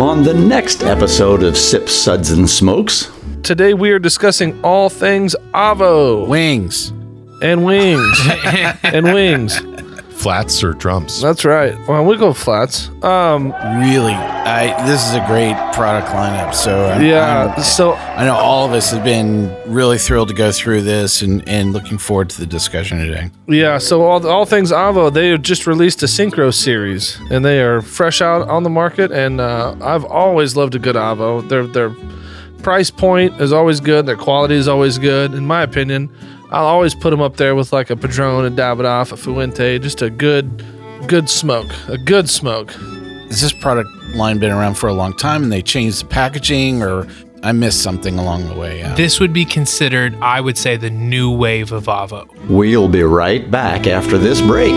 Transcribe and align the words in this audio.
on 0.00 0.22
the 0.22 0.34
next 0.34 0.82
episode 0.82 1.42
of 1.42 1.56
Sip 1.56 1.88
Suds, 1.88 2.32
and 2.32 2.48
Smokes. 2.48 3.10
Today 3.42 3.74
we 3.74 3.90
are 3.92 3.98
discussing 3.98 4.60
all 4.64 4.88
things 4.88 5.36
Avo 5.54 6.26
Wings. 6.26 6.92
and 7.42 7.64
wings 7.64 8.18
and 8.82 9.04
wings. 9.06 9.60
Flats 10.16 10.62
or 10.64 10.72
drums? 10.72 11.20
That's 11.20 11.44
right. 11.44 11.76
Well, 11.86 12.04
we 12.04 12.16
go 12.16 12.32
flats. 12.32 12.88
Um, 13.02 13.52
Really, 13.80 14.12
I 14.14 14.86
this 14.86 15.06
is 15.06 15.14
a 15.14 15.24
great 15.26 15.54
product 15.74 16.08
lineup. 16.08 16.54
So 16.54 16.86
I'm, 16.86 17.02
yeah. 17.04 17.52
I'm- 17.54 17.62
So 17.62 17.92
I 17.94 18.24
know 18.24 18.34
all 18.34 18.64
of 18.64 18.72
us 18.72 18.90
have 18.92 19.04
been 19.04 19.54
really 19.66 19.98
thrilled 19.98 20.28
to 20.28 20.34
go 20.34 20.50
through 20.52 20.82
this 20.82 21.20
and, 21.20 21.46
and 21.48 21.72
looking 21.72 21.98
forward 21.98 22.30
to 22.30 22.40
the 22.40 22.46
discussion 22.46 22.98
today. 22.98 23.30
yeah. 23.48 23.78
So 23.78 24.02
all 24.02 24.26
all 24.26 24.46
things 24.46 24.72
Avo, 24.72 25.12
they 25.12 25.28
have 25.30 25.42
just 25.42 25.66
released 25.66 26.02
a 26.02 26.06
Syncro 26.06 26.54
series, 26.54 27.18
and 27.30 27.44
they 27.44 27.60
are 27.60 27.82
fresh 27.82 28.22
out 28.22 28.48
on 28.48 28.62
the 28.62 28.70
market. 28.70 29.10
And 29.12 29.40
uh, 29.40 29.74
I've 29.82 30.04
always 30.04 30.56
loved 30.56 30.74
a 30.74 30.78
good 30.78 30.96
Avo. 30.96 31.46
Their 31.48 31.66
their 31.66 31.90
price 32.62 32.90
point 32.90 33.38
is 33.42 33.52
always 33.52 33.80
good. 33.80 34.06
Their 34.06 34.16
quality 34.16 34.54
is 34.54 34.68
always 34.68 34.96
good, 34.96 35.34
in 35.34 35.46
my 35.46 35.62
opinion. 35.62 36.08
I'll 36.54 36.66
always 36.66 36.94
put 36.94 37.10
them 37.10 37.20
up 37.20 37.36
there 37.36 37.56
with 37.56 37.72
like 37.72 37.90
a 37.90 37.96
Padron, 37.96 38.44
a 38.44 38.50
Davidoff, 38.50 39.10
a 39.10 39.16
Fuente, 39.16 39.76
just 39.80 40.02
a 40.02 40.08
good, 40.08 40.64
good 41.08 41.28
smoke, 41.28 41.66
a 41.88 41.98
good 41.98 42.30
smoke. 42.30 42.70
Has 42.70 43.40
this 43.40 43.52
product 43.52 43.90
line 44.14 44.38
been 44.38 44.52
around 44.52 44.74
for 44.74 44.88
a 44.88 44.92
long 44.92 45.16
time 45.16 45.42
and 45.42 45.50
they 45.50 45.62
changed 45.62 46.02
the 46.02 46.06
packaging 46.06 46.80
or 46.80 47.08
I 47.42 47.50
missed 47.50 47.82
something 47.82 48.20
along 48.20 48.46
the 48.46 48.54
way? 48.54 48.78
Yeah. 48.78 48.94
This 48.94 49.18
would 49.18 49.32
be 49.32 49.44
considered, 49.44 50.14
I 50.22 50.40
would 50.40 50.56
say, 50.56 50.76
the 50.76 50.90
new 50.90 51.28
wave 51.28 51.72
of 51.72 51.86
Avo. 51.86 52.28
We'll 52.48 52.88
be 52.88 53.02
right 53.02 53.50
back 53.50 53.88
after 53.88 54.16
this 54.16 54.40
break. 54.40 54.76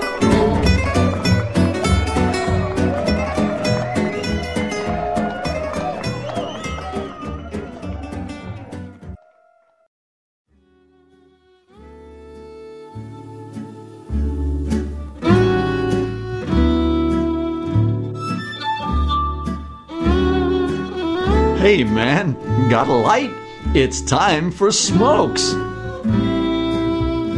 Hey 21.61 21.83
man, 21.83 22.33
got 22.69 22.87
a 22.87 22.91
light? 22.91 23.29
It's 23.75 24.01
time 24.01 24.49
for 24.49 24.71
smokes. 24.71 25.53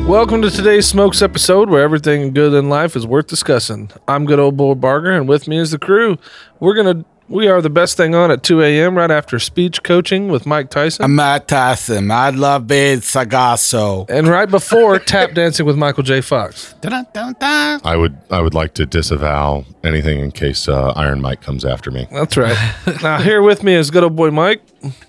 Welcome 0.08 0.42
to 0.44 0.50
today's 0.50 0.88
Smokes 0.88 1.22
episode 1.22 1.70
where 1.70 1.84
everything 1.84 2.34
good 2.34 2.54
in 2.54 2.70
life 2.70 2.96
is 2.96 3.06
worth 3.06 3.28
discussing. 3.28 3.92
I'm 4.08 4.26
good 4.26 4.40
old 4.40 4.56
boy 4.56 4.76
Barger 4.76 5.12
and 5.12 5.28
with 5.28 5.50
me 5.50 5.58
is 5.58 5.72
the 5.72 5.78
crew. 5.78 6.18
We're 6.62 6.74
gonna 6.74 7.04
we 7.34 7.48
are 7.48 7.62
the 7.62 7.70
best 7.70 7.98
thing 7.98 8.14
on 8.14 8.30
at 8.30 8.44
2 8.44 8.62
a.m. 8.62 8.96
right 8.96 9.10
after 9.10 9.40
speech 9.40 9.82
coaching 9.82 10.28
with 10.28 10.46
Mike 10.46 10.70
Tyson. 10.70 11.04
I'm 11.04 11.16
Matt 11.16 11.48
Tyson. 11.48 12.12
I 12.12 12.30
love 12.30 12.72
it. 12.72 13.00
Sagasso. 13.00 14.08
and 14.10 14.28
right 14.28 14.50
before 14.50 15.00
tap 15.00 15.34
dancing 15.34 15.66
with 15.66 15.76
Michael 15.76 16.04
J. 16.04 16.22
Fox. 16.22 16.76
I 16.84 17.96
would 17.98 18.18
I 18.30 18.40
would 18.40 18.54
like 18.54 18.76
to 18.76 18.86
disavow 18.86 19.66
anything 19.84 20.20
in 20.20 20.32
case 20.32 20.68
uh, 20.68 20.94
Iron 20.96 21.22
Mike 21.22 21.42
comes 21.42 21.66
after 21.66 21.90
me. 21.90 22.08
That's 22.12 22.38
right. 22.38 22.58
now 23.04 23.20
here 23.20 23.42
with 23.42 23.64
me 23.64 23.74
is 23.74 23.90
good 23.90 24.04
old 24.04 24.16
boy 24.16 24.30
Mike, 24.32 24.62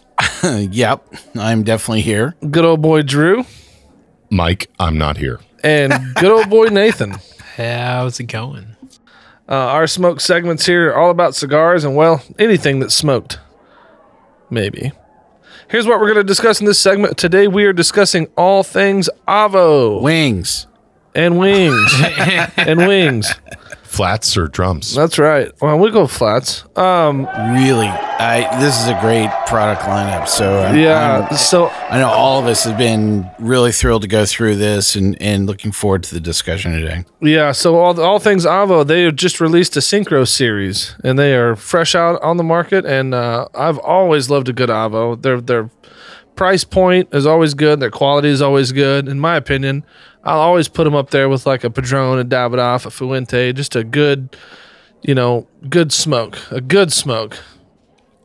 yep, 0.42 1.06
I'm 1.38 1.62
definitely 1.62 2.00
here. 2.02 2.34
good 2.50 2.64
old 2.64 2.80
boy 2.80 3.02
Drew, 3.02 3.44
Mike, 4.30 4.70
I'm 4.78 4.96
not 4.96 5.18
here. 5.18 5.40
and 5.62 6.14
good 6.14 6.30
old 6.30 6.48
boy 6.48 6.66
Nathan. 6.66 7.14
How's 7.56 8.18
it 8.18 8.24
going? 8.24 8.73
Uh, 9.48 9.54
our 9.54 9.86
smoke 9.86 10.20
segments 10.20 10.66
here 10.66 10.90
are 10.90 10.96
all 10.96 11.10
about 11.10 11.34
cigars 11.34 11.84
and, 11.84 11.94
well, 11.94 12.22
anything 12.38 12.80
that's 12.80 12.94
smoked. 12.94 13.38
Maybe. 14.50 14.92
Here's 15.68 15.86
what 15.86 15.98
we're 16.00 16.06
going 16.12 16.16
to 16.18 16.24
discuss 16.24 16.60
in 16.60 16.66
this 16.66 16.78
segment. 16.78 17.18
Today 17.18 17.46
we 17.48 17.64
are 17.64 17.72
discussing 17.72 18.28
all 18.36 18.62
things 18.62 19.08
Avo 19.28 20.00
Wings. 20.00 20.66
and 21.14 21.38
wings 21.38 21.92
and 22.56 22.78
wings. 22.86 23.34
Flats 23.96 24.36
or 24.36 24.48
drums? 24.48 24.94
That's 24.94 25.18
right. 25.18 25.52
Well, 25.62 25.78
we 25.78 25.90
go 25.90 26.06
flats. 26.06 26.64
Um, 26.76 27.26
Really, 27.54 27.86
I 27.86 28.58
this 28.60 28.80
is 28.80 28.88
a 28.88 28.98
great 29.00 29.30
product 29.46 29.82
lineup. 29.82 30.26
So 30.28 30.60
I'm, 30.62 30.76
yeah. 30.76 31.26
I'm- 31.28 31.36
So 31.36 31.68
I 31.68 31.98
know 31.98 32.08
all 32.08 32.40
of 32.40 32.46
us 32.46 32.64
have 32.64 32.76
been 32.76 33.30
really 33.38 33.70
thrilled 33.72 34.02
to 34.02 34.08
go 34.08 34.24
through 34.26 34.56
this 34.56 34.96
and, 34.96 35.16
and 35.22 35.46
looking 35.46 35.70
forward 35.72 36.02
to 36.04 36.14
the 36.14 36.20
discussion 36.20 36.72
today. 36.72 37.04
yeah. 37.20 37.52
So 37.52 37.76
all 37.76 38.00
all 38.00 38.18
things 38.18 38.44
Avo, 38.44 38.84
they 38.86 39.02
have 39.04 39.16
just 39.16 39.40
released 39.40 39.76
a 39.76 39.80
Syncro 39.80 40.26
series, 40.26 40.96
and 41.04 41.18
they 41.18 41.34
are 41.34 41.54
fresh 41.54 41.94
out 41.94 42.20
on 42.22 42.36
the 42.36 42.44
market. 42.44 42.84
And 42.84 43.14
uh, 43.14 43.46
I've 43.54 43.78
always 43.78 44.28
loved 44.30 44.48
a 44.48 44.52
good 44.52 44.70
Avo. 44.70 45.20
Their 45.22 45.40
their 45.40 45.70
price 46.36 46.64
point 46.64 47.08
is 47.12 47.26
always 47.26 47.54
good. 47.54 47.78
Their 47.78 47.90
quality 47.92 48.28
is 48.28 48.42
always 48.42 48.72
good, 48.72 49.06
in 49.08 49.20
my 49.20 49.36
opinion. 49.36 49.84
I'll 50.24 50.40
always 50.40 50.68
put 50.68 50.84
them 50.84 50.94
up 50.94 51.10
there 51.10 51.28
with 51.28 51.46
like 51.46 51.64
a 51.64 51.70
Padron, 51.70 52.18
a 52.18 52.24
Davidoff, 52.24 52.86
a 52.86 52.90
Fuente, 52.90 53.52
just 53.52 53.76
a 53.76 53.84
good, 53.84 54.36
you 55.02 55.14
know, 55.14 55.46
good 55.68 55.92
smoke, 55.92 56.38
a 56.50 56.60
good 56.60 56.92
smoke. 56.92 57.38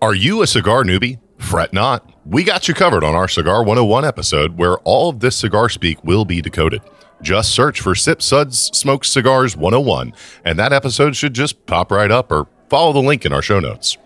Are 0.02 0.16
you 0.16 0.42
a 0.42 0.48
cigar 0.48 0.84
newbie? 0.84 1.20
Fret 1.38 1.74
not. 1.74 2.10
We 2.26 2.44
got 2.44 2.68
you 2.68 2.74
covered 2.74 3.04
on 3.04 3.16
our 3.16 3.28
Cigar 3.28 3.60
101 3.64 4.06
episode 4.06 4.58
where 4.58 4.78
all 4.80 5.10
of 5.10 5.20
this 5.20 5.36
cigar 5.36 5.68
speak 5.68 6.02
will 6.04 6.26
be 6.26 6.42
decoded. 6.42 6.82
Just 7.22 7.54
search 7.54 7.82
for 7.82 7.96
Sip 7.96 8.22
Suds 8.22 8.70
Smoke 8.78 9.04
Cigars 9.04 9.58
101, 9.58 10.14
and 10.46 10.58
that 10.58 10.72
episode 10.72 11.18
should 11.18 11.34
just 11.34 11.66
pop 11.66 11.92
right 11.92 12.12
up 12.12 12.32
or 12.32 12.48
follow 12.70 12.94
the 12.94 13.00
link 13.00 13.26
in 13.26 13.34
our 13.34 13.42
show 13.42 13.60
notes. 13.60 13.98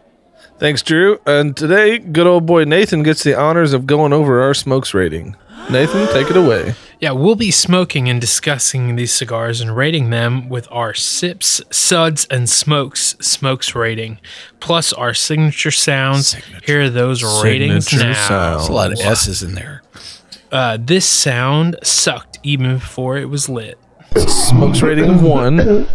Thanks, 0.58 0.82
Drew. 0.82 1.20
And 1.26 1.56
today, 1.56 2.00
good 2.00 2.26
old 2.26 2.46
boy 2.46 2.64
Nathan 2.64 3.04
gets 3.04 3.24
the 3.24 3.38
honors 3.38 3.74
of 3.74 3.86
going 3.86 4.14
over 4.14 4.42
our 4.42 4.54
smokes 4.54 4.94
rating. 4.94 5.36
Nathan, 5.70 6.08
take 6.08 6.30
it 6.30 6.38
away. 6.38 6.74
Yeah, 7.04 7.12
we'll 7.12 7.36
be 7.36 7.52
smoking 7.52 8.08
and 8.08 8.22
discussing 8.22 8.96
these 8.96 9.12
cigars 9.12 9.60
and 9.60 9.76
rating 9.76 10.10
them 10.10 10.48
with 10.48 10.70
our 10.72 10.94
sips, 10.94 11.62
suds, 11.70 12.26
and 12.32 12.50
smokes 12.50 13.18
smokes 13.20 13.76
rating, 13.76 14.20
plus 14.62 14.94
our 14.94 15.14
signature 15.14 15.70
sounds. 15.70 16.36
Here 16.64 16.84
are 16.84 16.90
those 16.90 17.22
ratings 17.44 17.92
now. 17.92 18.56
There's 18.56 18.70
a 18.70 18.72
lot 18.72 18.94
of 18.94 19.02
S's 19.02 19.44
in 19.44 19.54
there. 19.54 19.84
Uh, 20.50 20.78
this 20.80 21.06
sound 21.06 21.76
sucked 21.84 22.40
even 22.42 22.76
before 22.76 23.18
it 23.18 23.26
was 23.26 23.50
lit. 23.50 23.78
Smokes 24.16 24.82
rating 24.82 25.10
of 25.10 25.22
one. 25.22 25.86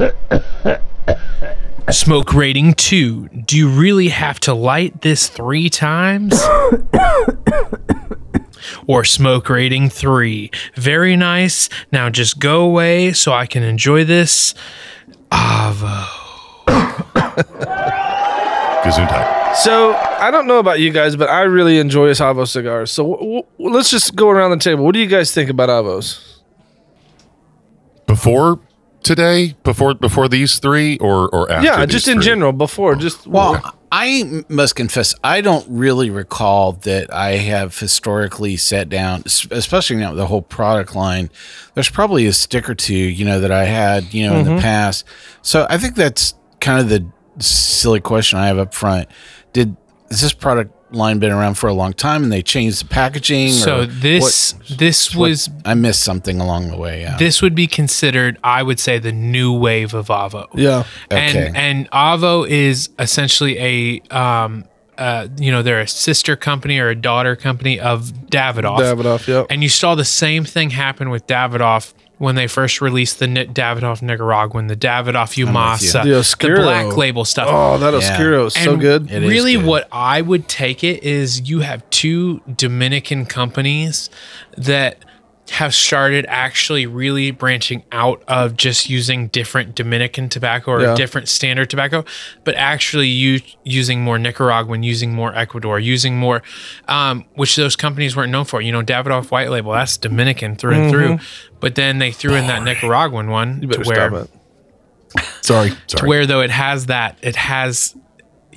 Smoke 1.91 2.35
rating 2.35 2.75
two. 2.75 3.29
Do 3.29 3.57
you 3.57 3.71
really 3.71 4.09
have 4.09 4.41
to 4.41 4.53
light 4.53 5.01
this 5.01 5.27
three 5.27 5.71
times? 5.71 6.39
Or 8.87 9.05
smoke 9.05 9.49
rating 9.49 9.89
three. 9.89 10.51
Very 10.75 11.17
nice. 11.17 11.69
Now 11.93 12.11
just 12.11 12.39
go 12.39 12.63
away 12.63 13.13
so 13.13 13.33
I 13.33 13.47
can 13.47 13.63
enjoy 13.63 14.05
this. 14.05 14.55
Avo. 15.31 16.05
Gesundheit. 18.85 19.57
So 19.57 19.95
I 19.95 20.31
don't 20.31 20.47
know 20.47 20.59
about 20.59 20.81
you 20.81 20.91
guys, 20.91 21.17
but 21.17 21.29
I 21.29 21.43
really 21.43 21.79
enjoy 21.79 22.11
Avo 22.11 22.47
cigars. 22.47 22.91
So 22.93 23.03
w- 23.15 23.43
w- 23.59 23.75
let's 23.75 23.91
just 23.91 24.15
go 24.15 24.29
around 24.31 24.51
the 24.53 24.59
table. 24.59 24.85
What 24.85 24.93
do 24.95 25.01
you 25.01 25.07
guys 25.07 25.33
think 25.33 25.51
about 25.51 25.69
Avos? 25.69 26.39
Before 28.07 28.61
today, 29.03 29.55
before 29.65 29.95
before 29.95 30.29
these 30.29 30.59
three, 30.59 30.99
or 30.99 31.29
or 31.29 31.51
after? 31.51 31.67
yeah, 31.67 31.87
these 31.87 31.93
just 31.93 32.09
in 32.09 32.17
three? 32.17 32.25
general. 32.25 32.53
Before, 32.53 32.95
just 32.95 33.27
Well, 33.27 33.75
I 33.91 34.45
must 34.49 34.77
confess, 34.77 35.15
I 35.25 35.41
don't 35.41 35.67
really 35.69 36.11
recall 36.11 36.73
that 36.73 37.13
I 37.13 37.37
have 37.37 37.79
historically 37.79 38.57
sat 38.57 38.89
down, 38.89 39.23
especially 39.25 39.97
now 39.97 40.11
with 40.11 40.19
the 40.19 40.27
whole 40.27 40.43
product 40.43 40.95
line. 40.95 41.31
There's 41.75 41.89
probably 41.89 42.27
a 42.27 42.33
stick 42.33 42.69
or 42.69 42.75
two, 42.75 42.95
you 42.95 43.25
know, 43.25 43.41
that 43.41 43.51
I 43.51 43.65
had, 43.65 44.13
you 44.13 44.29
know, 44.29 44.37
in 44.37 44.45
the 44.45 44.51
mm-hmm. 44.53 44.61
past. 44.61 45.07
So 45.43 45.67
I 45.71 45.79
think 45.79 45.95
that's 45.95 46.35
kind 46.61 46.81
of 46.81 46.89
the 46.89 47.07
silly 47.43 48.01
question 48.01 48.39
I 48.39 48.49
have 48.49 48.59
up 48.59 48.75
front. 48.75 49.09
Did 49.53 49.77
has 50.11 50.21
this 50.21 50.33
product 50.33 50.75
line 50.91 51.19
been 51.19 51.33
around 51.33 51.55
for 51.55 51.67
a 51.69 51.73
long 51.73 51.93
time 51.93 52.23
and 52.23 52.33
they 52.33 52.43
changed 52.43 52.83
the 52.83 52.89
packaging? 52.89 53.51
So 53.53 53.85
this 53.87 54.55
this 54.71 55.15
what- 55.15 55.29
was 55.31 55.51
I 55.65 55.75
missed 55.75 56.03
something 56.03 56.41
along 56.41 56.71
the 56.71 56.77
way. 56.77 57.03
Yeah. 57.03 57.17
this 57.17 57.43
would 57.43 57.55
be 57.55 57.67
considered, 57.67 58.39
I 58.43 58.63
would 58.63 58.81
say, 58.81 58.99
the 58.99 59.13
new 59.13 59.53
wave 59.53 59.95
of 59.95 60.09
Avo. 60.09 60.47
Yeah. 60.55 60.85
Okay. 61.11 61.47
And 61.47 61.57
and 61.57 61.91
Avo 61.91 62.49
is 62.49 62.91
essentially 62.99 63.59
a 63.59 64.01
um 64.17 64.65
uh 64.97 65.29
you 65.39 65.53
know 65.53 65.63
they're 65.63 65.81
a 65.81 65.87
sister 65.89 66.35
company 66.37 66.79
or 66.79 66.89
a 66.89 66.95
daughter 66.97 67.37
company 67.37 67.79
of 67.79 68.13
Davidoff. 68.31 68.79
Davidoff, 68.81 69.27
yeah. 69.29 69.45
And 69.49 69.63
you 69.63 69.69
saw 69.69 69.95
the 69.95 70.05
same 70.05 70.45
thing 70.45 70.71
happen 70.71 71.11
with 71.11 71.27
Davidoff 71.27 71.93
when 72.19 72.35
they 72.35 72.47
first 72.49 72.81
released 72.81 73.19
the 73.21 73.27
Ni- 73.27 73.47
Davidoff 73.47 74.03
Nicaraguan, 74.03 74.67
the 74.67 74.77
Davidoff 74.77 75.37
Yamasa, 75.43 76.03
The 76.03 76.11
the, 76.11 76.19
Oscuro. 76.19 76.63
black 76.63 76.97
label 76.97 77.25
stuff. 77.25 77.49
Oh, 77.51 77.79
that 77.79 77.93
Yeah. 77.93 77.99
Oscuro 78.13 78.47
is 78.47 78.55
so 78.55 78.73
And 78.73 78.81
good. 78.81 79.11
It 79.11 79.23
is 79.23 79.31
really, 79.31 79.55
good. 79.55 79.65
what 79.65 79.89
I 79.93 80.21
would 80.21 80.49
take 80.49 80.83
it 80.83 81.03
is 81.05 81.49
you 81.49 81.61
have 81.61 81.89
two 81.91 82.41
Dominican 82.57 83.25
companies 83.25 84.11
that 84.57 84.99
have 85.51 85.75
started 85.75 86.27
actually 86.29 86.87
really 86.87 87.31
branching 87.31 87.83
out 87.91 88.23
of 88.29 88.57
just 88.57 88.89
using 88.89 89.29
different 89.29 89.75
Dominican 89.75 90.29
tobacco 90.29 90.73
or 90.73 90.81
Yeah. 90.83 90.95
different 90.95 91.29
standard 91.29 91.71
tobacco, 91.71 92.05
but 92.45 92.55
actually 92.57 93.09
you 93.09 93.41
using 93.65 94.03
more 94.03 94.19
Nicaraguan, 94.19 94.83
using 94.83 95.15
more 95.15 95.35
Ecuador, 95.35 95.79
using 95.81 96.17
more, 96.19 96.43
um, 96.87 97.25
which 97.35 97.57
those 97.57 97.77
companies 97.77 98.15
weren't 98.17 98.31
known 98.31 98.45
for. 98.45 98.61
You 98.61 98.73
know, 98.73 98.83
Davidoff 98.83 99.31
White 99.31 99.51
Label, 99.51 99.73
that's 99.73 99.97
Dominican 99.97 100.57
through 100.57 100.75
and 100.75 100.91
through. 100.91 101.19
But 101.61 101.75
then 101.75 101.99
they 101.99 102.13
threw 102.13 102.35
in 102.35 102.47
that 102.47 102.63
Nicaraguan 102.63 103.29
one 103.31 103.55
Mm-hmm. 103.55 103.63
You 103.63 103.69
better 103.69 103.83
to 103.85 103.89
where 103.89 104.09
stop 104.11 104.29
it. 105.17 105.45
Sorry. 105.45 105.73
to 105.89 106.05
where 106.07 106.27
though 106.27 106.41
it 106.43 106.51
has 106.51 106.87
that 106.87 107.17
it 107.23 107.37
has 107.37 107.97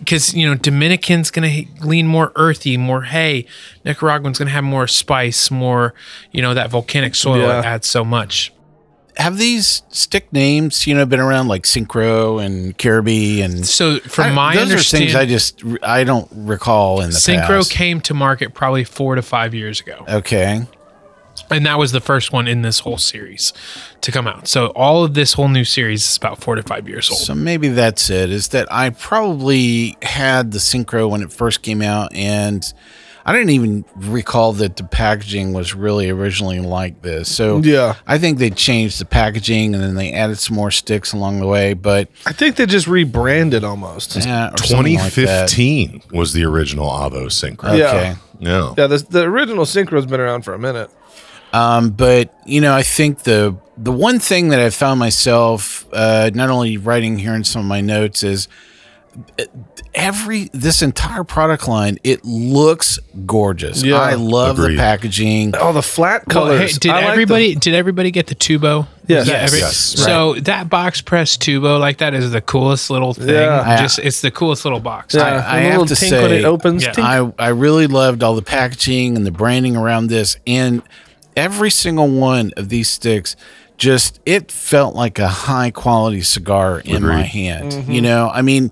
because 0.01 0.33
you 0.33 0.45
know 0.47 0.55
dominican's 0.55 1.31
gonna 1.31 1.61
lean 1.81 2.05
more 2.07 2.31
earthy 2.35 2.75
more 2.77 3.03
hay 3.03 3.45
nicaraguan's 3.85 4.37
gonna 4.39 4.51
have 4.51 4.63
more 4.63 4.87
spice 4.87 5.49
more 5.49 5.93
you 6.31 6.41
know 6.41 6.53
that 6.53 6.69
volcanic 6.69 7.15
soil 7.15 7.39
Yeah. 7.41 7.47
that 7.47 7.65
adds 7.65 7.87
so 7.87 8.03
much 8.03 8.51
Have 9.17 9.37
these 9.37 9.83
stick 9.89 10.31
names, 10.31 10.87
you 10.87 10.95
know, 10.95 11.05
been 11.05 11.19
around 11.19 11.49
like 11.49 11.63
Syncro 11.63 12.43
and 12.43 12.75
Kirby 12.77 13.41
and 13.41 13.67
so 13.67 13.99
from 13.99 14.27
I- 14.27 14.31
my 14.31 14.55
those 14.55 14.63
are 14.71 14.77
things 14.79 15.13
understanding 15.13 15.15
I 15.17 15.25
just 15.25 15.63
I 15.83 16.03
don't 16.05 16.29
recall 16.31 17.01
in 17.01 17.09
the 17.09 17.17
syncro 17.17 17.57
past. 17.59 17.71
came 17.71 17.99
to 18.01 18.13
market 18.13 18.53
probably 18.53 18.85
four 18.85 19.15
to 19.15 19.21
five 19.21 19.53
years 19.53 19.81
ago 19.81 20.05
Okay. 20.07 20.65
And 21.51 21.65
that 21.65 21.77
was 21.77 21.91
the 21.91 22.01
first 22.01 22.31
one 22.33 22.47
in 22.47 22.61
this 22.61 22.79
whole 22.79 22.97
series 22.97 23.53
to 24.01 24.11
come 24.11 24.27
out 24.27 24.47
so 24.47 24.67
all 24.67 25.03
of 25.03 25.13
this 25.13 25.33
whole 25.33 25.47
new 25.49 25.63
series 25.65 26.07
is 26.09 26.17
about 26.17 26.39
four 26.39 26.55
to 26.55 26.63
five 26.63 26.87
years 26.87 27.09
old 27.09 27.19
So 27.19 27.35
maybe 27.35 27.67
that's 27.69 28.09
it. 28.09 28.29
Is 28.31 28.47
that 28.49 28.71
I 28.71 28.89
probably 28.91 29.97
had 30.01 30.51
the 30.51 30.59
Syncro 30.59 31.09
when 31.09 31.21
it 31.21 31.31
first 31.31 31.61
came 31.61 31.81
out, 31.81 32.13
and 32.15 32.71
I 33.25 33.33
didn't 33.33 33.51
even 33.51 33.85
recall 33.95 34.53
that 34.53 34.77
the 34.77 34.83
packaging 34.83 35.53
was 35.53 35.75
really 35.75 36.09
originally 36.09 36.59
like 36.59 37.01
this. 37.03 37.33
So 37.33 37.59
Yeah. 37.59 37.95
I 38.07 38.17
think 38.17 38.39
they 38.39 38.49
changed 38.49 38.99
the 38.99 39.05
packaging 39.05 39.75
and 39.75 39.83
then 39.83 39.93
they 39.95 40.11
added 40.11 40.39
some 40.39 40.55
more 40.55 40.71
sticks 40.71 41.13
along 41.13 41.39
the 41.39 41.45
way. 41.45 41.73
But 41.75 42.09
I 42.25 42.33
think 42.33 42.55
they 42.55 42.65
just 42.65 42.87
rebranded 42.87 43.63
almost. 43.63 44.15
yeah, 44.15 44.49
or 44.51 44.57
something 44.57 44.95
like 44.95 45.13
2015 45.13 46.01
was 46.11 46.33
the 46.33 46.43
original 46.45 46.89
Avo 46.89 47.27
Syncro. 47.27 47.77
Yeah. 47.77 47.87
Okay. 47.89 48.15
Yeah. 48.39 48.73
Yeah, 48.75 48.87
the, 48.87 48.97
the 48.97 49.21
original 49.23 49.65
Syncro's 49.65 50.07
been 50.07 50.19
around 50.19 50.41
for 50.41 50.55
a 50.55 50.59
minute. 50.59 50.89
Um, 51.53 51.89
but 51.91 52.33
you 52.45 52.61
know, 52.61 52.73
I 52.73 52.83
think 52.83 53.19
the 53.23 53.55
the 53.77 53.91
one 53.91 54.19
thing 54.19 54.49
that 54.49 54.59
I 54.59 54.69
found 54.69 54.99
myself 54.99 55.85
uh, 55.93 56.29
not 56.33 56.49
only 56.49 56.77
writing 56.77 57.17
here 57.17 57.33
in 57.33 57.43
some 57.43 57.61
of 57.61 57.67
my 57.67 57.81
notes 57.81 58.23
is 58.23 58.47
uh, 59.39 59.43
every 59.93 60.49
this 60.53 60.81
entire 60.81 61.23
product 61.25 61.67
line 61.67 61.97
it 62.03 62.23
looks 62.23 62.99
gorgeous. 63.25 63.83
Yeah. 63.83 63.95
I 63.97 64.13
love 64.13 64.59
Agreed. 64.59 64.75
the 64.75 64.79
packaging. 64.79 65.53
Oh, 65.57 65.73
the 65.73 65.81
flat 65.81 66.23
Well, 66.27 66.45
colors. 66.45 66.71
hey, 66.73 66.77
did 66.79 66.91
I 66.91 66.95
like 66.95 67.03
the- 67.05 67.11
everybody 67.11 67.55
did 67.55 67.73
everybody 67.73 68.11
get 68.11 68.27
the 68.27 68.35
tubo? 68.35 68.87
Yes. 69.07 69.19
Was 69.19 69.27
that 69.27 69.41
Yes. 69.51 69.53
Yes. 69.59 69.75
So 70.05 70.35
that 70.35 70.69
box 70.69 71.01
press 71.01 71.35
tubo 71.35 71.77
like 71.79 71.97
that 71.97 72.13
is 72.13 72.31
the 72.31 72.39
coolest 72.41 72.89
little 72.89 73.13
thing. 73.13 73.27
Yeah. 73.29 73.77
Just 73.81 73.99
it's 73.99 74.21
the 74.21 74.31
coolest 74.31 74.63
little 74.63 74.79
box. 74.79 75.13
yeah, 75.15 75.23
I- 75.23 75.31
the 75.31 75.47
I 75.49 75.57
have 75.71 75.87
to 75.87 75.93
tink 75.95 76.11
when 76.21 76.31
it 76.31 76.41
say, 76.41 76.45
opens. 76.45 76.83
Yeah. 76.83 76.93
I 76.97 77.33
I 77.37 77.47
really 77.49 77.87
loved 77.87 78.23
all 78.23 78.35
the 78.35 78.41
packaging 78.41 79.17
and 79.17 79.25
the 79.25 79.31
branding 79.31 79.75
around 79.75 80.07
this, 80.07 80.37
and 80.47 80.81
every 81.35 81.69
single 81.69 82.09
one 82.09 82.51
of 82.57 82.69
these 82.69 82.89
sticks. 82.89 83.35
Just 83.77 84.19
it 84.27 84.51
felt 84.51 84.93
like 84.95 85.17
a 85.17 85.27
high 85.27 85.71
quality 85.71 86.21
cigar 86.21 86.81
in 86.81 87.01
my 87.01 87.23
hand. 87.23 87.71
Mm-hmm. 87.71 87.91
You 87.91 88.01
know, 88.01 88.29
I 88.31 88.43
mean, 88.43 88.69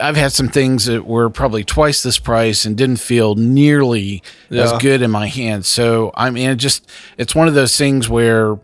I've 0.00 0.16
had 0.16 0.32
some 0.32 0.48
things 0.48 0.86
that 0.86 1.06
were 1.06 1.30
probably 1.30 1.64
twice 1.64 2.02
this 2.02 2.18
price 2.18 2.64
and 2.64 2.76
didn't 2.76 2.96
feel 2.98 3.34
nearly 3.36 4.22
as 4.50 4.72
good 4.74 5.02
in 5.02 5.10
my 5.10 5.28
hand. 5.28 5.64
So 5.66 6.10
I 6.14 6.30
mean, 6.30 6.50
it 6.50 6.56
just 6.56 6.90
it's 7.16 7.34
one 7.34 7.48
of 7.48 7.54
those 7.54 7.76
things 7.76 8.08
where 8.08 8.58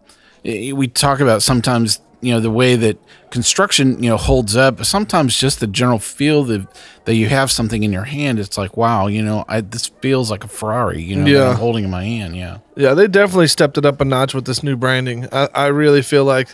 eh, 0.44 0.72
we 0.72 0.88
talk 0.88 1.20
about 1.20 1.42
sometimes 1.42 2.00
you 2.20 2.32
know 2.34 2.40
the 2.40 2.50
way 2.50 2.76
that 2.76 2.98
construction 3.30 4.02
you 4.02 4.10
know 4.10 4.16
holds 4.16 4.56
up. 4.56 4.84
Sometimes 4.84 5.36
just 5.38 5.60
the 5.60 5.66
general 5.66 5.98
feel 5.98 6.44
that 6.44 6.66
that 7.04 7.14
you 7.14 7.28
have 7.28 7.50
something 7.50 7.82
in 7.82 7.92
your 7.92 8.04
hand. 8.04 8.38
It's 8.38 8.58
like 8.58 8.76
wow, 8.76 9.06
you 9.06 9.22
know, 9.22 9.44
I, 9.48 9.60
this 9.62 9.86
feels 10.00 10.30
like 10.30 10.44
a 10.44 10.48
Ferrari. 10.48 11.02
You 11.02 11.16
know, 11.16 11.26
Yeah. 11.26 11.50
I'm 11.50 11.56
holding 11.56 11.84
in 11.84 11.90
my 11.90 12.04
hand. 12.04 12.36
Yeah. 12.36 12.58
Yeah, 12.76 12.94
they 12.94 13.08
definitely 13.08 13.48
stepped 13.48 13.78
it 13.78 13.84
up 13.86 14.00
a 14.00 14.04
notch 14.04 14.34
with 14.34 14.44
this 14.44 14.62
new 14.62 14.76
branding. 14.76 15.28
I, 15.32 15.48
I 15.54 15.66
really 15.66 16.02
feel 16.02 16.24
like, 16.24 16.48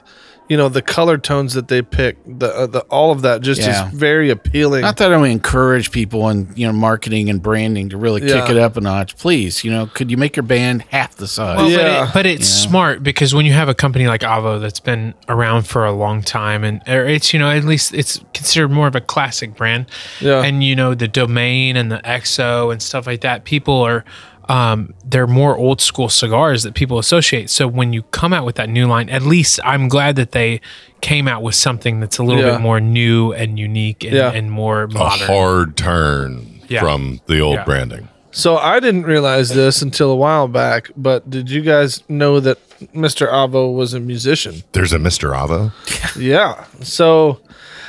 you 0.48 0.56
know, 0.56 0.69
the 0.69 0.82
color 0.82 1.19
tones 1.19 1.54
that 1.54 1.69
they 1.69 1.82
pick, 1.82 2.16
the, 2.26 2.46
uh, 2.54 2.66
the 2.66 2.81
all 2.82 3.10
of 3.10 3.22
that 3.22 3.40
just 3.40 3.60
Yeah. 3.60 3.88
is 3.88 3.94
very 3.94 4.31
appealing. 4.31 4.82
Not 4.82 4.96
that 4.98 5.12
I 5.12 5.16
would 5.16 5.31
encourage 5.31 5.90
people 5.90 6.28
in 6.28 6.52
you 6.54 6.66
know 6.66 6.72
marketing 6.72 7.28
and 7.31 7.43
branding 7.43 7.88
to 7.90 7.96
really 7.96 8.22
Yeah. 8.26 8.40
kick 8.43 8.50
it 8.50 8.56
up 8.58 8.76
a 8.76 8.81
notch. 8.81 9.16
Please, 9.16 9.64
you 9.64 9.70
know, 9.70 9.87
could 9.93 10.10
you 10.10 10.16
make 10.16 10.37
your 10.37 10.44
band 10.44 10.84
half 10.90 11.16
the 11.16 11.26
size? 11.26 11.56
Well, 11.58 11.70
Yeah. 11.70 11.78
but, 11.78 12.08
it, 12.08 12.12
but 12.14 12.26
it's 12.26 12.48
smart 12.48 13.02
because 13.02 13.34
when 13.34 13.44
you 13.46 13.52
have 13.52 13.69
a 13.69 13.75
company 13.75 14.06
like 14.06 14.20
Avo 14.20 14.60
that's 14.60 14.81
been 14.81 15.14
around 15.28 15.66
for 15.66 15.84
a 15.84 15.93
long 15.93 16.22
time 16.22 16.62
and 16.64 16.81
or 16.87 17.04
it's 17.06 17.32
you 17.32 17.38
know 17.38 17.50
at 17.50 17.64
least 17.64 17.92
it's 17.94 18.20
considered 18.34 18.70
more 18.70 18.87
of 18.87 18.94
a 18.94 19.00
classic 19.00 19.56
brand. 19.56 19.87
Yeah. 20.20 20.42
And 20.42 20.62
you 20.62 20.76
know 20.76 20.94
the 20.94 21.08
Domaine 21.08 21.76
and 21.76 21.90
the 21.90 21.99
XO 22.04 22.70
and 22.70 22.81
stuff 22.81 23.06
like 23.06 23.22
that. 23.22 23.44
People 23.44 23.81
are 23.82 24.04
um, 24.48 24.94
they're 25.04 25.26
more 25.26 25.56
old 25.56 25.81
school 25.81 26.08
cigars 26.08 26.62
that 26.62 26.75
people 26.75 26.98
associate. 26.98 27.50
So 27.50 27.66
when 27.66 27.93
you 27.93 28.02
come 28.04 28.32
out 28.32 28.44
with 28.46 28.56
that 28.56 28.69
new 28.69 28.87
line, 28.87 29.08
at 29.10 29.22
least 29.22 29.58
I'm 29.64 29.88
glad 29.88 30.16
that 30.16 30.32
they 30.32 30.60
came 31.00 31.26
out 31.28 31.43
with 31.43 31.54
something 31.54 32.00
that's 32.00 32.19
a 32.19 32.22
little 32.22 32.43
Yeah. 32.43 32.52
bit 32.52 32.60
more 32.60 32.81
new 32.81 33.32
and 33.32 33.58
unique 33.58 34.04
and, 34.04 34.14
Yeah. 34.14 34.31
and 34.32 34.50
more 34.50 34.88
A 34.94 35.08
hard 35.08 35.76
turn 35.76 36.60
Yeah. 36.69 36.81
from 36.81 37.20
the 37.26 37.40
old 37.40 37.56
Yeah. 37.56 37.64
branding. 37.64 38.08
so 38.32 38.58
I 38.58 38.81
didn't 38.81 39.04
realize 39.04 39.48
this 39.50 39.81
until 39.81 40.10
a 40.10 40.16
while 40.16 40.46
back, 40.46 40.90
but 40.96 41.31
did 41.31 41.49
you 41.50 41.62
guys 41.62 42.02
know 42.08 42.38
that 42.40 42.58
Mr. 42.94 43.26
Avo 43.32 43.75
was 43.75 43.94
a 43.94 44.00
musician? 44.00 44.62
There's 44.72 44.92
a 44.92 44.99
Mr. 44.99 45.32
Avo. 45.34 45.72
Yeah. 46.20 46.64
So 46.82 47.40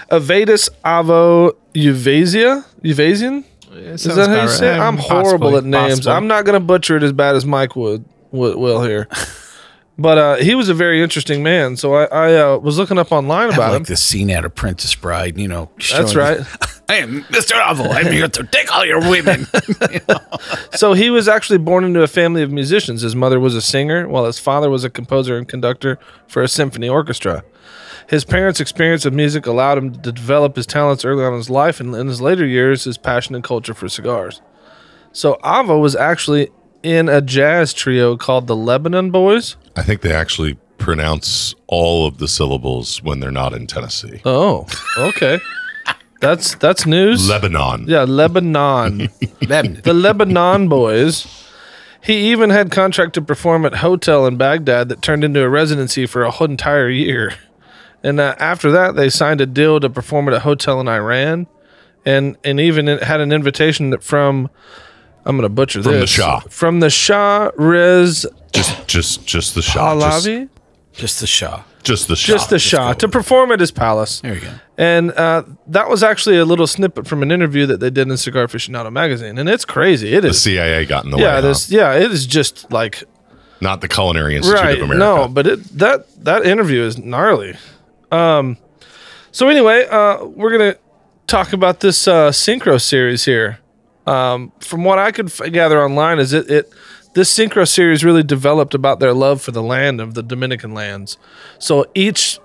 Avedis 0.09 0.69
Avo 0.85 1.51
Uvasia? 1.75 2.63
Uvezian? 2.83 3.43
Is 3.77 4.03
that 4.03 4.15
how 4.15 4.33
you 4.33 4.39
about 4.41 4.49
say 4.49 4.67
it? 4.75 4.79
right. 4.79 4.87
I'm 4.87 4.97
Possibly, 4.97 5.15
horrible 5.23 5.57
at 5.57 5.63
names. 5.63 5.89
possibly. 5.99 6.11
I'm 6.13 6.27
not 6.27 6.45
going 6.45 6.59
to 6.59 6.65
butcher 6.65 6.97
it 6.97 7.03
as 7.03 7.11
bad 7.13 7.35
as 7.35 7.45
Mike 7.45 7.75
would, 7.75 8.05
would 8.31 8.57
will 8.57 8.83
here. 8.83 9.07
but 9.97 10.17
uh, 10.17 10.35
he 10.35 10.55
was 10.55 10.69
a 10.69 10.73
very 10.73 11.01
interesting 11.01 11.43
man. 11.43 11.75
So 11.77 11.93
I, 11.95 12.03
I 12.05 12.35
uh, 12.35 12.57
was 12.57 12.77
looking 12.77 12.97
up 12.97 13.11
online 13.11 13.51
I 13.51 13.53
about 13.55 13.71
like 13.71 13.77
him. 13.77 13.83
the 13.85 13.95
scene 13.95 14.29
out 14.31 14.45
of 14.45 14.53
Princess 14.55 14.93
Bride, 14.95 15.37
you 15.37 15.47
know. 15.47 15.69
That's 15.91 16.15
right. 16.15 16.39
I 16.89 16.95
am 16.95 17.23
Mr. 17.25 17.51
Novel. 17.57 17.91
I'm 17.91 18.05
here 18.11 18.29
to 18.29 18.43
take 18.45 18.73
all 18.73 18.85
your 18.85 19.01
women. 19.01 19.47
So 20.73 20.93
he 20.93 21.09
was 21.09 21.27
actually 21.27 21.57
born 21.57 21.83
into 21.83 22.03
a 22.03 22.07
family 22.07 22.43
of 22.43 22.51
musicians. 22.51 23.01
His 23.01 23.15
mother 23.15 23.39
was 23.39 23.55
a 23.55 23.61
singer, 23.61 24.07
while 24.07 24.25
his 24.25 24.37
father 24.37 24.69
was 24.69 24.83
a 24.83 24.89
composer 24.91 25.35
and 25.37 25.47
conductor 25.47 25.97
for 26.27 26.43
a 26.43 26.47
symphony 26.47 26.87
orchestra. 26.87 27.43
His 28.07 28.23
parents' 28.23 28.59
experience 28.61 29.05
of 29.05 29.13
music 29.13 29.45
allowed 29.45 29.77
him 29.77 29.91
to 30.01 30.11
develop 30.11 30.55
his 30.55 30.65
talents 30.65 31.03
early 31.03 31.23
on 31.23 31.33
in 31.33 31.37
his 31.37 31.49
life, 31.49 31.79
and 31.79 31.93
in 31.93 32.07
his 32.07 32.21
later 32.21 32.45
years, 32.45 32.85
his 32.85 32.97
passion 32.97 33.35
and 33.35 33.43
culture 33.43 33.73
for 33.73 33.89
cigars. 33.89 34.41
So 35.11 35.39
Avo 35.43 35.81
was 35.81 35.95
actually 35.95 36.49
in 36.83 37.09
a 37.09 37.21
jazz 37.21 37.73
trio 37.73 38.15
called 38.15 38.47
the 38.47 38.55
Lebanon 38.55 39.11
Boys. 39.11 39.57
I 39.75 39.83
think 39.83 40.01
they 40.01 40.13
actually 40.13 40.57
pronounce 40.77 41.53
all 41.67 42.07
of 42.07 42.17
the 42.19 42.27
syllables 42.27 43.03
when 43.03 43.19
they're 43.19 43.31
not 43.31 43.53
in 43.53 43.67
Tennessee. 43.67 44.21
Oh, 44.23 44.67
okay. 44.97 45.39
that's 46.21 46.55
that's 46.55 46.85
news. 46.85 47.27
Lebanon. 47.27 47.85
yeah, 47.87 48.03
Lebanon. 48.03 49.09
Lebanon. 49.41 49.81
the 49.83 49.93
Lebanon 49.93 50.69
Boys. 50.69 51.43
He 52.01 52.31
even 52.31 52.51
had 52.51 52.71
contract 52.71 53.13
to 53.15 53.21
perform 53.21 53.65
at 53.65 53.75
hotel 53.75 54.25
in 54.27 54.37
Baghdad 54.37 54.87
that 54.87 55.01
turned 55.01 55.25
into 55.25 55.43
a 55.43 55.49
residency 55.49 56.05
for 56.05 56.23
a 56.23 56.31
whole 56.31 56.49
entire 56.49 56.89
year. 56.89 57.33
And 58.03 58.19
uh, 58.19 58.35
after 58.39 58.71
that, 58.71 58.95
they 58.95 59.09
signed 59.09 59.41
a 59.41 59.45
deal 59.45 59.79
to 59.79 59.89
perform 59.89 60.27
at 60.27 60.33
a 60.33 60.39
hotel 60.39 60.79
in 60.79 60.87
Iran, 60.87 61.47
and 62.05 62.37
and 62.43 62.59
even 62.59 62.87
had 62.87 63.19
an 63.21 63.31
invitation 63.31 63.97
from 63.99 64.49
I'm 65.25 65.35
going 65.35 65.43
to 65.43 65.49
butcher 65.49 65.81
this 65.81 65.91
From 65.91 65.99
the 65.99 66.07
Shah. 66.07 66.39
from 66.49 66.79
the 66.79 66.89
Shah 66.89 67.51
Riz 67.57 68.25
Just, 68.53 68.87
just, 68.87 69.25
just 69.25 69.55
the 69.55 69.61
shot. 69.61 69.99
Just, 69.99 70.25
Pahlavi. 70.27 70.49
Just 70.93 71.19
the 71.19 71.27
Shah. 71.27 71.63
Just 71.83 72.07
the 72.07 72.15
Shah 72.15 72.33
just 72.33 72.49
the 72.49 72.59
shot 72.59 72.99
to 72.99 73.07
perform 73.07 73.51
at 73.51 73.59
his 73.59 73.71
palace. 73.71 74.19
There 74.21 74.35
you 74.35 74.41
go. 74.41 74.51
And 74.77 75.11
uh, 75.11 75.43
that 75.67 75.89
was 75.89 76.01
actually 76.03 76.37
a 76.37 76.45
little 76.45 76.67
snippet 76.67 77.07
from 77.07 77.23
an 77.23 77.31
interview 77.31 77.65
that 77.65 77.79
they 77.79 77.89
did 77.89 78.09
in 78.09 78.17
Cigar 78.17 78.45
Aficionado 78.47 78.91
magazine, 78.91 79.37
and 79.37 79.47
it's 79.49 79.63
crazy. 79.65 80.13
It 80.13 80.21
The 80.21 80.29
is. 80.29 80.41
CIA 80.41 80.85
got 80.85 81.05
in 81.05 81.11
the 81.11 81.17
yeah, 81.17 81.35
way. 81.35 81.41
this. 81.41 81.69
huh? 81.69 81.77
Yeah, 81.77 81.93
it 81.93 82.11
is 82.11 82.25
just 82.25 82.71
like 82.71 83.03
Not 83.61 83.81
the 83.81 83.87
Culinary 83.87 84.35
Institute 84.35 84.59
right. 84.61 84.77
of 84.77 84.83
America. 84.83 84.99
No, 84.99 85.27
but 85.27 85.47
it 85.47 85.63
that 85.77 86.05
that 86.25 86.45
interview 86.45 86.81
is 86.83 86.97
gnarly. 86.97 87.55
Um, 88.11 88.57
so 89.31 89.47
anyway, 89.49 89.85
uh, 89.89 90.25
we're 90.25 90.51
gonna 90.51 90.75
talk 91.27 91.53
about 91.53 91.79
this 91.81 92.07
uh, 92.07 92.29
syncro 92.31 92.81
series 92.81 93.25
here. 93.25 93.59
Um, 94.05 94.51
from 94.61 94.83
what 94.83 94.99
I 94.99 95.11
could 95.11 95.27
f- 95.27 95.51
gather 95.51 95.83
online, 95.83 96.19
is 96.19 96.33
it 96.33 96.49
it 96.49 96.71
this 97.13 97.35
syncro 97.35 97.67
series 97.67 98.03
really 98.05 98.23
developed 98.23 98.73
about 98.73 98.99
their 98.99 99.13
love 99.13 99.41
for 99.41 99.51
the 99.51 99.63
land 99.63 99.99
of 99.99 100.13
the 100.13 100.23
Dominican 100.23 100.73
lands. 100.73 101.17
So 101.59 101.85
each 101.95 102.39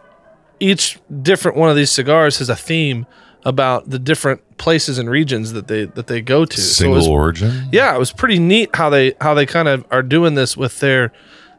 each 0.61 0.99
different 1.23 1.57
one 1.57 1.71
of 1.71 1.77
these 1.77 1.91
cigars 1.91 2.39
has 2.39 2.49
a 2.49 2.57
theme 2.57 3.07
about 3.45 3.91
the 3.91 3.99
different 3.99 4.41
places 4.59 4.99
and 4.99 5.11
regions 5.11 5.53
that 5.53 5.67
they 5.69 5.85
that 5.87 6.07
they 6.07 6.21
go 6.21 6.45
to. 6.45 6.61
So 6.61 6.73
single 6.85 6.97
was- 6.97 7.09
origin. 7.09 7.69
yeah, 7.73 7.95
it 7.95 7.99
was 7.99 8.13
pretty 8.13 8.39
neat 8.39 8.75
how 8.75 8.91
they 8.91 9.15
how 9.21 9.35
they 9.35 9.47
kind 9.47 9.69
of 9.69 9.85
are 9.91 10.03
doing 10.03 10.35
this 10.35 10.57
with 10.57 10.81
their 10.81 11.13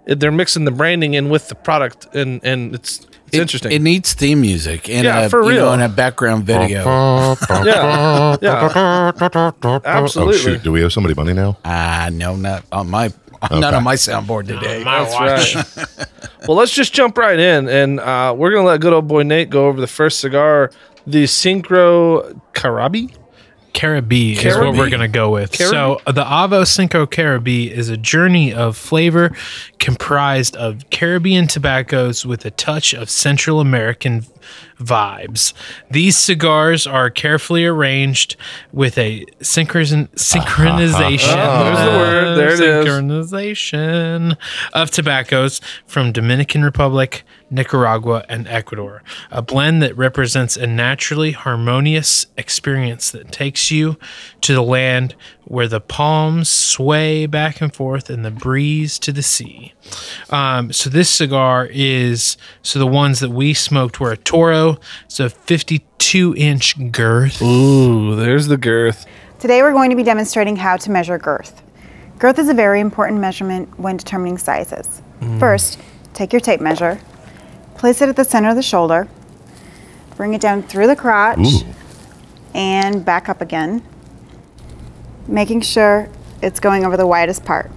they're 0.06 0.32
mixing 0.32 0.66
the 0.66 0.72
branding 0.72 1.14
in 1.14 1.30
with 1.30 1.48
the 1.48 1.56
product 1.56 2.14
and 2.14 2.42
and 2.44 2.76
it's 2.76 3.08
it's 3.34 3.38
It- 3.38 3.42
interesting. 3.42 3.72
It 3.72 3.82
needs 3.82 4.14
theme 4.14 4.42
music 4.42 4.90
and 4.90 5.04
Yeah, 5.06 5.22
a, 5.22 5.30
for 5.30 5.44
you 5.44 5.58
know, 5.58 5.64
real. 5.66 5.74
and 5.74 5.82
a 5.82 5.90
background 5.90 6.46
video. 6.46 6.84
yeah, 7.66 8.38
yeah, 8.42 9.12
absolutely. 9.86 10.36
Oh 10.36 10.38
shoot! 10.38 10.64
Do 10.64 10.72
we 10.72 10.84
owe 10.84 10.90
somebody 10.90 11.16
money 11.16 11.34
now? 11.34 11.58
Ah, 11.66 12.10
no, 12.12 12.36
not 12.36 12.64
on 12.72 12.90
my 12.90 13.12
not 13.52 13.74
on 13.74 13.84
my 13.84 13.96
soundboard 13.96 14.48
today. 14.48 14.84
That's 14.84 15.14
right. 15.16 16.08
well, 16.48 16.58
let's 16.58 16.72
just 16.74 16.94
jump 16.94 17.18
right 17.18 17.40
in, 17.40 17.68
and 17.68 18.00
uh, 18.00 18.34
we're 18.38 18.52
gonna 18.52 18.66
let 18.68 18.82
good 18.82 18.94
old 18.94 19.08
boy 19.08 19.24
Nate 19.24 19.50
go 19.50 19.68
over 19.68 19.82
the 19.82 19.88
first 19.88 20.20
cigar, 20.20 20.72
the 21.08 21.24
Syncro 21.26 22.40
Carabi. 22.54 23.14
Caribe 23.74 24.14
is 24.14 24.56
what 24.56 24.76
we're 24.76 24.90
going 24.90 25.02
to 25.02 25.08
go 25.08 25.32
with. 25.32 25.56
So, 25.56 26.00
uh, 26.06 26.12
the 26.12 26.24
Avo 26.24 26.62
Syncro 26.64 27.10
Caribe 27.10 27.48
is 27.48 27.90
a 27.90 27.98
journey 27.98 28.54
of 28.54 28.78
flavor 28.78 29.36
comprised 29.80 30.56
of 30.56 30.90
Caribbean 30.92 31.48
tobaccos 31.48 32.26
with 32.26 32.46
a 32.46 32.52
touch 32.52 32.94
of 32.94 33.10
Central 33.10 33.60
American 33.60 34.26
vibes. 34.80 35.54
These 35.92 36.18
cigars 36.18 36.86
are 36.88 37.10
carefully 37.10 37.66
arranged 37.66 38.36
with 38.72 38.98
a 38.98 39.26
synchron- 39.40 40.10
synchronization. 40.16 41.34
Oh, 41.44 41.64
there's 41.66 41.80
the 41.80 41.98
word. 41.98 42.38
There 42.38 42.54
it 42.54 42.60
is. 42.60 42.86
Synchronization 42.88 44.38
of 44.74 44.92
tobaccos 44.92 45.62
from 45.86 46.12
Dominican 46.12 46.64
Republic, 46.64 47.24
Nicaragua, 47.50 48.26
and 48.30 48.48
Ecuador. 48.48 49.04
A 49.32 49.42
blend 49.42 49.82
that 49.82 49.96
represents 49.98 50.58
a 50.58 50.68
naturally 50.68 51.32
harmonious 51.32 52.26
experience 52.38 53.12
that 53.12 53.32
takes 53.32 53.72
you 53.72 53.98
to 54.42 54.54
the 54.54 54.64
land 54.64 55.16
where 55.46 55.68
the 55.68 55.82
palms 55.82 56.50
sway 56.50 57.26
back 57.26 57.60
and 57.62 57.74
forth 57.74 58.10
in 58.10 58.22
the 58.24 58.32
breeze 58.32 58.98
to 59.00 59.12
the 59.12 59.22
sea. 59.22 59.74
Um, 60.30 60.72
so 60.72 60.90
this 60.90 61.10
cigar 61.10 61.68
is 61.72 62.38
so 62.62 62.80
the 62.80 62.88
ones 62.88 63.20
that 63.20 63.30
we 63.32 63.54
smoked 63.54 64.00
were 64.00 64.12
a 64.12 64.18
Toro. 64.34 64.78
It's 65.06 65.20
a 65.20 65.30
52 65.30 66.34
inch 66.36 66.92
girth. 66.92 67.40
Ooh, 67.42 68.16
there's 68.16 68.48
the 68.48 68.58
girth. 68.58 69.06
Today 69.40 69.62
we're 69.62 69.74
going 69.74 69.92
to 69.92 69.96
be 69.96 70.02
demonstrating 70.02 70.56
how 70.56 70.76
to 70.78 70.90
measure 70.90 71.20
girth. 71.20 71.62
Girth 72.18 72.40
is 72.40 72.50
a 72.50 72.54
very 72.54 72.80
important 72.80 73.20
measurement 73.20 73.78
when 73.78 73.98
determining 73.98 74.40
sizes. 74.40 75.04
Mm. 75.20 75.40
First, 75.40 75.80
take 76.16 76.34
your 76.34 76.40
tape 76.40 76.62
measure, 76.62 77.00
place 77.76 78.02
it 78.02 78.10
at 78.10 78.16
the 78.16 78.24
center 78.24 78.50
of 78.50 78.56
the 78.56 78.64
shoulder, 78.64 79.08
bring 80.18 80.34
it 80.34 80.42
down 80.42 80.64
through 80.64 80.88
the 80.88 80.96
crotch, 80.96 81.38
Ooh. 81.40 81.66
and 82.56 83.06
back 83.06 83.30
up 83.30 83.40
again, 83.40 83.84
making 85.28 85.62
sure 85.62 86.10
it's 86.42 86.60
going 86.60 86.86
over 86.86 86.98
the 86.98 87.06
widest 87.06 87.46
part. 87.46 87.70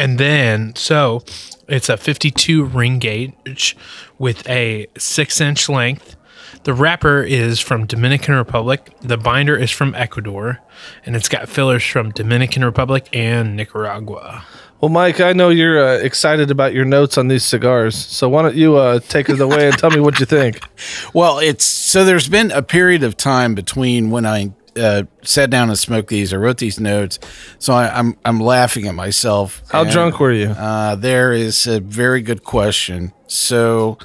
And 0.00 0.16
then, 0.16 0.74
so 0.76 1.22
it's 1.68 1.90
a 1.90 1.98
52 1.98 2.64
ring 2.64 3.00
gauge 3.00 3.76
with 4.18 4.48
a 4.48 4.86
six 4.96 5.42
inch 5.42 5.68
length. 5.68 6.16
The 6.64 6.72
wrapper 6.72 7.22
is 7.22 7.60
from 7.60 7.84
Dominican 7.84 8.34
Republic. 8.34 8.94
The 9.02 9.18
binder 9.18 9.54
is 9.54 9.70
from 9.70 9.94
Ecuador, 9.94 10.58
and 11.04 11.14
it's 11.14 11.28
got 11.28 11.50
fillers 11.50 11.84
from 11.84 12.12
Dominican 12.12 12.64
Republic 12.64 13.10
and 13.12 13.54
Nicaragua. 13.54 14.42
Well, 14.80 14.88
Mike, 14.88 15.20
I 15.20 15.34
know 15.34 15.50
you're 15.50 15.78
uh, 15.78 15.98
excited 15.98 16.50
about 16.50 16.72
your 16.72 16.86
notes 16.86 17.18
on 17.18 17.28
these 17.28 17.44
cigars, 17.44 17.94
so 17.94 18.30
why 18.30 18.40
don't 18.40 18.56
you 18.56 18.76
uh, 18.76 19.00
take 19.00 19.28
it 19.28 19.38
away 19.38 19.66
and 19.66 19.76
tell 19.76 19.90
me 19.90 20.00
what 20.00 20.18
you 20.18 20.24
think? 20.24 20.62
Well, 21.12 21.40
it's 21.40 21.64
so 21.64 22.04
there's 22.04 22.28
been 22.28 22.52
a 22.52 22.62
period 22.62 23.02
of 23.02 23.16
time 23.16 23.54
between 23.54 24.10
when 24.10 24.24
I 24.24 24.52
uh, 24.76 25.04
sat 25.22 25.50
down 25.50 25.68
and 25.68 25.78
smoked 25.78 26.08
these. 26.08 26.32
I 26.32 26.36
wrote 26.36 26.58
these 26.58 26.80
notes, 26.80 27.18
so 27.58 27.72
I, 27.72 27.96
I'm 27.98 28.16
I'm 28.24 28.40
laughing 28.40 28.86
at 28.86 28.94
myself. 28.94 29.62
How 29.70 29.82
And, 29.82 29.90
drunk 29.90 30.20
were 30.20 30.32
you? 30.32 30.48
Uh, 30.48 30.94
there 30.94 31.32
is 31.32 31.66
a 31.66 31.80
very 31.80 32.22
good 32.22 32.44
question. 32.44 33.12
So, 33.26 33.98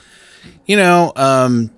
you 0.66 0.78
know, 0.78 1.12
um, 1.16 1.72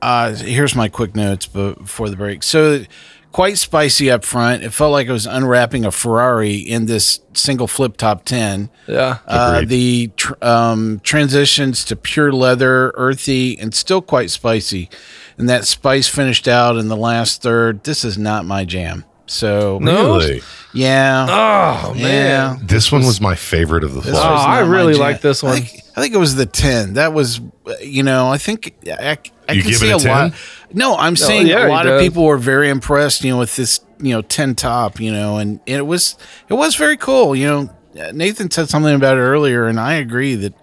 uh, 0.00 0.34
here's 0.34 0.74
my 0.74 0.88
quick 0.88 1.14
notes 1.14 1.46
before 1.46 2.08
the 2.08 2.16
break. 2.16 2.42
So, 2.42 2.84
quite 3.30 3.56
spicy 3.56 4.10
up 4.10 4.24
front. 4.24 4.62
It 4.62 4.70
felt 4.70 4.92
like 4.92 5.08
I 5.08 5.12
was 5.12 5.26
unwrapping 5.26 5.84
a 5.84 5.90
Ferrari 5.90 6.56
in 6.56 6.86
this 6.86 7.20
single 7.34 7.66
flip 7.66 7.96
top 7.96 8.24
ten. 8.24 8.68
Yeah. 8.86 9.18
Uh, 9.26 9.62
the 9.64 10.10
tr- 10.16 10.34
um, 10.42 11.00
transitions 11.02 11.84
to 11.86 11.96
pure 11.96 12.32
leather, 12.32 12.92
earthy, 12.94 13.58
and 13.58 13.74
still 13.74 14.02
quite 14.02 14.30
spicy. 14.30 14.90
And 15.38 15.48
that 15.48 15.66
spice 15.66 16.08
finished 16.08 16.46
out 16.48 16.76
in 16.76 16.88
the 16.88 16.96
last 16.96 17.42
third. 17.42 17.84
This 17.84 18.04
is 18.04 18.18
not 18.18 18.44
my 18.44 18.64
jam. 18.64 19.04
So, 19.26 19.78
No? 19.80 20.16
Really? 20.18 20.42
yeah. 20.74 21.26
Oh 21.28 21.94
yeah. 21.96 22.58
This 22.62 22.92
one 22.92 23.04
was 23.04 23.20
my 23.20 23.34
favorite 23.34 23.84
of 23.84 23.94
the 23.94 24.12
Oh. 24.14 24.18
I 24.18 24.60
really 24.60 24.94
like 24.94 25.20
this 25.20 25.42
one. 25.42 25.52
I 25.52 25.60
think, 25.60 25.82
I 25.96 26.00
think 26.00 26.14
it 26.14 26.18
was 26.18 26.34
the 26.34 26.44
10. 26.44 26.94
That 26.94 27.12
was, 27.12 27.40
you 27.80 28.02
know, 28.02 28.28
I 28.28 28.36
think 28.38 28.74
I, 28.86 29.16
I 29.48 29.52
You 29.52 29.62
can 29.62 29.72
see 29.72 29.90
a 29.90 29.96
a 29.96 29.98
lot. 29.98 30.32
No, 30.74 30.96
I'm 30.96 31.16
saying 31.16 31.46
yeah, 31.46 31.66
a 31.66 31.68
lot 31.68 31.86
of 31.86 32.00
people 32.00 32.24
were 32.24 32.36
very 32.38 32.68
impressed, 32.68 33.24
you 33.24 33.30
know, 33.32 33.38
with 33.38 33.56
this, 33.56 33.80
you 34.00 34.12
know, 34.14 34.22
10 34.22 34.54
top, 34.54 35.00
you 35.00 35.12
know, 35.12 35.38
and, 35.38 35.60
and 35.66 35.76
it 35.76 35.86
was, 35.86 36.16
it 36.48 36.54
was 36.54 36.76
very 36.76 36.96
cool. 36.96 37.34
You 37.36 37.46
know, 37.94 38.10
Nathan 38.12 38.50
said 38.50 38.68
something 38.68 38.94
about 38.94 39.16
it 39.16 39.20
earlier, 39.20 39.66
and 39.66 39.78
I 39.78 39.94
agree 39.94 40.34
that, 40.36 40.54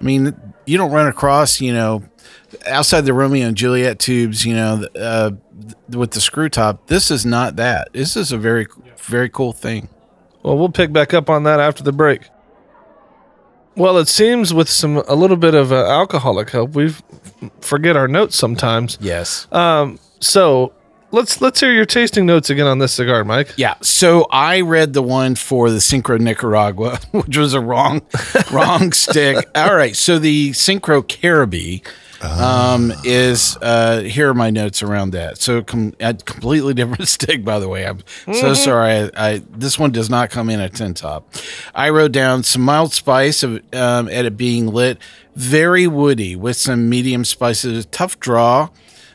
I 0.00 0.04
mean, 0.04 0.34
you 0.66 0.78
don't 0.78 0.90
run 0.92 1.06
across, 1.06 1.60
you 1.60 1.72
know, 1.72 2.02
outside 2.66 3.02
the 3.02 3.12
Romeo 3.14 3.46
and 3.48 3.56
Juliet 3.56 3.98
tubes, 3.98 4.44
you 4.44 4.54
know, 4.54 4.84
uh, 4.98 5.30
with 5.88 6.12
the 6.12 6.20
screw 6.20 6.48
top. 6.48 6.86
This 6.88 7.10
is 7.10 7.24
not 7.26 7.56
that. 7.56 7.88
This 7.92 8.16
is 8.16 8.32
a 8.32 8.38
very, 8.38 8.66
very 8.98 9.28
cool 9.28 9.52
thing. 9.52 9.88
Well, 10.42 10.56
we'll 10.58 10.70
pick 10.70 10.92
back 10.92 11.12
up 11.14 11.28
on 11.28 11.42
that 11.44 11.60
after 11.60 11.82
the 11.82 11.92
break. 11.92 12.28
Well, 13.76 13.98
it 13.98 14.08
seems 14.08 14.52
with 14.52 14.68
some 14.68 14.98
a 15.08 15.14
little 15.14 15.36
bit 15.36 15.54
of 15.54 15.72
uh, 15.72 15.86
alcoholic 15.86 16.50
help, 16.50 16.72
we 16.74 16.94
forget 17.60 17.96
our 17.96 18.08
notes 18.08 18.36
sometimes. 18.36 18.98
Yes. 19.00 19.46
Um, 19.52 19.98
So 20.18 20.72
let's 21.12 21.40
let's 21.40 21.60
hear 21.60 21.72
your 21.72 21.84
tasting 21.86 22.26
notes 22.26 22.50
again 22.50 22.66
on 22.66 22.78
this 22.78 22.92
cigar, 22.92 23.24
Mike. 23.24 23.54
Yeah. 23.56 23.74
So 23.80 24.26
I 24.30 24.60
read 24.62 24.92
the 24.92 25.02
one 25.02 25.34
for 25.34 25.70
the 25.70 25.78
Syncro 25.78 26.18
Nicaragua, 26.20 26.98
which 27.12 27.36
was 27.38 27.54
a 27.54 27.60
wrong, 27.60 28.02
wrong 28.50 28.92
stick. 29.04 29.48
All 29.54 29.74
right. 29.74 29.94
So 29.96 30.18
the 30.18 30.50
Syncro 30.50 31.06
Caribe 31.06 31.82
um, 32.22 32.92
is 33.04 33.56
uh, 33.62 34.00
here 34.00 34.28
are 34.28 34.34
my 34.34 34.50
notes 34.50 34.82
around 34.82 35.10
that. 35.12 35.38
So 35.38 35.62
com- 35.62 35.94
a 36.00 36.14
completely 36.14 36.74
different 36.80 37.08
stick, 37.08 37.44
by 37.44 37.58
the 37.58 37.68
way. 37.68 37.86
I'm 37.86 38.00
so 38.32 38.54
sorry. 38.54 38.90
I, 38.92 39.10
I 39.16 39.42
this 39.50 39.78
one 39.78 39.90
does 39.90 40.10
not 40.10 40.30
come 40.30 40.50
in 40.50 40.60
a 40.60 40.68
ten 40.68 40.94
top. 40.94 41.32
I 41.74 41.90
wrote 41.90 42.12
down 42.12 42.42
some 42.42 42.62
mild 42.62 42.92
spice 42.92 43.42
of 43.42 43.62
um, 43.74 44.08
at 44.08 44.24
it 44.24 44.36
being 44.36 44.66
lit, 44.66 44.98
very 45.34 45.86
woody 45.86 46.36
with 46.36 46.56
some 46.56 46.88
medium 46.88 47.24
spices, 47.24 47.86
tough 47.86 48.20
draw. 48.20 48.68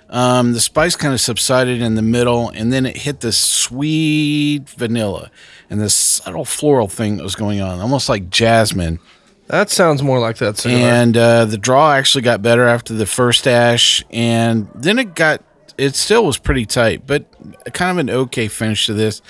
Um, 0.08 0.54
the 0.54 0.62
spice 0.62 0.96
kind 0.96 1.14
of 1.14 1.20
subsided 1.20 1.82
in 1.82 1.96
the 1.96 2.02
middle, 2.04 2.50
and 2.50 2.72
then 2.72 2.86
it 2.86 2.96
hit 2.96 3.22
this 3.22 3.38
sweet 3.38 4.70
vanilla 4.70 5.32
and 5.70 5.82
this 5.82 5.96
subtle 5.96 6.46
floral 6.46 6.88
thing 6.88 7.18
that 7.18 7.24
was 7.24 7.36
going 7.36 7.60
on, 7.60 7.80
almost 7.80 8.08
like 8.08 8.30
jasmine. 8.30 9.00
That 9.48 9.70
sounds 9.70 10.02
more 10.02 10.20
like 10.20 10.38
that 10.38 10.58
cigar. 10.58 10.78
And 10.78 11.16
uh, 11.16 11.46
the 11.46 11.58
draw 11.58 11.94
actually 11.94 12.24
got 12.24 12.42
better 12.42 12.66
after 12.66 12.94
the 12.94 13.06
first 13.06 13.48
ash, 13.48 14.04
and 14.12 14.68
then 14.74 15.00
it 15.00 15.16
got. 15.16 15.42
It 15.78 15.96
still 15.96 16.26
was 16.26 16.38
pretty 16.38 16.66
tight, 16.66 17.06
but 17.06 17.26
kind 17.74 17.92
of 17.92 17.98
an 17.98 18.10
okay 18.10 18.48
finish 18.48 18.86
to 18.86 18.94
this. 18.94 19.22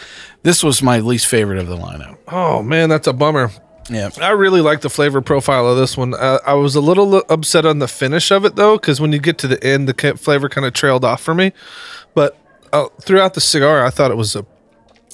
This 0.43 0.63
was 0.63 0.83
my 0.83 0.99
least 0.99 1.25
favorite 1.25 1.57
of 1.57 1.67
the 1.67 1.75
lineup. 1.75 2.17
oh 2.27 2.61
man, 2.61 2.87
that's 2.87 3.07
a 3.07 3.13
bummer. 3.13 3.49
Yeah, 3.89 4.09
I 4.21 4.29
really 4.29 4.61
like 4.61 4.81
the 4.81 4.89
flavor 4.89 5.21
profile 5.21 5.67
of 5.67 5.77
this 5.77 5.95
one. 5.97 6.13
Uh, 6.13 6.39
I 6.45 6.53
was 6.53 6.75
a 6.75 6.81
little 6.81 7.17
upset 7.29 7.65
on 7.65 7.79
the 7.79 7.87
finish 7.87 8.31
of 8.31 8.45
it 8.45 8.55
though, 8.55 8.77
because 8.77 9.01
when 9.01 9.11
you 9.11 9.19
get 9.19 9.37
to 9.39 9.47
the 9.47 9.63
end, 9.63 9.89
the 9.89 10.17
flavor 10.17 10.47
kind 10.49 10.65
of 10.65 10.73
trailed 10.73 11.03
off 11.03 11.21
for 11.21 11.35
me. 11.35 11.51
But 12.13 12.37
uh, 12.71 12.87
throughout 13.01 13.33
the 13.33 13.41
cigar, 13.41 13.83
I 13.83 13.89
thought 13.89 14.11
it 14.11 14.17
was 14.17 14.35
a 14.35 14.45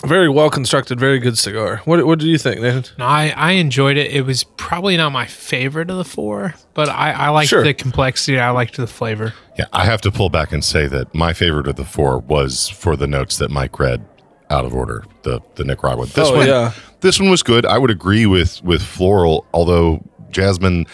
Very 0.06 0.30
well 0.30 0.50
constructed, 0.50 1.00
very 1.00 1.20
good 1.20 1.38
cigar. 1.38 1.78
What 1.86 2.06
what 2.08 2.18
do 2.20 2.28
you 2.28 2.38
think, 2.40 2.60
Nathan? 2.62 2.86
No, 2.98 3.06
I, 3.06 3.34
I 3.38 3.52
enjoyed 3.54 3.98
it. 3.98 4.12
It 4.12 4.26
was 4.26 4.44
probably 4.44 4.98
not 4.98 5.12
my 5.12 5.28
favorite 5.28 5.92
of 5.92 5.98
the 5.98 6.04
four, 6.04 6.56
but 6.74 6.90
I, 6.90 7.12
I 7.12 7.30
liked 7.30 7.50
Sure. 7.50 7.64
the 7.64 7.74
complexity. 7.76 8.40
I 8.40 8.50
liked 8.50 8.78
the 8.78 8.88
flavor. 8.88 9.34
Yeah, 9.60 9.66
I 9.74 9.86
have 9.86 10.02
to 10.02 10.12
pull 10.12 10.30
back 10.30 10.52
and 10.52 10.66
say 10.66 10.88
that 10.88 11.14
my 11.14 11.34
favorite 11.34 11.68
of 11.68 11.76
the 11.76 11.86
four 11.86 12.18
was 12.20 12.68
for 12.68 12.96
the 12.96 13.06
notes 13.06 13.38
that 13.38 13.52
Mike 13.52 13.80
read 13.80 14.04
out 14.50 14.66
of 14.66 14.74
order. 14.74 15.04
The 15.22 15.40
the 15.56 15.64
Nicaragua. 15.64 16.08
This 16.08 16.30
Oh, 16.30 16.36
one, 16.38 16.48
yeah. 16.48 16.72
this 17.02 17.20
one 17.20 17.30
was 17.30 17.44
good. 17.44 17.64
I 17.66 17.78
would 17.78 17.92
agree 17.92 18.26
with 18.26 18.64
with 18.64 18.82
floral, 18.82 19.46
although 19.54 20.04
jasmine. 20.32 20.88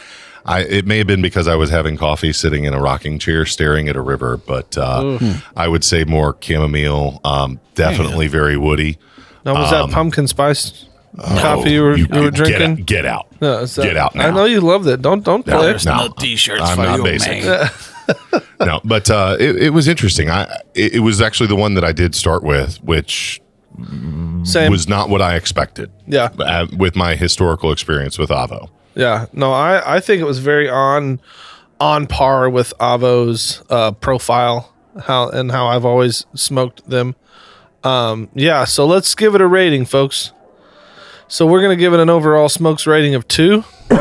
I, 0.48 0.62
it 0.62 0.86
may 0.86 0.98
have 1.00 1.08
been 1.08 1.22
because 1.22 1.48
I 1.48 1.56
was 1.56 1.70
having 1.70 1.98
coffee 1.98 2.32
sitting 2.34 2.64
in 2.66 2.74
a 2.74 2.80
rocking 2.80 3.20
chair 3.20 3.46
staring 3.46 3.90
at 3.90 3.96
a 3.96 4.02
river, 4.02 4.38
but 4.38 4.78
uh, 4.78 5.20
I 5.56 5.68
would 5.68 5.84
say 5.84 6.04
more 6.06 6.38
chamomile, 6.42 7.20
um, 7.26 7.60
definitely 7.76 8.28
very 8.28 8.56
woody. 8.58 8.98
Now 9.46 9.56
was 9.56 9.72
that 9.72 9.90
pumpkin 9.92 10.28
spice 10.28 10.86
coffee 11.18 11.72
you 11.72 11.82
were, 11.84 11.94
Um, 11.94 11.94
oh, 11.94 11.98
You- 11.98 12.08
you 12.12 12.20
were 12.20 12.26
you 12.26 12.32
get 12.32 12.36
drinking? 12.36 12.72
out- 12.82 12.86
Get 12.86 13.06
out. 13.06 13.28
No, 13.42 13.60
is 13.60 13.76
that- 13.76 13.84
Get 13.84 13.98
out 13.98 14.16
I 14.18 14.30
know 14.32 14.46
you 14.46 14.62
loved 14.62 14.88
it. 14.88 15.02
Don't 15.02 15.24
don't 15.24 15.46
No, 15.48 15.58
play. 15.58 15.66
there's 15.68 15.86
no 15.86 16.10
t-shirts 16.20 16.62
I'm 16.62 16.76
for 16.78 16.84
not 16.84 16.98
you, 16.98 17.04
basic. 17.04 17.44
man. 17.46 17.70
no, 18.62 18.80
but 18.86 19.10
uh, 19.10 19.36
it, 19.40 19.56
it 19.58 19.70
was 19.72 19.88
interesting. 19.88 20.30
I 20.30 20.44
it, 20.76 20.96
it 20.96 21.00
was 21.00 21.22
actually 21.22 21.48
the 21.48 21.56
one 21.56 21.74
that 21.74 21.84
I 21.84 21.92
did 21.92 22.16
start 22.16 22.44
with, 22.44 22.78
which 22.84 23.42
Same. 24.44 24.72
was 24.72 24.88
not 24.88 25.10
what 25.10 25.22
I 25.22 25.36
expected. 25.36 25.92
Yeah. 26.08 26.30
uh, 26.40 26.68
with 26.78 26.96
my 26.96 27.16
historical 27.16 27.72
experience 27.72 28.18
with 28.18 28.30
Avo. 28.30 28.70
Yeah, 28.98 29.28
no, 29.32 29.54
I, 29.54 29.98
I 29.98 30.00
think 30.00 30.22
it 30.22 30.26
was 30.26 30.40
very 30.40 30.68
on 30.68 31.22
on 31.80 32.08
par 32.08 32.50
with 32.50 32.74
Avo's 32.80 33.62
uh, 33.70 33.92
profile, 33.92 34.74
how 35.04 35.30
and 35.30 35.52
how 35.52 35.68
I've 35.68 35.86
always 35.86 36.26
smoked 36.34 36.90
them. 36.90 37.16
Um, 37.84 38.30
yeah, 38.34 38.66
so 38.66 38.88
let's 38.88 39.14
give 39.14 39.36
it 39.36 39.42
a 39.42 39.46
rating, 39.46 39.86
folks. 39.86 40.32
So 41.28 41.46
we're 41.46 41.62
gonna 41.62 41.76
give 41.76 41.94
it 41.94 42.00
an 42.00 42.10
overall 42.10 42.50
smokes 42.50 42.88
rating 42.88 43.14
of 43.14 43.28
two. 43.28 43.64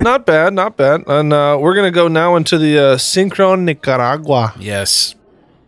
not 0.00 0.24
bad, 0.24 0.54
not 0.54 0.78
bad. 0.78 1.02
And 1.06 1.30
uh, 1.34 1.58
we're 1.60 1.74
gonna 1.74 1.90
go 1.90 2.08
now 2.08 2.36
into 2.36 2.56
the 2.56 2.78
uh, 2.78 2.96
Synchron 2.96 3.64
Nicaragua. 3.64 4.54
Yes. 4.58 5.14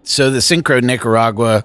So 0.08 0.30
the 0.30 0.38
Syncro 0.38 0.80
Nicaragua 0.80 1.64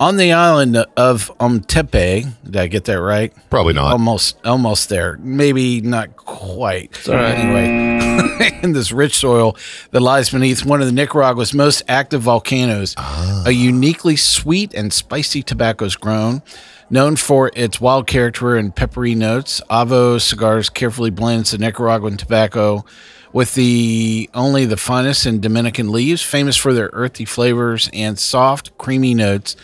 on 0.00 0.16
the 0.16 0.32
island 0.32 0.78
of 0.96 1.30
Omtepe, 1.38 2.32
did 2.42 2.56
I 2.56 2.66
get 2.66 2.86
that 2.86 2.98
right? 3.00 3.34
Probably 3.50 3.74
not. 3.74 3.92
Almost, 3.92 4.38
almost 4.46 4.88
there. 4.88 5.18
Maybe 5.20 5.82
not 5.82 6.16
quite. 6.16 7.06
all 7.06 7.16
right. 7.16 7.34
Anyway, 7.34 8.58
in 8.62 8.72
this 8.72 8.92
rich 8.92 9.16
soil 9.16 9.58
that 9.90 10.00
lies 10.00 10.30
beneath 10.30 10.64
one 10.64 10.80
of 10.80 10.86
the 10.86 10.92
Nicaragua's 10.92 11.52
most 11.52 11.82
active 11.86 12.22
volcanoes, 12.22 12.94
ah. 12.96 13.44
a 13.46 13.50
uniquely 13.50 14.16
sweet 14.16 14.72
and 14.72 14.90
spicy 14.90 15.42
tobacco 15.42 15.84
is 15.84 15.94
grown. 15.94 16.42
Known 16.88 17.16
for 17.16 17.50
its 17.54 17.78
wild 17.78 18.06
character 18.06 18.56
and 18.56 18.74
peppery 18.74 19.14
notes, 19.14 19.60
Avo 19.70 20.18
Cigars 20.18 20.70
carefully 20.70 21.10
blends 21.10 21.50
the 21.50 21.58
Nicaraguan 21.58 22.16
tobacco 22.16 22.86
with 23.32 23.54
the 23.54 24.28
only 24.34 24.64
the 24.64 24.76
finest 24.76 25.26
in 25.26 25.40
Dominican 25.40 25.90
leaves, 25.90 26.22
famous 26.22 26.56
for 26.56 26.72
their 26.72 26.90
earthy 26.92 27.24
flavors 27.24 27.88
and 27.92 28.18
soft, 28.18 28.76
creamy 28.78 29.14
notes. 29.14 29.56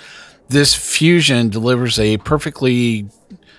This 0.49 0.75
fusion 0.75 1.51
delivers 1.51 1.99
a 1.99 2.17
perfectly 2.19 3.07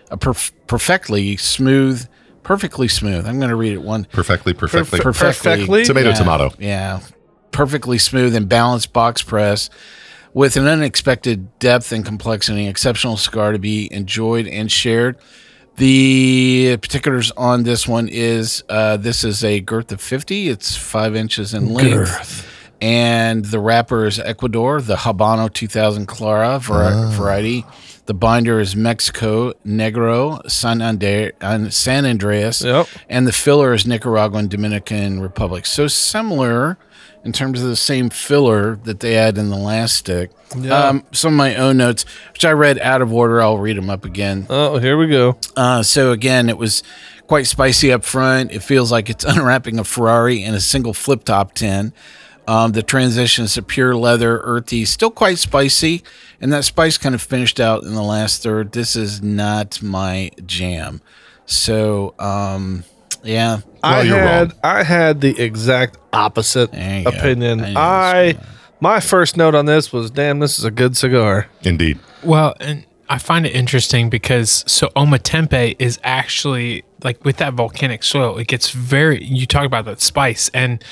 a 0.09 0.17
perf- 0.17 0.51
perfectly 0.65 1.37
smooth, 1.37 2.07
perfectly 2.41 2.87
smooth. 2.87 3.27
I'm 3.27 3.37
going 3.37 3.51
to 3.51 3.55
read 3.55 3.73
it 3.73 3.81
one. 3.83 4.05
perfectly, 4.05 4.53
perfectly. 4.53 4.99
Perf- 4.99 5.19
Perfectly? 5.19 5.85
Tomato, 5.85 6.09
yeah, 6.09 6.15
tomato. 6.15 6.51
Yeah, 6.57 6.99
perfectly 7.51 7.99
smooth 7.99 8.35
and 8.35 8.49
balanced 8.49 8.91
box 8.91 9.21
press 9.21 9.69
with 10.33 10.57
an 10.57 10.65
unexpected 10.65 11.59
depth 11.59 11.91
and 11.91 12.03
complexity. 12.03 12.67
Exceptional 12.67 13.17
cigar 13.17 13.51
to 13.51 13.59
be 13.59 13.91
enjoyed 13.93 14.47
and 14.47 14.71
shared. 14.71 15.17
The 15.79 16.77
particulars 16.81 17.31
on 17.38 17.63
this 17.63 17.88
one 17.88 18.09
is 18.09 18.65
uh, 18.67 18.98
this 18.98 19.24
is 19.24 19.45
a 19.45 19.62
girth 19.62 19.93
of 19.93 20.01
50. 20.01 20.50
It's 20.50 20.75
five 20.75 21.15
inches 21.15 21.53
in 21.53 21.74
length. 21.74 22.45
And 22.81 23.45
the 23.45 23.59
wrapper 23.59 24.05
is 24.05 24.19
Ecuador, 24.19 24.81
the 24.81 24.98
Habano 24.98 25.51
2000 25.51 26.05
Clara 26.05 26.59
vari- 26.59 27.15
variety. 27.15 27.65
The 28.07 28.13
binder 28.13 28.59
is 28.59 28.75
Mexico 28.75 29.53
Negro, 29.65 30.50
San, 30.51 30.81
Andre- 30.81 31.31
uh, 31.39 31.69
San 31.69 32.05
Andreas. 32.05 32.62
Yep. 32.62 32.88
And 33.07 33.25
the 33.25 33.31
filler 33.31 33.74
is 33.74 33.88
Nicaraguan 33.88 34.50
Dominican 34.50 35.21
Republic. 35.21 35.65
So 35.65 35.88
similar 35.88 36.77
in 37.23 37.31
terms 37.31 37.61
of 37.61 37.67
the 37.67 37.75
same 37.75 38.09
filler 38.09 38.75
that 38.84 38.99
they 38.99 39.13
had 39.13 39.38
in 39.38 39.49
the 39.49 39.58
last 39.58 39.95
stick. 39.95 40.32
Um, 40.71 41.05
some 41.12 41.34
of 41.34 41.38
my 41.38 41.55
own 41.55 41.77
notes, 41.77 42.05
which 42.34 42.45
I 42.45 42.51
read 42.51 42.79
out 42.79 43.01
of 43.01 43.13
order, 43.13 43.41
I'll 43.41 43.58
read 43.58 43.77
them 43.77 43.89
up 43.89 44.05
again. 44.05 44.47
Oh, 44.49 44.77
here 44.77 44.97
we 44.97 45.08
go. 45.08 45.38
Uh, 45.55 45.84
so 45.84 46.12
again, 46.12 46.49
it 46.49 46.58
was 46.58 46.82
quite 47.27 47.45
spicy 47.45 47.91
up 47.91 48.03
front. 48.03 48.51
It 48.51 48.63
feels 48.63 48.91
like 48.91 49.10
it's 49.10 49.23
unwrapping 49.27 49.79
a 49.79 49.84
Ferrari 49.84 50.43
in 50.43 50.55
a 50.55 50.60
single 50.60 50.93
flip 50.93 51.23
top 51.23 51.53
tin. 51.53 51.93
Um, 52.47 52.71
the 52.71 52.82
transition 52.82 53.45
is 53.45 53.53
to 53.53 53.62
pure 53.62 53.95
leather, 53.95 54.39
earthy, 54.39 54.84
still 54.86 55.12
quite 55.12 55.38
spicy, 55.38 56.03
and 56.41 56.51
that 56.51 56.65
spice 56.65 56.97
kind 56.97 57.13
of 57.13 57.21
finished 57.21 57.60
out 57.60 57.84
in 57.84 57.93
the 57.93 58.01
last 58.01 58.41
third. 58.41 58.71
This 58.71 58.95
is 58.95 59.21
not 59.21 59.84
my 59.84 60.32
jam. 60.47 61.01
So, 61.45 62.15
um, 62.17 62.86
yeah, 63.23 63.60
I 63.84 64.01
you're 64.01 64.17
had 64.17 64.51
wrong. 64.51 64.60
I 64.63 64.84
had 64.84 65.21
the 65.21 65.39
exact 65.39 65.97
opposite 66.13 66.71
There 66.71 66.99
you 66.99 67.03
go. 67.05 67.10
opinion. 67.17 67.62
I 67.77 68.29
I, 68.29 68.38
my 68.79 68.99
first 68.99 69.38
note 69.38 69.55
on 69.55 69.65
this 69.65 69.91
was, 69.91 70.10
"Damn, 70.12 70.39
this 70.39 70.58
is 70.60 70.65
a 70.65 70.71
good 70.71 70.95
cigar." 70.97 71.47
Indeed. 71.63 71.99
Well, 72.23 72.55
and 72.60 72.86
I 73.10 73.17
find 73.17 73.45
it 73.45 73.55
interesting 73.55 74.10
because 74.10 74.63
so 74.67 74.88
Ometepe 74.95 75.75
is 75.79 75.99
actually 76.03 76.84
like 77.03 77.23
with 77.25 77.38
that 77.38 77.53
volcanic 77.53 78.03
soil, 78.03 78.38
it 78.38 78.47
gets 78.47 78.71
very. 78.71 79.23
You 79.23 79.45
talk 79.45 79.65
about 79.65 79.86
that 79.86 80.01
spice, 80.01 80.49
and 80.53 80.84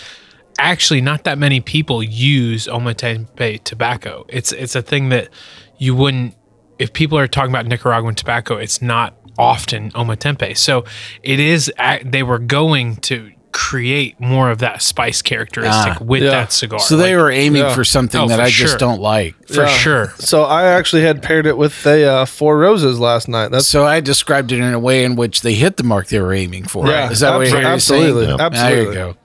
actually, 0.59 1.01
not 1.01 1.23
that 1.25 1.37
many 1.37 1.59
people 1.59 2.01
use 2.01 2.67
Ometepe 2.67 3.63
tobacco. 3.63 4.25
It's 4.29 4.51
it's 4.51 4.75
a 4.75 4.81
thing 4.81 5.09
that 5.09 5.29
you 5.77 5.95
wouldn't. 5.95 6.35
If 6.79 6.93
people 6.93 7.17
are 7.17 7.27
talking 7.27 7.51
about 7.51 7.65
Nicaraguan 7.65 8.15
tobacco, 8.15 8.57
it's 8.57 8.81
not 8.81 9.15
often 9.37 9.91
Ometepe. 9.91 10.57
So 10.57 10.83
it 11.23 11.39
is. 11.39 11.71
They 12.03 12.23
were 12.23 12.39
going 12.39 12.97
to 12.97 13.31
create 13.53 14.19
more 14.19 14.51
of 14.51 14.59
that 14.59 14.83
spice 14.83 15.21
characteristic 15.23 15.93
Ah, 15.99 16.03
with 16.03 16.21
yeah. 16.21 16.29
that 16.29 16.51
cigar. 16.51 16.77
So 16.79 16.95
they 16.95 17.15
Like, 17.15 17.23
were 17.23 17.31
aiming 17.31 17.63
yeah. 17.63 17.73
for 17.73 17.83
something 17.83 18.21
Oh, 18.21 18.27
that 18.27 18.35
for 18.35 18.41
I 18.43 18.49
sure. 18.49 18.67
just 18.67 18.77
don't 18.77 19.01
like. 19.01 19.33
for 19.47 19.63
Yeah. 19.63 19.67
sure. 19.69 20.13
So 20.19 20.43
I 20.43 20.65
actually 20.65 21.01
had 21.01 21.23
paired 21.23 21.47
it 21.47 21.57
with 21.57 21.81
the 21.83 22.07
uh, 22.07 22.25
Four 22.25 22.59
Roses 22.59 22.99
last 22.99 23.27
night. 23.27 23.49
That's 23.49 23.65
So 23.65 23.83
I 23.83 23.99
described 23.99 24.51
it 24.51 24.59
in 24.59 24.73
a 24.73 24.79
way 24.79 25.03
in 25.03 25.15
which 25.15 25.41
they 25.41 25.53
hit 25.55 25.77
the 25.77 25.83
mark 25.83 26.07
they 26.09 26.19
were 26.19 26.33
aiming 26.33 26.65
for. 26.65 26.87
Yeah, 26.87 27.09
Is 27.09 27.21
that 27.21 27.35
what 27.35 27.49
you're 27.49 27.63
absolutely, 27.63 28.25
saying? 28.27 28.37
Yep. 28.37 28.51
There 28.51 28.69
you 28.69 28.89
absolutely. 28.89 28.95
go. 28.95 29.15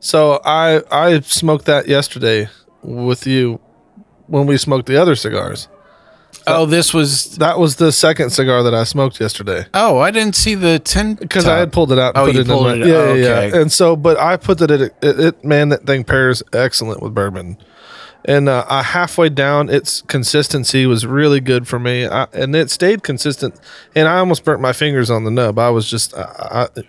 so. 0.00 0.40
I 0.44 0.82
I 0.90 1.20
smoked 1.20 1.66
that 1.66 1.86
yesterday 1.86 2.48
with 2.82 3.26
you 3.28 3.60
when 4.26 4.46
we 4.46 4.56
smoked 4.56 4.86
the 4.86 4.96
other 5.00 5.14
cigars. 5.14 5.68
Oh, 6.56 6.66
this 6.66 6.92
was. 6.94 7.36
That 7.38 7.58
was 7.58 7.76
the 7.76 7.92
second 7.92 8.30
cigar 8.30 8.62
that 8.62 8.74
I 8.74 8.84
smoked 8.84 9.20
yesterday. 9.20 9.66
Oh, 9.74 9.98
I 9.98 10.10
didn't 10.10 10.34
see 10.36 10.54
the 10.54 10.78
tin. 10.78 11.14
because 11.14 11.46
I 11.46 11.58
had 11.58 11.72
pulled 11.72 11.92
it 11.92 11.98
out. 11.98 12.16
And 12.16 12.22
Oh, 12.22 12.26
put 12.26 12.34
you 12.34 12.40
it 12.42 12.46
pulled 12.46 12.66
in 12.68 12.80
my, 12.80 12.86
it- 12.86 12.88
Yeah, 12.90 12.94
oh, 12.96 13.14
yeah, 13.14 13.28
okay. 13.28 13.48
yeah. 13.50 13.60
And 13.62 13.72
so, 13.72 13.96
but 13.96 14.18
I 14.18 14.36
put 14.36 14.58
that 14.58 14.70
it, 14.70 14.94
it, 15.02 15.20
it. 15.20 15.44
Man, 15.44 15.68
that 15.70 15.84
thing 15.86 16.04
pairs 16.04 16.42
excellent 16.52 17.02
with 17.02 17.14
bourbon. 17.14 17.56
And 18.24 18.48
uh, 18.48 18.64
I 18.68 18.82
halfway 18.82 19.28
down, 19.30 19.70
its 19.70 20.02
consistency 20.02 20.84
was 20.86 21.06
really 21.06 21.40
good 21.40 21.66
for 21.66 21.78
me, 21.78 22.06
I, 22.06 22.26
and 22.34 22.54
it 22.54 22.68
stayed 22.70 23.02
consistent. 23.02 23.58
And 23.94 24.06
I 24.08 24.18
almost 24.18 24.44
burnt 24.44 24.60
my 24.60 24.72
fingers 24.74 25.08
on 25.08 25.24
the 25.24 25.30
nub. 25.30 25.58
I 25.58 25.70
was 25.70 25.88
just, 25.88 26.14
I, 26.14 26.68
I, 26.76 26.80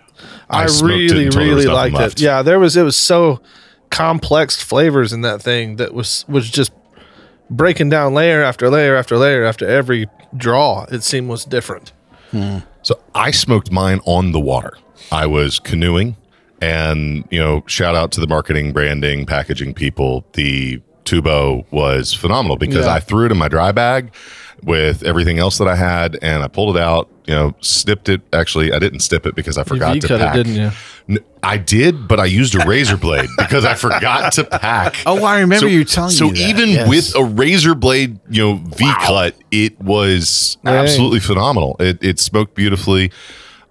I, 0.50 0.62
I 0.64 0.66
smoked 0.66 0.92
it 0.92 0.96
really, 1.12 1.24
until 1.26 1.40
there 1.44 1.54
was 1.54 1.64
really 1.64 1.74
nothing 1.74 1.92
liked 1.92 1.94
left. 1.94 2.20
it. 2.20 2.24
Yeah, 2.24 2.42
there 2.42 2.58
was. 2.58 2.76
It 2.76 2.82
was 2.82 2.96
so 2.96 3.40
complex 3.90 4.60
flavors 4.62 5.12
in 5.12 5.22
that 5.22 5.40
thing 5.42 5.76
that 5.76 5.94
was 5.94 6.24
was 6.28 6.50
just 6.50 6.72
breaking 7.50 7.88
down 7.90 8.14
layer 8.14 8.42
after 8.42 8.70
layer 8.70 8.96
after 8.96 9.16
layer 9.18 9.44
after 9.44 9.66
every 9.66 10.06
draw. 10.36 10.84
It 10.90 11.02
seemed 11.02 11.28
was 11.28 11.44
different. 11.44 11.92
Hmm. 12.30 12.58
So 12.82 12.98
I 13.14 13.30
smoked 13.32 13.70
mine 13.70 14.00
on 14.06 14.32
the 14.32 14.40
water. 14.40 14.72
I 15.12 15.26
was 15.26 15.58
canoeing, 15.58 16.16
and 16.60 17.24
you 17.30 17.40
know, 17.40 17.64
shout 17.66 17.94
out 17.94 18.12
to 18.12 18.20
the 18.20 18.26
marketing, 18.26 18.72
branding, 18.72 19.26
packaging 19.26 19.74
people. 19.74 20.24
The 20.34 20.80
tubo 21.04 21.64
was 21.72 22.14
phenomenal 22.14 22.56
because 22.56 22.86
Yeah. 22.86 22.94
I 22.94 23.00
threw 23.00 23.26
it 23.26 23.32
in 23.32 23.38
my 23.38 23.48
dry 23.48 23.72
bag 23.72 24.12
with 24.64 25.02
everything 25.02 25.38
else 25.38 25.58
that 25.58 25.68
I 25.68 25.76
had, 25.76 26.18
and 26.22 26.42
I 26.42 26.48
pulled 26.48 26.76
it 26.76 26.82
out. 26.82 27.08
You 27.26 27.34
know, 27.36 27.54
snipped 27.60 28.08
it. 28.08 28.22
Actually, 28.32 28.72
I 28.72 28.78
didn't 28.80 29.00
snip 29.00 29.24
it 29.24 29.34
because 29.36 29.56
I 29.56 29.62
forgot 29.62 29.94
to 29.94 30.00
V-cut 30.00 30.20
it, 30.20 30.24
pack. 30.24 30.34
didn't 30.34 30.54
you? 30.56 30.70
N- 31.08 31.24
I 31.42 31.58
did, 31.58 32.08
but 32.08 32.18
I 32.18 32.24
used 32.24 32.54
a 32.56 32.66
razor 32.66 32.96
blade 32.96 33.28
because 33.38 33.64
I 33.64 33.74
forgot 33.74 34.32
to 34.34 34.44
pack. 34.44 34.96
Oh, 35.06 35.24
I 35.24 35.40
remember 35.40 35.60
so, 35.60 35.66
you 35.66 35.84
telling 35.84 36.10
so 36.10 36.30
me 36.30 36.36
So 36.36 36.42
even 36.48 36.68
yes. 36.70 36.88
with 36.88 37.14
a 37.16 37.22
razor 37.24 37.74
blade, 37.76 38.18
you 38.28 38.42
know, 38.42 38.54
V 38.56 38.92
cut, 39.00 39.36
it 39.52 39.80
was 39.80 40.58
Dang. 40.64 40.74
absolutely 40.74 41.20
phenomenal. 41.20 41.76
It, 41.78 42.02
it 42.02 42.18
smoked 42.18 42.54
beautifully. 42.54 43.12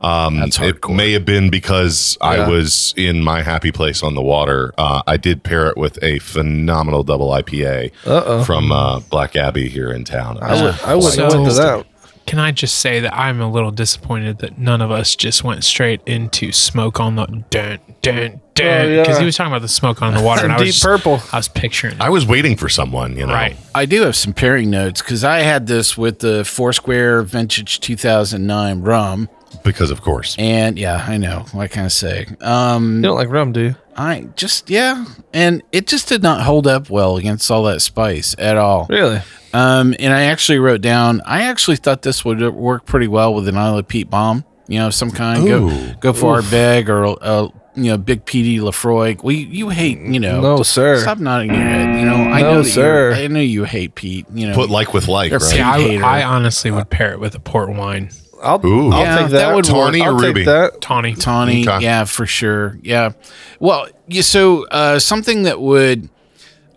Um, 0.01 0.39
That's 0.39 0.59
it 0.59 0.87
may 0.89 1.11
have 1.11 1.25
been 1.25 1.49
because 1.49 2.17
I 2.21 2.47
was 2.47 2.93
in 2.95 3.21
my 3.23 3.41
happy 3.41 3.71
place 3.71 4.01
on 4.01 4.15
the 4.15 4.21
water. 4.21 4.73
Uh, 4.77 5.01
I 5.05 5.17
did 5.17 5.43
pair 5.43 5.67
it 5.67 5.77
with 5.77 6.01
a 6.01 6.19
phenomenal 6.19 7.03
double 7.03 7.29
IPA 7.31 8.45
from 8.45 8.71
uh, 8.71 8.99
Black 9.01 9.35
Abbey 9.35 9.67
here 9.67 9.91
in 9.91 10.05
town. 10.05 10.37
I 10.41 10.61
would. 10.61 10.79
I 10.81 10.95
wouldn't 10.95 11.13
So- 11.13 11.29
went 11.29 11.49
to 11.49 11.55
that. 11.55 11.85
Can 12.25 12.37
I 12.37 12.51
just 12.51 12.75
say 12.75 12.99
that 12.99 13.15
I'm 13.15 13.41
a 13.41 13.49
little 13.49 13.71
disappointed 13.71 14.37
that 14.37 14.59
none 14.59 14.81
of 14.83 14.91
us 14.91 15.15
just 15.15 15.43
went 15.43 15.63
straight 15.63 15.99
into 16.05 16.51
smoke 16.51 16.99
on 16.99 17.15
the 17.15 17.25
dun 17.49 17.79
dun 18.03 18.39
dun 18.53 18.91
yeah. 18.91 19.01
because 19.01 19.17
he 19.17 19.25
was 19.25 19.35
talking 19.35 19.51
about 19.51 19.63
the 19.63 19.67
smoke 19.67 20.03
on 20.03 20.13
the 20.13 20.21
water 20.21 20.43
and 20.43 20.53
I 20.53 20.57
Deep 20.59 20.67
was 20.67 20.79
purple. 20.79 21.19
I 21.33 21.37
was 21.37 21.47
picturing 21.47 21.95
it. 21.95 22.01
I 22.01 22.09
was 22.09 22.27
waiting 22.27 22.55
for 22.55 22.69
someone, 22.69 23.17
you 23.17 23.25
know. 23.25 23.33
right. 23.33 23.57
I 23.73 23.87
do 23.87 24.03
have 24.03 24.15
some 24.15 24.33
pairing 24.33 24.69
notes 24.69 25.01
because 25.01 25.23
I 25.23 25.39
had 25.39 25.65
this 25.65 25.97
with 25.97 26.19
the 26.19 26.45
Foursquare 26.45 27.23
Vintage 27.23 27.79
2009 27.79 28.81
rum, 28.81 29.27
Because 29.63 29.91
of 29.91 30.01
course. 30.01 30.35
and 30.39 30.77
yeah, 30.77 31.03
I 31.07 31.17
know. 31.17 31.45
What 31.51 31.71
can 31.71 31.85
I 31.85 31.87
say? 31.89 32.27
Um, 32.41 32.97
You 32.97 33.01
don't 33.03 33.15
like 33.15 33.29
rum, 33.29 33.51
do 33.51 33.61
you? 33.61 33.75
I 33.95 34.29
just 34.35 34.69
yeah, 34.69 35.05
and 35.33 35.61
it 35.71 35.85
just 35.87 36.07
did 36.07 36.23
not 36.23 36.41
hold 36.41 36.67
up 36.67 36.89
well 36.89 37.17
against 37.17 37.49
all 37.51 37.63
that 37.63 37.81
spice 37.81 38.33
at 38.39 38.55
all. 38.57 38.87
Really? 38.89 39.21
Um, 39.53 39.93
and 39.99 40.13
I 40.13 40.23
actually 40.23 40.59
wrote 40.59 40.81
down. 40.81 41.21
I 41.25 41.43
actually 41.43 41.77
thought 41.77 42.03
this 42.03 42.23
would 42.23 42.39
work 42.53 42.85
pretty 42.85 43.07
well 43.07 43.33
with 43.33 43.47
an 43.47 43.55
Islay 43.57 43.81
peat 43.81 44.09
bomb. 44.09 44.45
You 44.67 44.79
know, 44.79 44.87
of 44.87 44.93
some 44.93 45.09
kind. 45.11 45.43
Ooh. 45.47 45.93
Go 45.93 45.93
go 45.99 46.13
for 46.13 46.39
Ardbeg 46.39 46.87
or 46.89 47.17
uh, 47.21 47.49
you 47.75 47.91
know, 47.91 47.97
big 47.97 48.23
PD 48.25 48.59
Laphroaig. 48.59 49.23
We 49.23 49.35
you 49.37 49.69
hate 49.69 49.97
you 49.99 50.19
know. 50.19 50.39
No, 50.39 50.63
sir. 50.63 51.01
Stop 51.01 51.17
nodding 51.17 51.49
your 51.49 51.63
head. 51.63 51.99
You 51.99 52.05
know, 52.05 52.13
I 52.13 52.41
No, 52.41 52.53
know 52.55 52.63
sir. 52.63 53.13
I 53.13 53.27
know 53.27 53.39
you 53.39 53.63
hate 53.63 53.95
peat. 53.95 54.27
You 54.33 54.47
know, 54.49 54.53
Put 54.55 54.69
like 54.69 54.93
with 54.93 55.07
like, 55.07 55.31
They're 55.31 55.39
right? 55.39 55.49
Pete 55.79 55.91
Yeah, 55.99 56.05
I. 56.05 56.19
I 56.21 56.23
honestly 56.23 56.69
would 56.71 56.89
pair 56.89 57.11
it 57.11 57.19
with 57.19 57.33
a 57.35 57.39
port 57.39 57.69
wine. 57.69 58.11
I'll. 58.41 58.65
Ooh. 58.65 58.91
I'll 58.91 59.01
Yeah, 59.01 59.17
take 59.17 59.27
that 59.27 59.37
that. 59.37 59.55
would 59.55 59.65
work. 59.67 59.73
Tawny 59.75 60.01
or 60.01 60.07
I'll 60.13 60.19
take 60.19 60.27
Ruby? 60.27 60.43
that. 60.45 60.81
Tawny. 60.81 61.13
Tawny, 61.15 61.67
Okay. 61.67 61.83
yeah, 61.83 62.03
for 62.05 62.25
sure. 62.25 62.77
Yeah. 62.81 63.11
Well, 63.59 63.87
yeah, 64.07 64.21
so 64.21 64.65
uh, 64.67 64.99
something 64.99 65.43
that 65.43 65.59
would, 65.59 66.09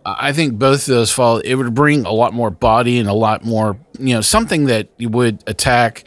I 0.05 0.33
think 0.33 0.59
both 0.59 0.81
of 0.88 0.94
those 0.94 1.12
fall, 1.12 1.38
it 1.38 1.55
would 1.55 1.75
bring 1.75 2.05
a 2.07 2.12
lot 2.12 2.35
more 2.35 2.51
body 2.51 2.98
and 2.98 3.09
a 3.09 3.12
lot 3.14 3.44
more, 3.44 3.77
you 3.98 4.14
know, 4.14 4.20
something 4.20 4.64
that 4.66 4.88
you 4.98 5.09
would 5.09 5.42
attack 5.46 6.05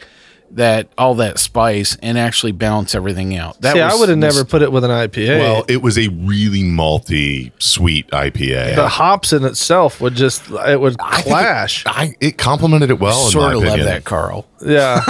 that 0.52 0.88
all 0.96 1.14
that 1.16 1.38
spice 1.38 1.96
and 2.02 2.16
actually 2.18 2.52
balance 2.52 2.94
everything 2.94 3.36
out. 3.36 3.60
That 3.60 3.74
See, 3.74 3.80
I 3.80 3.94
would 3.94 4.08
have 4.08 4.18
never 4.18 4.44
put 4.44 4.62
it 4.62 4.72
with 4.72 4.84
an 4.84 4.90
IPA. 4.90 5.38
Well, 5.40 5.64
it 5.68 5.82
was 5.82 5.98
a 5.98 6.08
really 6.08 6.62
malty, 6.62 7.52
sweet 7.58 8.08
IPA. 8.08 8.76
the 8.76 8.88
hops 8.88 9.32
in 9.32 9.44
itself 9.44 10.00
would 10.00 10.14
just 10.14 10.48
it 10.50 10.80
would 10.80 10.96
I 11.00 11.16
think 11.16 11.26
it- 11.26 11.30
clash. 11.30 11.84
I, 11.86 12.14
it 12.20 12.38
complemented 12.38 12.90
it 12.90 12.98
well. 12.98 13.28
Sort 13.30 13.52
in 13.52 13.56
of 13.58 13.62
my 13.64 13.68
love 13.70 13.78
that, 13.80 14.04
Carl. 14.04 14.46
yeah, 14.64 15.00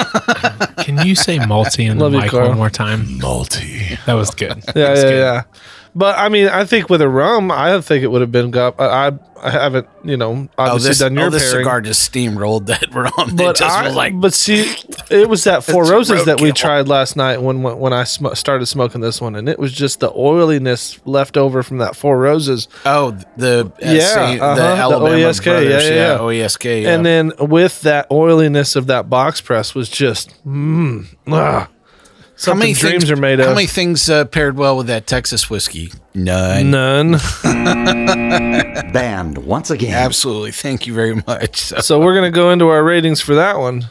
Can 0.78 1.06
you 1.06 1.14
say 1.14 1.38
malty 1.38 1.88
in 1.90 1.98
the 1.98 2.04
Love 2.04 2.14
you, 2.14 2.20
mic 2.20 2.30
Carl. 2.30 2.48
one 2.48 2.56
more 2.58 2.70
time? 2.70 3.04
Malty. 3.04 4.04
That 4.06 4.14
was 4.14 4.30
good. 4.30 4.56
yeah, 4.66 4.72
That 4.72 4.90
was 4.90 5.02
yeah, 5.04 5.10
good. 5.10 5.18
yeah. 5.18 5.42
But 5.98 6.18
I 6.18 6.28
mean, 6.28 6.48
I 6.48 6.66
think 6.66 6.90
with 6.90 7.00
a 7.00 7.08
rum, 7.08 7.50
I 7.50 7.70
don't 7.70 7.82
think 7.84 8.04
it 8.04 8.08
would 8.08 8.20
have 8.20 8.30
been 8.30 8.50
got. 8.50 8.78
I, 8.78 9.12
I, 9.42 9.50
haven't, 9.50 9.88
you 10.04 10.18
know, 10.18 10.46
Oh, 10.58 10.62
obviously 10.64 10.88
this, 10.90 10.98
done 10.98 11.14
your 11.14 11.26
oh, 11.28 11.30
this 11.30 11.50
pairing. 11.50 11.64
cigar 11.64 11.80
just 11.80 12.12
steamrolled 12.12 12.66
that 12.66 12.86
rum. 12.94 13.30
it 13.30 13.36
but 13.36 13.56
just 13.56 13.62
I, 13.74 13.86
was 13.86 13.94
like, 13.96 14.20
but 14.20 14.34
see, 14.34 14.74
it 15.10 15.26
was 15.26 15.44
that 15.44 15.64
Four 15.64 15.84
Roses 15.86 16.26
that 16.26 16.40
we 16.42 16.52
tried 16.52 16.86
last 16.86 17.16
night 17.16 17.40
when 17.40 17.62
when 17.62 17.78
when 17.78 17.92
I 17.94 18.04
sm- 18.04 18.34
started 18.34 18.66
smoking 18.66 19.00
this 19.00 19.22
one, 19.22 19.36
and 19.36 19.48
it 19.48 19.58
was 19.58 19.72
just 19.72 20.00
the 20.00 20.10
oiliness 20.12 20.98
left 21.06 21.38
over 21.38 21.62
from 21.62 21.78
that 21.78 21.96
Four 21.96 22.18
Roses. 22.18 22.68
oh, 22.84 23.16
the 23.38 23.64
uh, 23.66 23.70
Yeah, 23.80 24.00
Saint- 24.00 24.42
uh-huh, 24.42 24.54
the 24.54 24.60
the 24.62 24.68
Alabama 24.68 25.16
OESK, 25.16 25.44
brothers, 25.44 25.84
yeah, 25.84 25.90
yeah, 25.90 26.12
yeah. 26.12 26.18
OESK, 26.18 26.82
yeah. 26.82 26.94
And 26.94 27.06
then 27.06 27.32
with 27.38 27.80
that 27.82 28.06
oiliness 28.10 28.76
of 28.76 28.86
that 28.88 29.08
box 29.08 29.40
press 29.40 29.74
was 29.74 29.88
just 29.88 30.34
mm, 30.46 31.06
ah, 31.28 31.68
How 32.44 32.54
many 32.54 32.74
dreams 32.74 33.04
things, 33.04 33.10
are 33.10 33.16
made 33.16 33.38
How 33.38 33.48
of. 33.50 33.54
many 33.54 33.66
things 33.66 34.10
uh, 34.10 34.24
paired 34.26 34.56
well 34.56 34.76
with 34.76 34.86
that 34.88 35.06
Texas 35.06 35.48
whiskey? 35.48 35.90
None. 36.14 36.70
None. 36.70 37.12
Banned 38.92 39.38
once 39.38 39.70
again. 39.70 39.94
Absolutely. 39.94 40.52
Thank 40.52 40.86
you 40.86 40.92
very 40.94 41.14
much. 41.26 41.56
So, 41.56 41.78
so 41.80 42.00
we're 42.00 42.14
gonna 42.14 42.30
go 42.30 42.50
into 42.50 42.68
our 42.68 42.84
ratings 42.84 43.20
for 43.20 43.34
that 43.34 43.58
one. 43.58 43.86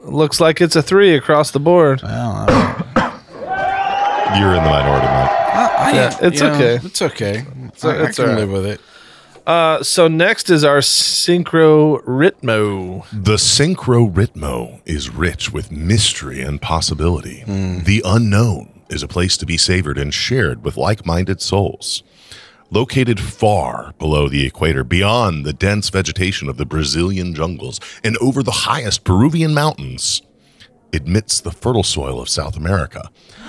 Looks 0.00 0.40
like 0.40 0.60
it's 0.60 0.76
a 0.76 0.82
three 0.82 1.14
across 1.14 1.50
the 1.52 1.60
board. 1.60 2.00
You're 2.02 2.08
in 4.54 4.62
the 4.62 4.70
minority, 4.70 5.06
Mike. 5.06 5.30
I, 5.30 5.92
Yeah, 5.94 6.18
it's 6.22 6.40
you 6.40 6.46
know, 6.46 6.54
okay. 6.54 6.78
It's 6.86 7.02
okay. 7.02 7.44
it's 7.66 7.84
I, 7.84 7.88
I 7.96 8.00
all 8.06 8.12
can 8.12 8.24
right. 8.26 8.36
live 8.36 8.50
with 8.50 8.66
it. 8.66 8.80
Uh, 9.48 9.82
so 9.82 10.08
next 10.08 10.50
is 10.50 10.62
our 10.62 10.80
Syncro 10.80 12.04
Ritmo. 12.04 13.06
The 13.10 13.36
Syncro 13.36 14.12
Ritmo 14.12 14.82
is 14.84 15.08
rich 15.08 15.50
with 15.50 15.72
mystery 15.72 16.42
and 16.42 16.60
possibility. 16.60 17.40
Hmm. 17.40 17.78
The 17.84 18.02
unknown 18.04 18.82
is 18.90 19.02
a 19.02 19.08
place 19.08 19.38
to 19.38 19.46
be 19.46 19.56
savored 19.56 19.96
and 19.96 20.12
shared 20.12 20.62
with 20.62 20.76
like 20.76 21.06
minded 21.06 21.40
souls. 21.40 22.02
Located 22.70 23.18
far 23.18 23.94
below 23.98 24.28
the 24.28 24.44
equator, 24.46 24.84
beyond 24.84 25.46
the 25.46 25.54
dense 25.54 25.88
vegetation 25.88 26.50
of 26.50 26.58
the 26.58 26.66
Brazilian 26.66 27.34
jungles, 27.34 27.80
and 28.04 28.18
over 28.18 28.42
the 28.42 28.50
highest 28.50 29.02
Peruvian 29.02 29.54
mountains, 29.54 30.20
amidst 30.92 31.44
the 31.44 31.52
fertile 31.52 31.82
soil 31.82 32.20
of 32.20 32.28
South 32.28 32.54
America, 32.54 33.10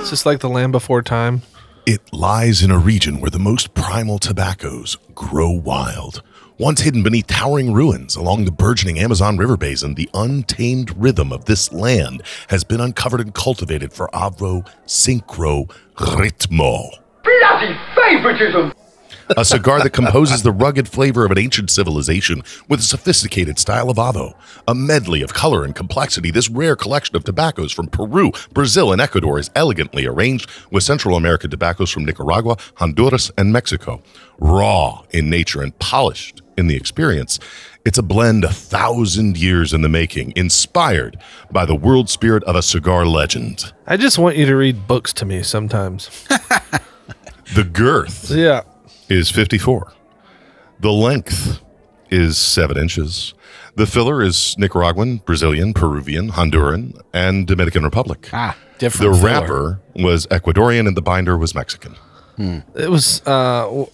It's 0.00 0.10
just 0.10 0.24
like 0.24 0.38
the 0.38 0.48
Land 0.48 0.70
Before 0.70 1.02
Time. 1.02 1.42
It 1.86 2.12
lies 2.12 2.62
in 2.62 2.70
a 2.70 2.78
region 2.78 3.20
where 3.20 3.30
the 3.30 3.38
most 3.38 3.72
primal 3.72 4.18
tobaccos 4.18 4.96
grow 5.14 5.50
wild. 5.50 6.22
Once 6.58 6.82
hidden 6.82 7.02
beneath 7.02 7.26
towering 7.26 7.72
ruins 7.72 8.16
along 8.16 8.44
the 8.44 8.52
burgeoning 8.52 8.98
Amazon 8.98 9.38
River 9.38 9.56
basin, 9.56 9.94
the 9.94 10.10
untamed 10.12 10.94
rhythm 10.96 11.32
of 11.32 11.46
this 11.46 11.72
land 11.72 12.22
has 12.48 12.64
been 12.64 12.80
uncovered 12.80 13.20
and 13.20 13.34
cultivated 13.34 13.94
for 13.94 14.08
Avo 14.08 14.66
Syncro 14.86 15.70
Ritmo. 15.96 16.90
Bloody 17.24 17.78
favoritism! 17.94 18.74
A 19.36 19.44
cigar 19.44 19.82
that 19.82 19.92
composes 19.92 20.42
the 20.42 20.52
rugged 20.52 20.88
flavor 20.88 21.24
of 21.24 21.30
an 21.30 21.38
ancient 21.38 21.70
civilization 21.70 22.42
with 22.68 22.80
a 22.80 22.84
sophisticated 22.84 23.58
style 23.58 23.90
of 23.90 23.96
Avo. 23.96 24.34
A 24.66 24.74
medley 24.74 25.22
of 25.22 25.34
color 25.34 25.64
and 25.64 25.74
complexity, 25.74 26.30
this 26.30 26.48
rare 26.48 26.76
collection 26.76 27.16
of 27.16 27.24
tobaccos 27.24 27.72
from 27.72 27.86
Peru, 27.86 28.32
Brazil, 28.52 28.92
and 28.92 29.00
Ecuador 29.00 29.38
is 29.38 29.50
elegantly 29.54 30.06
arranged 30.06 30.50
with 30.70 30.82
Central 30.82 31.16
American 31.16 31.50
tobaccos 31.50 31.90
from 31.90 32.04
Nicaragua, 32.04 32.56
Honduras, 32.76 33.30
and 33.38 33.52
Mexico. 33.52 34.02
Raw 34.38 35.04
in 35.10 35.30
nature 35.30 35.62
and 35.62 35.78
polished 35.78 36.42
in 36.56 36.66
the 36.66 36.76
experience, 36.76 37.38
it's 37.84 37.98
a 37.98 38.02
blend 38.02 38.44
a 38.44 38.52
thousand 38.52 39.38
years 39.38 39.72
in 39.72 39.80
the 39.80 39.88
making, 39.88 40.32
inspired 40.36 41.18
by 41.50 41.64
the 41.64 41.74
world 41.74 42.10
spirit 42.10 42.44
of 42.44 42.54
a 42.54 42.62
cigar 42.62 43.06
legend. 43.06 43.72
I 43.86 43.96
just 43.96 44.18
want 44.18 44.36
you 44.36 44.44
to 44.46 44.54
read 44.54 44.86
books 44.86 45.12
to 45.14 45.24
me 45.24 45.42
sometimes. 45.42 46.26
The 47.54 47.64
girth 47.64 48.30
Yeah. 48.30 48.62
Is 49.10 49.30
54. 49.30 49.92
The 50.80 50.92
length 50.92 51.60
is 52.10 52.38
7 52.38 52.78
inches. 52.78 53.34
The 53.76 53.86
filler 53.86 54.22
is 54.22 54.56
Nicaraguan, 54.58 55.18
Brazilian, 55.18 55.74
Peruvian, 55.74 56.30
Honduran, 56.32 57.00
and 57.12 57.46
Dominican 57.46 57.84
Republic. 57.84 58.28
Ah, 58.32 58.56
the 58.78 58.78
different. 58.78 59.16
filler. 59.16 59.26
wrapper 59.26 59.80
was 59.96 60.26
Ecuadorian 60.28 60.86
and 60.88 60.96
the 60.96 61.02
binder 61.02 61.36
was 61.36 61.54
Mexican. 61.54 61.96
It 62.74 62.88
was 62.90 63.20
uh 63.26 63.64
w- 63.64 63.86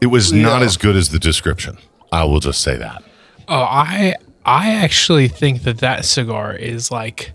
It 0.00 0.06
was 0.06 0.32
not 0.32 0.62
as 0.62 0.76
good 0.76 0.94
as 0.94 1.08
the 1.08 1.18
description. 1.18 1.78
I 2.12 2.22
will 2.24 2.38
just 2.38 2.60
say 2.60 2.76
that. 2.76 3.02
Oh, 3.48 3.54
I 3.62 4.14
I 4.46 4.70
actually 4.74 5.26
think 5.26 5.64
that 5.64 5.78
that 5.78 6.04
cigar 6.04 6.54
is 6.54 6.92
like 6.92 7.32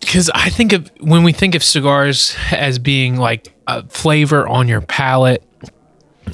because 0.00 0.28
I 0.34 0.50
think 0.50 0.72
of 0.72 0.90
when 1.00 1.22
we 1.22 1.32
think 1.32 1.54
of 1.54 1.62
cigars 1.62 2.34
as 2.50 2.80
being 2.80 3.16
like 3.16 3.53
a 3.66 3.86
flavor 3.88 4.46
on 4.46 4.68
your 4.68 4.80
palate, 4.80 5.42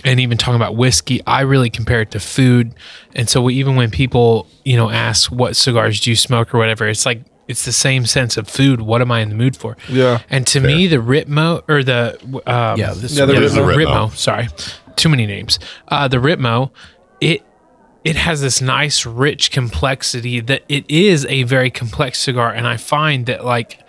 and 0.04 0.20
even 0.20 0.38
talking 0.38 0.56
about 0.56 0.76
whiskey, 0.76 1.20
I 1.26 1.42
really 1.42 1.70
compare 1.70 2.00
it 2.02 2.10
to 2.12 2.20
food. 2.20 2.74
And 3.14 3.28
so 3.28 3.42
we, 3.42 3.54
even 3.54 3.76
when 3.76 3.90
people 3.90 4.46
you 4.64 4.76
know 4.76 4.90
ask 4.90 5.30
what 5.30 5.56
cigars 5.56 6.00
do 6.00 6.10
you 6.10 6.16
smoke 6.16 6.54
or 6.54 6.58
whatever, 6.58 6.88
it's 6.88 7.04
like 7.06 7.22
it's 7.48 7.64
the 7.64 7.72
same 7.72 8.06
sense 8.06 8.36
of 8.36 8.48
food. 8.48 8.80
What 8.80 9.00
am 9.00 9.10
I 9.10 9.20
in 9.20 9.28
the 9.28 9.34
mood 9.34 9.56
for? 9.56 9.76
Yeah. 9.88 10.20
And 10.30 10.46
to 10.48 10.60
me, 10.60 10.86
the 10.86 10.98
Ritmo 10.98 11.64
or 11.68 11.82
the 11.82 12.16
um, 12.46 12.78
Yeah, 12.78 12.94
this 12.94 13.16
Yeah, 13.16 13.24
the 13.24 13.34
yeah, 13.34 13.40
Ritmo. 13.40 13.54
the 13.54 13.60
Ritmo. 13.60 14.08
Ritmo. 14.10 14.16
Sorry, 14.16 14.48
too 14.96 15.08
many 15.08 15.26
names. 15.26 15.58
Uh, 15.88 16.06
the 16.06 16.18
Ritmo, 16.18 16.70
it 17.20 17.42
it 18.04 18.16
has 18.16 18.40
this 18.40 18.62
nice, 18.62 19.04
rich 19.04 19.50
complexity 19.50 20.40
that 20.40 20.62
it 20.68 20.88
is 20.88 21.26
a 21.26 21.42
very 21.42 21.70
complex 21.70 22.18
cigar, 22.20 22.52
and 22.52 22.66
I 22.66 22.76
find 22.76 23.26
that 23.26 23.44
like 23.44 23.80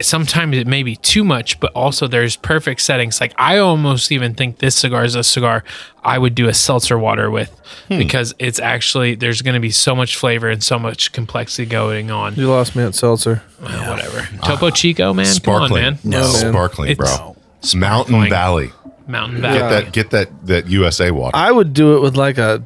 sometimes 0.00 0.56
it 0.56 0.66
may 0.66 0.82
be 0.82 0.96
too 0.96 1.24
much, 1.24 1.58
but 1.60 1.72
also 1.72 2.06
there's 2.06 2.36
perfect 2.36 2.80
settings. 2.80 3.20
Like 3.20 3.34
I 3.38 3.58
almost 3.58 4.12
even 4.12 4.34
think 4.34 4.58
this 4.58 4.76
cigar 4.76 5.04
is 5.04 5.14
a 5.14 5.24
cigar 5.24 5.64
I 6.04 6.18
would 6.18 6.34
do 6.34 6.48
a 6.48 6.54
seltzer 6.54 6.98
water 6.98 7.30
with 7.30 7.50
Hmm. 7.88 7.98
because 7.98 8.34
it's 8.38 8.58
actually 8.60 9.14
there's 9.14 9.42
going 9.42 9.54
to 9.54 9.60
be 9.60 9.70
so 9.70 9.94
much 9.94 10.16
flavor 10.16 10.48
and 10.48 10.62
so 10.62 10.78
much 10.78 11.12
complexity 11.12 11.66
going 11.66 12.10
on. 12.10 12.34
you 12.34 12.48
lost 12.48 12.74
me 12.76 12.82
at 12.82 12.94
seltzer. 12.94 13.42
Uh, 13.62 13.86
whatever. 13.86 14.28
Topo 14.44 14.70
Chico, 14.70 15.12
man, 15.12 15.26
Sparkling. 15.26 15.68
come 15.68 15.76
on, 15.76 15.82
man. 15.82 15.98
No. 16.04 16.20
man. 16.32 16.52
Sparkling, 16.52 16.90
It's 16.92 16.98
bro. 16.98 17.08
Mountain 17.08 18.12
sparkling. 18.14 18.30
Valley. 18.30 18.70
Mountain 19.06 19.40
Valley. 19.42 19.58
Get 19.58 19.68
that 19.70 19.92
get 19.92 20.10
that 20.10 20.46
that 20.46 20.66
USA 20.68 21.10
water. 21.10 21.36
I 21.36 21.50
would 21.50 21.72
do 21.74 21.96
it 21.96 22.00
with 22.00 22.16
like 22.16 22.38
a 22.38 22.62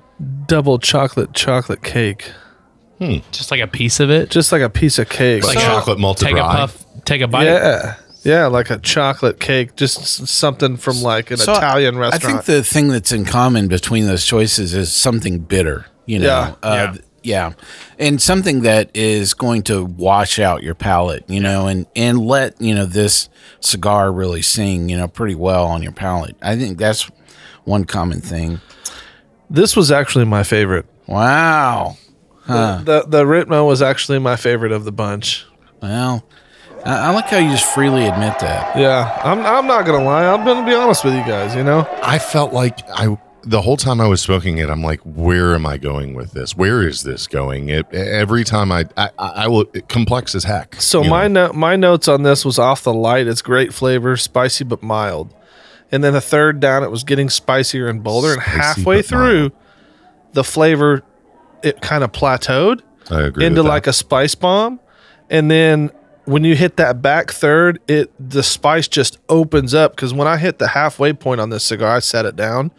double 0.46 0.78
chocolate 0.78 1.32
chocolate 1.34 1.82
cake. 1.82 2.30
Just 3.32 3.50
like 3.50 3.60
a 3.60 3.66
piece 3.66 4.00
of 4.00 4.10
it. 4.10 4.30
just 4.30 4.52
like 4.52 4.62
a 4.62 4.70
piece 4.70 4.98
of 4.98 5.08
cake. 5.08 5.44
Like 5.44 5.58
So- 5.58 5.64
chocolate 5.64 5.98
malted 5.98 6.28
take 6.28 6.36
a 6.36 6.42
puff, 6.42 6.84
take 7.04 7.20
a 7.22 7.26
bite. 7.28 7.44
yeah, 7.44 7.94
yeah, 8.22 8.46
like 8.46 8.70
a 8.70 8.78
chocolate 8.78 9.40
cake, 9.40 9.76
just 9.76 10.26
something 10.28 10.76
from 10.76 11.02
like 11.02 11.30
an 11.30 11.36
So 11.38 11.52
I- 11.52 11.56
Italian 11.58 11.96
I 12.02 12.18
think 12.18 12.44
the 12.44 12.62
thing 12.62 12.88
that's 12.88 13.12
in 13.12 13.24
common 13.24 13.68
between 13.68 14.06
those 14.06 14.24
choices 14.24 14.74
is 14.74 14.92
something 14.92 15.38
bitter. 15.40 15.86
You 16.06 16.18
know, 16.20 16.26
Yeah. 16.26 16.54
uh, 16.68 16.74
Yeah. 16.74 16.94
yeah, 17.22 17.52
and 17.98 18.20
something 18.20 18.62
that 18.62 18.90
is 18.94 19.34
going 19.34 19.62
to 19.64 19.84
wash 19.84 20.38
out 20.38 20.62
your 20.62 20.74
palate. 20.74 21.24
You 21.28 21.40
know, 21.40 21.66
and 21.68 21.86
and 21.96 22.18
let 22.20 22.60
you 22.60 22.74
know 22.74 22.86
this 22.86 23.28
cigar 23.60 24.12
really 24.12 24.42
sing. 24.42 24.88
You 24.88 24.96
know, 24.96 25.08
pretty 25.08 25.34
well 25.36 25.66
on 25.66 25.82
your 25.82 25.92
palate. 25.92 26.36
I 26.42 26.56
think 26.56 26.78
that's 26.78 27.08
one 27.64 27.84
common 27.84 28.20
thing. 28.20 28.60
this 29.50 29.76
was 29.76 29.90
actually 29.92 30.24
my 30.24 30.42
favorite. 30.42 30.86
Wow. 31.06 31.96
The 32.46 33.04
the 33.06 33.24
Ritmo 33.24 33.66
was 33.66 33.82
actually 33.82 34.18
my 34.18 34.36
favorite 34.36 34.72
of 34.72 34.84
the 34.84 34.92
bunch. 34.92 35.46
Well, 35.80 36.24
I, 36.84 37.08
I 37.08 37.10
like 37.10 37.26
how 37.26 37.38
you 37.38 37.50
just 37.50 37.72
freely 37.74 38.06
admit 38.06 38.38
that. 38.40 38.76
Yeah, 38.76 39.20
I'm 39.22 39.40
I'm 39.40 39.66
not 39.66 39.86
gonna 39.86 40.04
lie. 40.04 40.26
I'm 40.26 40.44
gonna 40.44 40.66
be 40.66 40.74
honest 40.74 41.04
with 41.04 41.14
you 41.14 41.24
guys. 41.24 41.54
You 41.54 41.64
know, 41.64 41.86
I 42.02 42.18
felt 42.18 42.52
like 42.52 42.78
I 42.90 43.16
the 43.44 43.60
whole 43.60 43.76
time 43.76 44.00
I 44.00 44.06
was 44.06 44.20
smoking 44.20 44.58
it, 44.58 44.70
I'm 44.70 44.82
like, 44.82 45.00
where 45.00 45.54
am 45.54 45.66
I 45.66 45.76
going 45.76 46.14
with 46.14 46.32
this? 46.32 46.56
Where 46.56 46.86
is 46.86 47.02
this 47.02 47.26
going? 47.26 47.68
It, 47.68 47.92
every 47.92 48.44
time 48.44 48.70
I, 48.70 48.86
I, 48.96 49.10
I 49.18 49.48
will 49.48 49.66
it, 49.72 49.88
complex 49.88 50.34
as 50.34 50.44
heck. 50.44 50.76
So 50.76 51.02
my 51.02 51.28
know? 51.28 51.48
no- 51.48 51.52
my 51.52 51.76
notes 51.76 52.08
on 52.08 52.22
this 52.22 52.44
was 52.44 52.58
off 52.58 52.82
the 52.82 52.94
light. 52.94 53.26
It's 53.26 53.42
great 53.42 53.74
flavor, 53.74 54.16
spicy 54.16 54.64
but 54.64 54.82
mild. 54.82 55.34
And 55.90 56.02
then 56.02 56.14
the 56.14 56.20
third 56.20 56.60
down, 56.60 56.82
it 56.84 56.90
was 56.90 57.04
getting 57.04 57.28
spicier 57.28 57.88
and 57.88 58.02
bolder. 58.02 58.32
And 58.32 58.42
halfway 58.42 58.98
but 58.98 59.06
through, 59.06 59.52
the 60.32 60.44
flavor 60.44 61.02
it 61.62 61.80
kind 61.80 62.04
of 62.04 62.12
plateaued 62.12 62.82
I 63.10 63.22
agree 63.22 63.46
into 63.46 63.62
like 63.62 63.86
a 63.86 63.92
spice 63.92 64.34
bomb. 64.34 64.80
And 65.30 65.50
then 65.50 65.90
when 66.24 66.44
you 66.44 66.54
hit 66.54 66.76
that 66.76 67.02
back 67.02 67.30
third, 67.30 67.80
it 67.88 68.12
the 68.18 68.42
spice 68.42 68.88
just 68.88 69.18
opens 69.28 69.74
up. 69.74 69.96
Because 69.96 70.14
when 70.14 70.28
I 70.28 70.36
hit 70.36 70.58
the 70.58 70.68
halfway 70.68 71.12
point 71.12 71.40
on 71.40 71.50
this 71.50 71.64
cigar, 71.64 71.96
I 71.96 71.98
set 72.00 72.24
it 72.24 72.36
down 72.36 72.70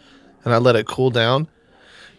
and 0.44 0.54
I 0.54 0.58
let 0.58 0.76
it 0.76 0.86
cool 0.86 1.10
down. 1.10 1.48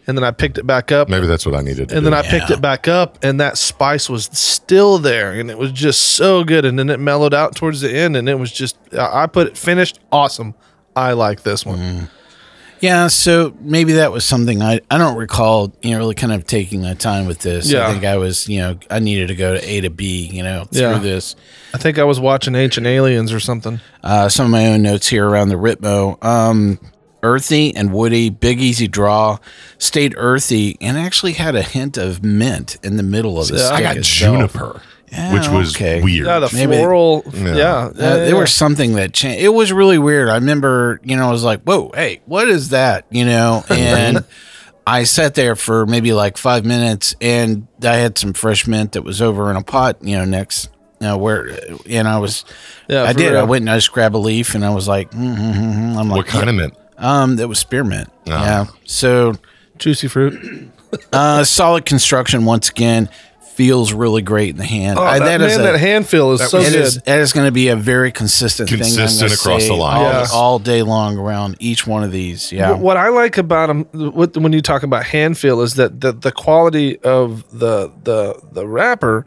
And 0.08 0.16
then 0.16 0.22
I 0.22 0.30
picked 0.30 0.56
it 0.56 0.64
back 0.64 0.92
up 0.92 1.08
maybe 1.08 1.26
that's 1.26 1.44
what 1.44 1.56
I 1.56 1.62
needed. 1.62 1.88
To 1.88 1.96
and 1.96 2.04
do. 2.04 2.10
then 2.10 2.14
I 2.14 2.22
picked 2.22 2.50
it 2.50 2.60
back 2.60 2.86
up, 2.86 3.18
and 3.24 3.40
that 3.40 3.58
spice 3.58 4.08
was 4.08 4.26
still 4.26 4.98
there, 4.98 5.32
and 5.32 5.50
it 5.50 5.58
was 5.58 5.72
just 5.72 6.00
so 6.00 6.44
good. 6.44 6.64
And 6.64 6.78
then 6.78 6.90
it 6.90 7.00
mellowed 7.00 7.34
out 7.34 7.56
towards 7.56 7.80
the 7.80 7.92
end, 7.92 8.16
and 8.16 8.28
it 8.28 8.38
was 8.38 8.52
just 8.52 8.76
I 8.92 9.24
I 9.24 9.26
put 9.26 9.48
it 9.48 9.58
finished 9.58 9.98
awesome. 10.12 10.54
I 10.94 11.12
like 11.14 11.42
this 11.42 11.66
one. 11.66 11.78
Mm. 11.78 12.10
Yeah, 12.80 13.06
so 13.06 13.56
maybe 13.60 13.94
that 13.94 14.12
was 14.12 14.24
something 14.24 14.62
I, 14.62 14.80
I 14.90 14.98
don't 14.98 15.16
recall, 15.16 15.72
you 15.82 15.92
know, 15.92 15.98
really 15.98 16.14
kind 16.14 16.32
of 16.32 16.46
taking 16.46 16.82
my 16.82 16.94
time 16.94 17.26
with 17.26 17.38
this. 17.38 17.70
Yeah. 17.72 17.86
I 17.88 17.92
think 17.92 18.04
I 18.04 18.16
was, 18.18 18.48
you 18.48 18.58
know, 18.60 18.78
I 18.90 18.98
needed 18.98 19.28
to 19.28 19.34
go 19.34 19.54
to 19.54 19.66
A 19.68 19.80
to 19.80 19.90
B, 19.90 20.26
you 20.32 20.42
know, 20.42 20.64
through 20.64 20.80
Yeah. 20.82 20.98
this. 20.98 21.36
I 21.72 21.78
think 21.78 21.98
I 21.98 22.04
was 22.04 22.20
watching 22.20 22.54
Ancient 22.54 22.86
Aliens 22.86 23.32
or 23.32 23.40
something. 23.40 23.80
Uh, 24.04 24.28
some 24.28 24.44
of 24.46 24.52
my 24.52 24.66
own 24.66 24.82
notes 24.82 25.06
here 25.08 25.26
around 25.26 25.48
the 25.48 25.54
Ritmo. 25.56 26.22
Um, 26.24 26.78
earthy 27.22 27.74
and 27.74 27.92
woody, 27.92 28.28
big 28.30 28.60
easy 28.60 28.86
draw, 28.86 29.38
stayed 29.78 30.14
earthy, 30.16 30.76
and 30.80 30.96
actually 30.98 31.32
had 31.32 31.54
a 31.56 31.62
hint 31.62 31.96
of 31.96 32.22
mint 32.22 32.76
in 32.84 32.96
the 32.98 33.02
middle 33.02 33.40
of 33.40 33.48
the 33.48 33.56
Yeah. 33.56 33.66
stick 33.66 33.78
I 33.78 33.82
got 33.82 33.96
itself. 33.96 34.36
juniper, 34.52 34.82
Yeah, 35.12 35.32
which 35.34 35.48
was 35.48 35.74
okay. 35.76 36.02
weird. 36.02 36.26
Yeah, 36.26 36.40
the 36.40 36.50
Maybe- 36.52 36.76
floral. 36.76 37.22
Yeah. 37.32 37.40
Yeah, 37.40 37.44
Uh, 37.52 37.54
yeah, 37.54 37.90
there 37.94 38.28
yeah. 38.30 38.34
was 38.34 38.52
something 38.52 38.94
that 38.96 39.12
changed. 39.12 39.42
It 39.42 39.50
was 39.50 39.72
really 39.72 39.98
weird. 39.98 40.28
I 40.28 40.34
remember, 40.34 41.00
you 41.04 41.16
know, 41.16 41.28
I 41.28 41.30
was 41.30 41.44
like, 41.44 41.62
"Whoa, 41.62 41.90
hey, 41.94 42.20
what 42.26 42.48
is 42.48 42.70
that?" 42.70 43.04
You 43.10 43.24
know, 43.24 43.64
and 43.70 44.24
I 44.86 45.04
sat 45.04 45.34
there 45.34 45.54
for 45.56 45.86
maybe 45.86 46.12
like 46.12 46.36
five 46.36 46.64
minutes, 46.64 47.14
and 47.20 47.66
I 47.82 47.96
had 47.96 48.18
some 48.18 48.32
fresh 48.32 48.66
mint 48.66 48.92
that 48.92 49.02
was 49.02 49.22
over 49.22 49.48
in 49.50 49.56
a 49.56 49.62
pot, 49.62 49.98
you 50.02 50.16
know, 50.18 50.24
next. 50.24 50.70
You 51.00 51.08
know, 51.08 51.18
where 51.18 51.50
and 51.90 52.08
I 52.08 52.18
was, 52.18 52.44
Yeah, 52.88 53.02
I 53.04 53.12
for 53.12 53.18
did. 53.18 53.36
I 53.36 53.42
went 53.42 53.62
and 53.62 53.70
I 53.70 53.76
just 53.76 53.92
grabbed 53.92 54.14
a 54.14 54.18
leaf, 54.18 54.54
and 54.54 54.64
I 54.64 54.70
was 54.70 54.88
like, 54.88 55.10
mm 55.10 55.36
mm, 55.36 55.54
mm, 55.54 55.74
mm. 55.74 55.96
I'm 55.98 56.08
like, 56.08 56.16
what 56.16 56.26
kind 56.26 56.48
of 56.48 56.54
mint? 56.56 56.74
Um, 56.96 57.36
that 57.36 57.48
was 57.48 57.58
spearmint. 57.58 58.08
Oh. 58.26 58.30
Yeah. 58.30 58.66
So, 58.86 59.34
juicy 59.76 60.08
fruit. 60.08 60.70
uh, 61.12 61.44
solid 61.44 61.84
construction 61.84 62.46
once 62.46 62.70
again. 62.70 63.10
Feels 63.56 63.92
really 63.94 64.20
great 64.22 64.50
in 64.50 64.56
the 64.58 64.64
hand. 64.66 64.98
Oh, 64.98 65.02
I- 65.02 65.18
that, 65.18 65.40
is 65.40 65.56
man, 65.56 65.60
a- 65.66 65.72
that 65.72 65.80
hand 65.80 66.06
feel 66.06 66.32
is 66.32 66.46
so 66.50 66.60
good. 66.60 66.74
is, 66.74 67.00
that 67.06 67.20
is 67.20 67.32
going 67.32 67.46
to 67.46 67.52
be 67.52 67.68
a 67.68 67.76
very 67.76 68.12
consistent, 68.12 68.68
thing. 68.68 68.78
Consistent 68.80 69.30
gonna 69.30 69.34
across 69.34 69.62
say 69.62 69.68
the 69.68 69.74
line. 69.74 69.96
all, 69.96 70.02
Yeah. 70.12 70.26
all 70.32 70.58
day 70.58 70.82
long 70.82 71.16
around 71.16 71.56
each 71.58 71.86
one 71.86 72.02
of 72.04 72.12
these. 72.12 72.52
Yeah, 72.52 72.72
What- 72.72 72.80
What 72.80 72.96
I 72.98 73.08
like 73.08 73.38
about 73.38 73.68
them, 73.68 73.86
what, 73.92 74.36
when 74.36 74.52
you 74.52 74.60
talk 74.60 74.82
about 74.82 75.04
hand 75.04 75.38
feel, 75.38 75.62
is 75.62 75.74
that 75.74 76.00
the, 76.02 76.12
the 76.12 76.32
quality 76.32 76.98
of 77.00 77.44
the 77.58 77.90
the 78.04 78.38
the 78.52 78.66
wrapper 78.66 79.24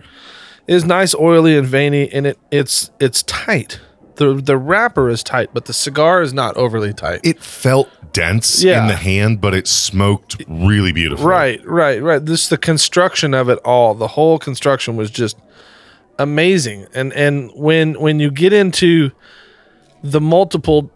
is 0.67 0.85
nice, 0.85 1.15
oily 1.15 1.57
and 1.57 1.65
veiny, 1.67 2.07
and 2.13 2.27
it 2.27 2.37
it's 2.51 2.91
it's 2.99 3.23
tight. 3.23 3.79
The 4.19 4.35
The 4.35 4.57
wrapper 4.57 5.09
is 5.09 5.23
tight, 5.23 5.49
but 5.53 5.65
the 5.65 5.73
cigar 5.73 6.21
is 6.21 6.33
not 6.33 6.55
overly 6.55 6.93
tight. 6.93 7.21
It 7.23 7.41
felt 7.41 7.89
dense 8.13 8.63
Yeah. 8.63 8.81
in 8.83 8.87
the 8.87 8.95
hand, 8.95 9.41
but 9.41 9.53
it 9.55 9.67
smoked 9.67 10.43
really 10.47 10.91
beautiful. 10.91 11.25
Right, 11.25 11.59
right, 11.65 12.01
right. 12.01 12.23
This 12.23 12.47
the 12.49 12.57
construction 12.57 13.33
of 13.33 13.49
it 13.49 13.57
all. 13.65 13.95
The 13.95 14.07
whole 14.09 14.37
construction 14.37 14.95
was 14.95 15.09
just 15.09 15.37
amazing. 16.17 16.85
And 16.93 17.13
and 17.13 17.51
when 17.55 17.99
when 17.99 18.19
you 18.19 18.29
get 18.31 18.53
into 18.53 19.11
the 20.03 20.21
multiple 20.21 20.91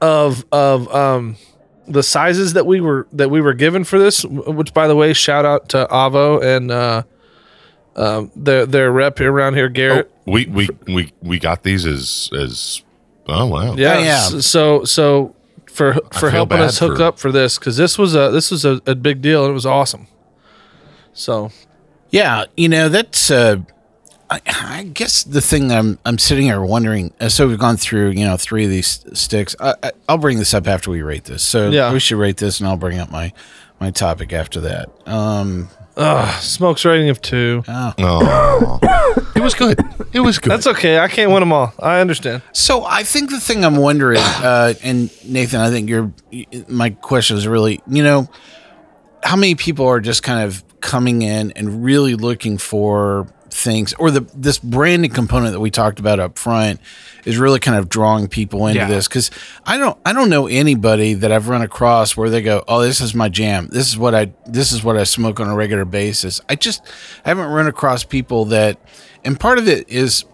of 0.00 0.44
of 0.52 0.92
um 0.94 1.36
the 1.86 2.02
sizes 2.02 2.52
that 2.52 2.66
we 2.66 2.80
were 2.80 3.06
that 3.12 3.30
we 3.30 3.40
were 3.40 3.54
given 3.54 3.84
for 3.84 3.98
this, 3.98 4.24
which 4.24 4.72
by 4.74 4.86
the 4.86 4.96
way, 4.96 5.12
shout 5.12 5.44
out 5.44 5.68
to 5.70 5.86
Avo 5.90 6.42
and 6.42 6.70
uh 6.70 7.02
um 7.96 8.30
their 8.36 8.66
their 8.66 8.92
rep 8.92 9.18
here 9.18 9.32
around 9.32 9.54
here, 9.54 9.68
Garrett. 9.68 10.10
We 10.30 10.46
we 10.46 10.68
we 10.86 11.12
we 11.22 11.38
got 11.38 11.62
these 11.62 11.84
as 11.86 12.30
as 12.38 12.82
oh 13.28 13.46
wow 13.46 13.74
yeah, 13.74 13.98
yeah. 13.98 14.18
So 14.40 14.84
so 14.84 15.34
for 15.70 15.94
for 16.12 16.30
helping 16.30 16.58
us 16.58 16.78
hook 16.78 16.96
for- 16.98 17.02
up 17.04 17.18
for 17.18 17.30
this 17.32 17.58
because 17.58 17.76
this 17.76 17.98
was 17.98 18.14
a 18.14 18.30
this 18.30 18.50
was 18.50 18.64
a, 18.64 18.80
a 18.86 18.94
big 18.94 19.20
deal 19.22 19.44
and 19.44 19.50
it 19.50 19.54
was 19.54 19.66
awesome. 19.66 20.06
So 21.12 21.50
Yeah, 22.10 22.44
you 22.56 22.68
know 22.68 22.88
that's. 22.88 23.30
Uh, 23.30 23.56
I, 24.32 24.40
I 24.46 24.82
guess 24.84 25.24
the 25.24 25.40
thing 25.40 25.68
that 25.68 25.78
I'm 25.78 25.98
I'm 26.04 26.18
sitting 26.18 26.44
here 26.46 26.60
wondering. 26.62 27.12
uh, 27.20 27.28
So 27.28 27.48
we've 27.48 27.58
gone 27.58 27.76
through 27.76 28.10
you 28.10 28.24
know 28.24 28.36
three 28.36 28.64
of 28.64 28.70
these 28.70 29.04
sticks. 29.12 29.56
I, 29.58 29.74
I, 29.82 29.92
I'll 30.08 30.18
bring 30.18 30.38
this 30.38 30.54
up 30.54 30.66
after 30.68 30.90
we 30.90 31.02
rate 31.02 31.24
this. 31.24 31.42
So 31.42 31.70
Yeah. 31.70 31.92
we 31.92 31.98
should 32.00 32.18
rate 32.18 32.36
this, 32.36 32.60
and 32.60 32.68
I'll 32.68 32.76
bring 32.76 32.98
up 32.98 33.10
my 33.10 33.32
my 33.80 33.90
topic 33.90 34.32
after 34.32 34.60
that. 34.60 34.88
Um, 35.06 35.68
Ugh, 36.00 36.42
smokes 36.42 36.84
rating 36.86 37.10
of 37.10 37.20
two. 37.20 37.62
Oh, 37.68 38.78
it 39.36 39.42
was 39.42 39.54
good. 39.54 39.78
It 40.14 40.20
was 40.20 40.38
good. 40.38 40.50
That's 40.50 40.66
okay. 40.66 40.98
I 40.98 41.08
can't 41.08 41.30
win 41.30 41.40
them 41.40 41.52
all. 41.52 41.74
I 41.78 42.00
understand. 42.00 42.42
so 42.52 42.84
I 42.84 43.02
think 43.02 43.28
the 43.30 43.38
thing 43.38 43.64
I'm 43.64 43.76
wondering, 43.76 44.18
uh, 44.22 44.72
and 44.82 45.10
Nathan, 45.28 45.60
I 45.60 45.70
think 45.70 45.90
your 45.90 46.10
my 46.68 46.90
question 46.90 47.36
is 47.36 47.46
really, 47.46 47.82
you 47.86 48.02
know, 48.02 48.28
how 49.22 49.36
many 49.36 49.54
people 49.54 49.86
are 49.86 50.00
just 50.00 50.22
kind 50.22 50.42
of 50.42 50.64
coming 50.80 51.20
in 51.20 51.52
and 51.52 51.84
really 51.84 52.14
looking 52.14 52.56
for 52.56 53.26
things 53.52 53.92
or 53.94 54.10
the 54.10 54.20
this 54.34 54.58
branding 54.58 55.10
component 55.10 55.52
that 55.52 55.60
we 55.60 55.70
talked 55.70 55.98
about 55.98 56.20
up 56.20 56.38
front 56.38 56.80
is 57.24 57.36
really 57.38 57.58
kind 57.60 57.76
of 57.76 57.88
drawing 57.88 58.28
people 58.28 58.66
into 58.66 58.80
Yeah. 58.80 58.88
this. 58.88 59.08
Because 59.08 59.30
I 59.66 59.76
don't 59.78 59.98
I 60.06 60.12
don't 60.12 60.30
know 60.30 60.46
anybody 60.46 61.14
that 61.14 61.30
I've 61.32 61.48
run 61.48 61.62
across 61.62 62.16
where 62.16 62.30
they 62.30 62.42
go 62.42 62.64
oh 62.68 62.80
this 62.82 63.00
is 63.00 63.14
my 63.14 63.28
jam. 63.28 63.68
This 63.70 63.88
is 63.88 63.98
what 63.98 64.14
I 64.14 64.32
this 64.46 64.72
is 64.72 64.82
what 64.84 64.96
I 64.96 65.04
smoke 65.04 65.40
on 65.40 65.48
a 65.48 65.54
regular 65.54 65.84
basis. 65.84 66.40
I 66.48 66.54
just 66.56 66.82
I 67.24 67.28
haven't 67.30 67.50
run 67.50 67.66
across 67.66 68.04
people 68.04 68.46
that 68.46 68.78
and 69.24 69.38
part 69.38 69.58
of 69.58 69.68
it 69.68 69.88
is 69.88 70.24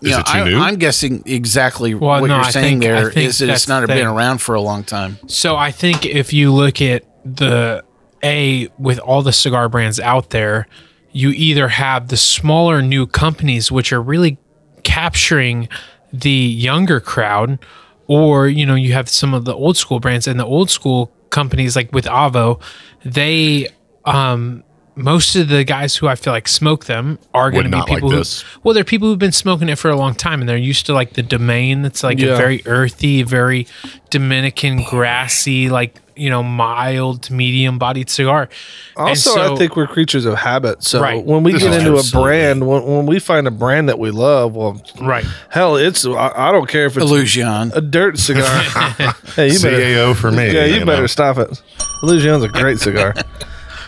you 0.00 0.10
Is 0.10 0.16
know, 0.16 0.22
I? 0.26 0.68
I'm 0.68 0.76
guessing 0.76 1.24
exactly 1.26 1.92
Well, 1.94 2.20
what 2.20 2.28
no, 2.28 2.36
you're 2.36 2.44
I 2.44 2.50
saying 2.50 2.80
think- 2.80 2.82
there 2.82 3.08
is 3.10 3.38
that 3.38 3.48
it's 3.48 3.66
not 3.66 3.84
been 3.88 4.06
around 4.06 4.38
for 4.38 4.54
a 4.54 4.60
long 4.60 4.84
time. 4.84 5.18
So 5.26 5.56
I 5.56 5.72
think 5.72 6.06
if 6.06 6.32
you 6.32 6.52
look 6.52 6.80
at 6.80 7.02
the 7.24 7.82
A 8.22 8.68
with 8.78 9.00
all 9.00 9.22
the 9.22 9.32
cigar 9.32 9.68
brands 9.68 9.98
out 9.98 10.30
there, 10.30 10.68
you 11.12 11.30
either 11.30 11.68
have 11.68 12.08
the 12.08 12.16
smaller 12.16 12.82
new 12.82 13.06
companies 13.06 13.72
which 13.72 13.92
are 13.92 14.02
really 14.02 14.38
capturing 14.82 15.68
the 16.12 16.30
younger 16.30 17.00
crowd, 17.00 17.58
or 18.06 18.48
you 18.48 18.64
know, 18.64 18.74
you 18.74 18.92
have 18.92 19.08
some 19.08 19.34
of 19.34 19.44
the 19.44 19.54
old 19.54 19.76
school 19.76 20.00
brands 20.00 20.26
and 20.26 20.38
the 20.38 20.46
old 20.46 20.70
school 20.70 21.12
companies 21.30 21.76
like 21.76 21.92
with 21.92 22.06
Avo, 22.06 22.60
they 23.04 23.68
um 24.04 24.64
most 24.98 25.36
of 25.36 25.48
the 25.48 25.64
guys 25.64 25.96
who 25.96 26.08
I 26.08 26.14
feel 26.16 26.32
like 26.32 26.48
smoke 26.48 26.84
them 26.86 27.18
are 27.32 27.50
going 27.50 27.64
to 27.64 27.70
be 27.70 27.76
not 27.76 27.88
like 27.88 27.98
people 27.98 28.10
this. 28.10 28.42
who 28.42 28.60
well 28.64 28.74
they're 28.74 28.84
people 28.84 29.08
who've 29.08 29.18
been 29.18 29.32
smoking 29.32 29.68
it 29.68 29.76
for 29.78 29.88
a 29.90 29.96
long 29.96 30.14
time 30.14 30.40
and 30.40 30.48
they're 30.48 30.56
used 30.56 30.86
to 30.86 30.92
like 30.92 31.14
the 31.14 31.22
Domaine 31.22 31.82
that's 31.82 32.02
like 32.02 32.18
Yeah. 32.18 32.34
a 32.34 32.36
very 32.36 32.62
earthy 32.66 33.22
very 33.22 33.66
dominican 34.10 34.82
grassy 34.84 35.68
like 35.68 36.00
you 36.16 36.28
know 36.30 36.42
mild 36.42 37.22
to 37.22 37.32
medium 37.32 37.78
bodied 37.78 38.10
cigar 38.10 38.48
Also, 38.96 39.30
so- 39.34 39.54
I 39.54 39.56
think 39.56 39.76
we're 39.76 39.86
creatures 39.86 40.24
of 40.24 40.34
habit. 40.34 40.82
So 40.82 41.00
Right. 41.00 41.24
when 41.24 41.44
we 41.44 41.52
get 41.52 41.62
is 41.70 41.76
into 41.76 41.96
a 41.96 42.02
brand, 42.20 42.66
when, 42.66 42.82
when 42.84 43.06
we 43.06 43.20
find 43.20 43.46
a 43.46 43.52
brand 43.52 43.88
that 43.88 43.98
we 44.00 44.10
love, 44.10 44.56
well, 44.56 44.82
right 45.00 45.24
hell, 45.50 45.76
it's 45.76 46.04
I, 46.04 46.32
I 46.34 46.50
don't 46.52 46.68
care 46.68 46.86
if 46.86 46.96
it's 46.96 47.04
illusion 47.06 47.70
a 47.74 47.80
dirt 47.80 48.18
cigar. 48.18 48.44
hey, 49.36 49.52
you 49.52 49.60
better, 49.60 49.76
CAO 49.78 50.16
for 50.16 50.32
me. 50.32 50.50
yeah, 50.52 50.64
you, 50.64 50.80
you 50.80 50.84
better 50.84 51.02
know. 51.02 51.06
stop 51.06 51.38
it. 51.38 51.62
Illusion's 52.02 52.42
a 52.42 52.48
great 52.48 52.78
cigar. 52.80 53.14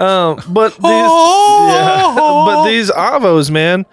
Um, 0.01 0.41
but 0.49 0.71
these, 0.75 0.83
yeah, 0.83 2.13
but 2.17 2.65
these 2.65 2.91
avos, 2.91 3.51
man. 3.51 3.87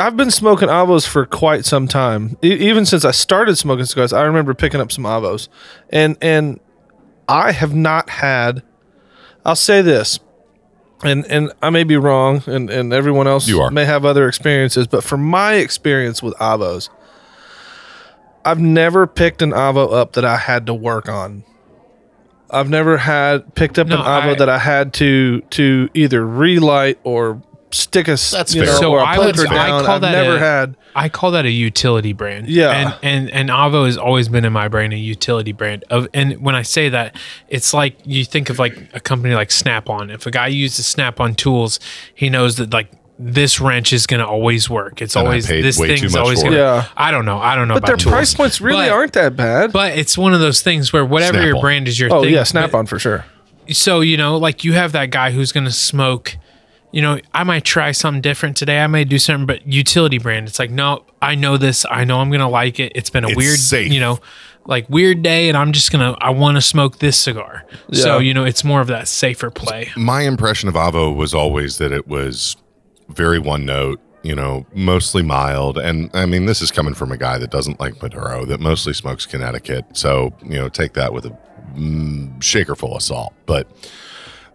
I've 0.00 0.16
been 0.16 0.30
smoking 0.30 0.68
avos 0.68 1.08
for 1.08 1.26
quite 1.26 1.64
some 1.64 1.88
time. 1.88 2.36
E- 2.44 2.52
even 2.52 2.86
since 2.86 3.04
I 3.04 3.10
started 3.10 3.56
smoking 3.58 3.84
cigars, 3.84 4.12
I 4.12 4.22
remember 4.22 4.54
picking 4.54 4.80
up 4.80 4.92
some 4.92 5.02
avos, 5.04 5.48
and 5.90 6.16
and 6.22 6.60
I 7.28 7.50
have 7.50 7.74
not 7.74 8.08
had. 8.08 8.62
I'll 9.44 9.56
say 9.56 9.82
this, 9.82 10.20
and 11.02 11.26
and 11.26 11.50
I 11.62 11.70
may 11.70 11.82
be 11.82 11.96
wrong, 11.96 12.44
and 12.46 12.70
and 12.70 12.92
everyone 12.92 13.26
else 13.26 13.48
You 13.48 13.60
are. 13.60 13.72
may 13.72 13.84
have 13.86 14.04
other 14.04 14.28
experiences, 14.28 14.86
but 14.86 15.02
from 15.02 15.24
my 15.24 15.54
experience 15.54 16.22
with 16.22 16.34
avos, 16.34 16.90
I've 18.44 18.60
never 18.60 19.08
picked 19.08 19.42
an 19.42 19.50
avo 19.50 19.92
up 19.92 20.12
that 20.12 20.24
I 20.24 20.36
had 20.36 20.66
to 20.66 20.74
work 20.74 21.08
on. 21.08 21.42
I've 22.50 22.70
never 22.70 22.96
had 22.96 23.54
picked 23.54 23.78
up 23.78 23.86
No, 23.88 23.96
an 23.96 24.02
avo 24.02 24.32
I- 24.32 24.34
that 24.34 24.48
I 24.48 24.58
had 24.58 24.92
to 24.94 25.40
to 25.50 25.88
either 25.94 26.26
relight 26.26 26.98
or 27.04 27.42
stick 27.70 28.08
a 28.08 28.12
That's 28.12 28.54
you 28.54 28.64
fair. 28.64 28.72
know, 28.72 28.80
So 28.80 28.92
or 28.92 29.00
a 29.00 29.04
I 29.04 29.18
would- 29.18 29.36
poker 29.36 29.48
I 29.48 29.54
down. 29.66 29.84
call 29.84 29.94
I've 29.96 30.00
that 30.00 30.12
never 30.12 30.36
a- 30.36 30.40
had. 30.40 30.74
I 30.96 31.10
call 31.10 31.30
that 31.32 31.44
a 31.44 31.50
utility 31.50 32.14
brand. 32.14 32.48
Yeah. 32.48 32.70
And 32.70 32.94
and 33.02 33.30
and 33.30 33.50
Avo 33.50 33.84
has 33.84 33.98
always 33.98 34.28
been 34.30 34.44
in 34.46 34.52
my 34.54 34.68
brain 34.68 34.92
a 34.92 34.96
utility 34.96 35.52
brand. 35.52 35.84
Of 35.90 36.08
and 36.14 36.40
when 36.40 36.54
I 36.54 36.62
say 36.62 36.88
that, 36.88 37.14
it's 37.48 37.74
like 37.74 37.96
you 38.04 38.24
think 38.24 38.48
of 38.48 38.58
like 38.58 38.76
a 38.94 39.00
company 39.00 39.34
like 39.34 39.50
Snap-on. 39.50 40.10
If 40.10 40.24
a 40.26 40.30
guy 40.30 40.46
uses 40.46 40.86
Snap-on 40.86 41.34
tools, 41.34 41.78
he 42.14 42.30
knows 42.30 42.56
that 42.56 42.72
like 42.72 42.88
this 43.18 43.60
wrench 43.60 43.92
is 43.92 44.06
going 44.06 44.20
to 44.20 44.26
always 44.26 44.70
work. 44.70 45.02
It's 45.02 45.16
And 45.16 45.24
I 45.26 45.30
always 45.30 45.46
paid 45.46 45.62
this 45.64 45.76
way 45.78 45.88
too 45.88 45.96
thing's 45.96 46.12
much 46.14 46.20
always 46.22 46.40
going 46.42 46.52
it. 46.52 46.56
to 46.56 46.62
Yeah. 46.62 46.86
I 46.96 47.10
don't 47.10 47.24
know. 47.24 47.38
I 47.38 47.56
don't 47.56 47.66
know 47.68 47.74
But 47.74 47.86
their 47.86 47.96
tools. 47.96 48.12
price 48.12 48.34
points 48.34 48.60
really 48.60 48.86
But- 48.86 48.92
aren't 48.92 49.12
that 49.14 49.34
bad. 49.36 49.72
But 49.72 49.98
it's 49.98 50.16
one 50.16 50.34
of 50.34 50.40
those 50.40 50.62
things 50.62 50.92
where 50.92 51.04
whatever 51.04 51.38
your 51.38 51.46
Snap-on. 51.48 51.60
brand 51.60 51.88
is 51.88 51.98
your 51.98 52.12
oh 52.14 52.22
thing. 52.22 52.32
yeah, 52.32 52.40
but- 52.40 52.46
Snap 52.48 52.74
on 52.74 52.86
for 52.86 52.98
sure. 52.98 53.24
so 53.72 54.00
you 54.00 54.16
know 54.16 54.36
like 54.36 54.62
you 54.64 54.72
have 54.74 54.92
that 54.92 55.10
guy 55.10 55.30
who's 55.32 55.52
going 55.52 55.64
to 55.66 55.70
smoke 55.72 56.36
you 56.90 57.02
know 57.02 57.18
i 57.34 57.44
might 57.44 57.64
try 57.66 57.92
something 57.92 58.22
different 58.22 58.56
today 58.56 58.80
i 58.80 58.86
may 58.86 59.04
do 59.04 59.18
something 59.18 59.44
but 59.44 59.66
utility 59.70 60.16
brand 60.16 60.48
it's 60.48 60.58
like 60.58 60.70
no 60.70 61.04
i 61.20 61.34
know 61.34 61.58
this 61.58 61.84
i 61.90 62.02
know 62.02 62.18
i'm 62.20 62.30
going 62.30 62.40
to 62.40 62.48
like 62.48 62.80
it 62.80 62.90
it's 62.94 63.10
been 63.10 63.24
a 63.24 63.28
It's 63.28 63.36
weird 63.36 63.58
safe. 63.58 63.92
you 63.92 64.00
know 64.00 64.20
like 64.64 64.88
weird 64.88 65.22
day 65.22 65.48
and 65.50 65.56
i'm 65.58 65.72
just 65.72 65.92
going 65.92 66.14
to 66.14 66.18
i 66.18 66.30
want 66.30 66.56
to 66.56 66.62
smoke 66.62 66.98
this 66.98 67.18
cigar 67.18 67.66
so 67.92 68.18
you 68.20 68.32
know 68.32 68.44
it's 68.46 68.64
more 68.64 68.80
of 68.80 68.86
that 68.86 69.06
safer 69.06 69.50
play 69.50 69.90
My 69.98 70.22
impression 70.22 70.70
of 70.70 70.74
Avo 70.74 71.14
was 71.14 71.34
always 71.34 71.76
that 71.76 71.92
it 71.92 72.08
was 72.08 72.56
very 73.08 73.38
one 73.38 73.64
note, 73.64 74.00
you 74.22 74.34
know, 74.34 74.66
mostly 74.74 75.22
mild. 75.22 75.78
And 75.78 76.10
I 76.14 76.26
mean, 76.26 76.46
this 76.46 76.60
is 76.62 76.70
coming 76.70 76.94
from 76.94 77.12
a 77.12 77.16
guy 77.16 77.38
that 77.38 77.50
doesn't 77.50 77.80
like 77.80 78.00
Maduro, 78.02 78.44
that 78.46 78.60
mostly 78.60 78.92
smokes 78.92 79.26
Connecticut. 79.26 79.84
So, 79.96 80.32
you 80.42 80.58
know, 80.58 80.68
take 80.68 80.92
that 80.94 81.12
with 81.12 81.26
a 81.26 81.38
mm, 81.74 82.42
shaker 82.42 82.74
full 82.74 82.96
of 82.96 83.02
salt. 83.02 83.32
But 83.46 83.66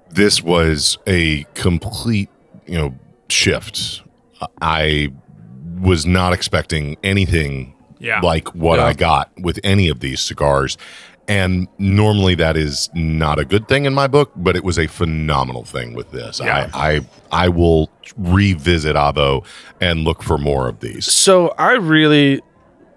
this 0.09 0.41
was 0.43 0.97
a 1.07 1.43
complete, 1.55 2.29
you 2.67 2.75
know, 2.77 2.95
shift. 3.29 4.01
I 4.61 5.09
was 5.79 6.05
not 6.05 6.33
expecting 6.33 6.97
anything 7.03 7.73
Yeah. 7.99 8.19
like 8.21 8.49
what 8.53 8.79
I 8.79 8.93
got 8.93 9.31
with 9.39 9.59
any 9.63 9.89
of 9.89 9.99
these 10.01 10.21
cigars. 10.21 10.77
And 11.27 11.67
normally 11.77 12.35
that 12.35 12.57
is 12.57 12.89
not 12.93 13.39
a 13.39 13.45
good 13.45 13.69
thing 13.69 13.85
in 13.85 13.93
my 13.93 14.07
book, 14.07 14.31
but 14.35 14.55
it 14.57 14.63
was 14.63 14.77
a 14.77 14.87
phenomenal 14.87 15.63
thing 15.63 15.93
with 15.93 16.11
this. 16.11 16.41
Yeah. 16.43 16.69
I, 16.73 16.95
I 16.95 17.01
I 17.31 17.49
will 17.49 17.89
revisit 18.17 18.95
Avo 18.95 19.45
and 19.79 20.01
look 20.01 20.21
for 20.21 20.37
more 20.37 20.67
of 20.67 20.81
these. 20.81 21.05
So 21.05 21.49
I 21.57 21.73
really, 21.73 22.41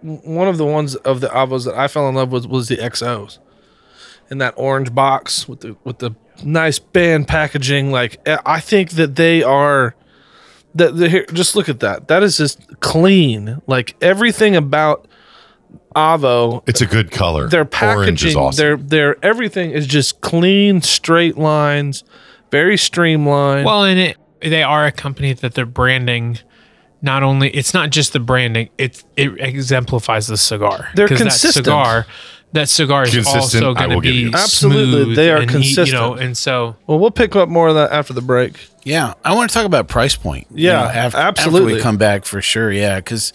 one 0.02 0.48
of 0.48 0.58
the 0.58 0.66
ones 0.66 0.96
of 0.96 1.20
the 1.20 1.28
avos 1.28 1.64
that 1.66 1.74
I 1.74 1.86
fell 1.88 2.08
in 2.08 2.16
love 2.16 2.32
with 2.32 2.46
was 2.46 2.68
the 2.68 2.76
XOs, 2.78 3.38
in 4.30 4.38
that 4.38 4.54
orange 4.56 4.94
box 4.94 5.48
with 5.48 5.60
the 5.60 5.76
with 5.84 5.98
the 5.98 6.10
nice 6.44 6.78
band 6.78 7.28
packaging. 7.28 7.92
Like 7.92 8.20
eh, 8.26 8.38
I 8.44 8.60
think 8.60 8.92
that 8.92 9.16
they 9.16 9.42
are. 9.42 9.94
That 10.74 10.96
the, 10.96 11.08
here, 11.08 11.24
just 11.32 11.56
look 11.56 11.70
at 11.70 11.80
that. 11.80 12.08
That 12.08 12.22
is 12.22 12.36
just 12.36 12.80
clean. 12.80 13.62
Like 13.66 13.96
everything 14.02 14.54
about 14.56 15.05
Avo, 15.94 16.62
It's 16.66 16.80
a 16.80 16.86
good 16.86 17.10
color. 17.10 17.48
their 17.48 17.60
Orange 17.82 18.24
is 18.24 18.34
packaging, 18.34 18.36
awesome. 18.36 18.56
their 18.62 18.76
their 18.76 19.24
everything 19.24 19.70
is 19.70 19.86
just 19.86 20.20
clean, 20.20 20.82
straight 20.82 21.36
lines, 21.38 22.04
very 22.50 22.76
streamlined. 22.76 23.64
well 23.66 23.84
and 23.84 23.98
it 23.98 24.16
they 24.40 24.62
are 24.62 24.84
a 24.86 24.92
company 24.92 25.32
that 25.32 25.54
they're 25.54 25.64
branding 25.66 26.38
not 27.02 27.22
only 27.22 27.50
it's 27.50 27.72
not 27.74 27.90
just 27.90 28.12
the 28.12 28.20
branding 28.20 28.68
it 28.78 29.02
it 29.16 29.32
exemplifies 29.40 30.26
the 30.26 30.36
cigar 30.36 30.88
They're 30.94 31.08
consistent. 31.08 31.64
that 31.64 31.70
cigar 31.70 32.06
that 32.52 32.68
cigar 32.68 33.02
is 33.02 33.12
Consistent, 33.12 33.64
also 33.64 33.74
going 33.74 33.90
to 33.90 33.96
will 33.96 34.00
give 34.02 34.12
be 34.12 34.18
you. 34.18 34.30
Absolutely, 34.32 35.14
they 35.14 35.30
are 35.30 35.38
and 35.38 35.50
he- 35.50 35.68
you 35.68 35.76
know 35.92 36.10
consistent. 36.14 36.20
and 36.20 36.36
so 36.36 36.76
well, 36.86 36.98
we'll 36.98 37.10
pick 37.10 37.34
up 37.36 37.48
more 37.48 37.68
of 37.68 37.74
that 37.74 37.90
after 37.92 38.12
the 38.14 38.22
break. 38.22 38.68
Yeah, 38.84 39.14
I 39.24 39.34
want 39.34 39.50
to 39.50 39.54
talk 39.54 39.66
about 39.66 39.88
price 39.88 40.14
point. 40.16 40.46
you 40.54 40.68
Yeah, 40.68 40.72
know, 40.72 40.84
after, 40.84 41.18
After 41.18 41.18
absolutely. 41.40 41.74
we 41.74 41.80
come 41.80 41.96
back 41.98 42.24
for 42.24 42.40
sure. 42.40 42.70
Yeah, 42.72 42.96
because 42.96 43.32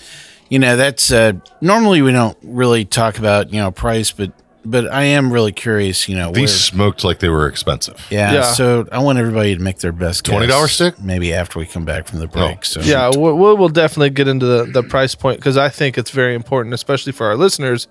you 0.51 0.59
know 0.59 0.75
that's 0.75 1.11
uh, 1.11 1.31
normally 1.61 2.01
we 2.01 2.11
don't 2.11 2.37
really 2.43 2.83
talk 2.83 3.17
about 3.17 3.53
you 3.53 3.59
know 3.61 3.71
price, 3.71 4.11
but 4.11 4.33
but 4.65 4.91
I 4.91 5.03
am 5.03 5.31
really 5.31 5.53
curious. 5.53 6.09
You 6.09 6.17
know, 6.17 6.25
where, 6.25 6.41
These 6.41 6.53
smoked 6.53 7.05
like 7.05 7.19
they 7.19 7.29
were 7.29 7.47
expensive. 7.47 8.05
yeah, 8.11 8.33
Yeah. 8.33 8.43
So 8.43 8.85
I 8.91 8.99
want 8.99 9.17
everybody 9.17 9.55
to 9.55 9.61
make 9.61 9.79
their 9.79 9.93
best. 9.93 10.25
$20 10.25 10.67
stick? 10.67 10.99
Maybe 10.99 11.33
after 11.33 11.57
we 11.57 11.65
come 11.65 11.85
back 11.85 12.05
from 12.05 12.19
the 12.19 12.27
break. 12.27 12.57
Oh. 12.57 12.63
So 12.63 12.81
Yeah, 12.81 13.09
we'll, 13.15 13.37
we'll, 13.37 13.55
we'll 13.55 13.69
definitely 13.69 14.09
get 14.09 14.27
into 14.27 14.45
the, 14.45 14.65
the 14.65 14.83
price 14.83 15.15
point 15.15 15.39
because 15.39 15.55
I 15.55 15.69
think 15.69 15.97
it's 15.97 16.11
very 16.11 16.35
important, 16.35 16.75
especially 16.75 17.13
for 17.13 17.27
our 17.27 17.37
listeners, 17.37 17.87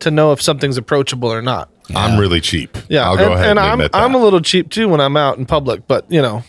to 0.00 0.10
know 0.10 0.32
if 0.32 0.40
something's 0.40 0.78
approachable 0.78 1.28
or 1.28 1.42
not. 1.42 1.70
I'm 1.94 2.18
really 2.18 2.40
cheap. 2.40 2.78
Yeah, 2.88 3.04
I'll 3.04 3.16
go 3.18 3.24
and, 3.26 3.34
ahead 3.34 3.50
and 3.50 3.58
and, 3.58 3.60
I'm 3.60 3.72
admit 3.74 3.92
that. 3.92 4.02
I'm 4.02 4.14
a 4.14 4.18
little 4.18 4.40
cheap 4.40 4.70
too 4.70 4.88
when 4.88 5.00
I'm 5.00 5.18
out 5.18 5.36
in 5.36 5.44
public, 5.44 5.86
but 5.86 6.10
you 6.10 6.22
know, 6.22 6.44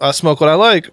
I 0.00 0.12
smoke 0.12 0.40
what 0.40 0.48
I 0.48 0.54
like. 0.54 0.88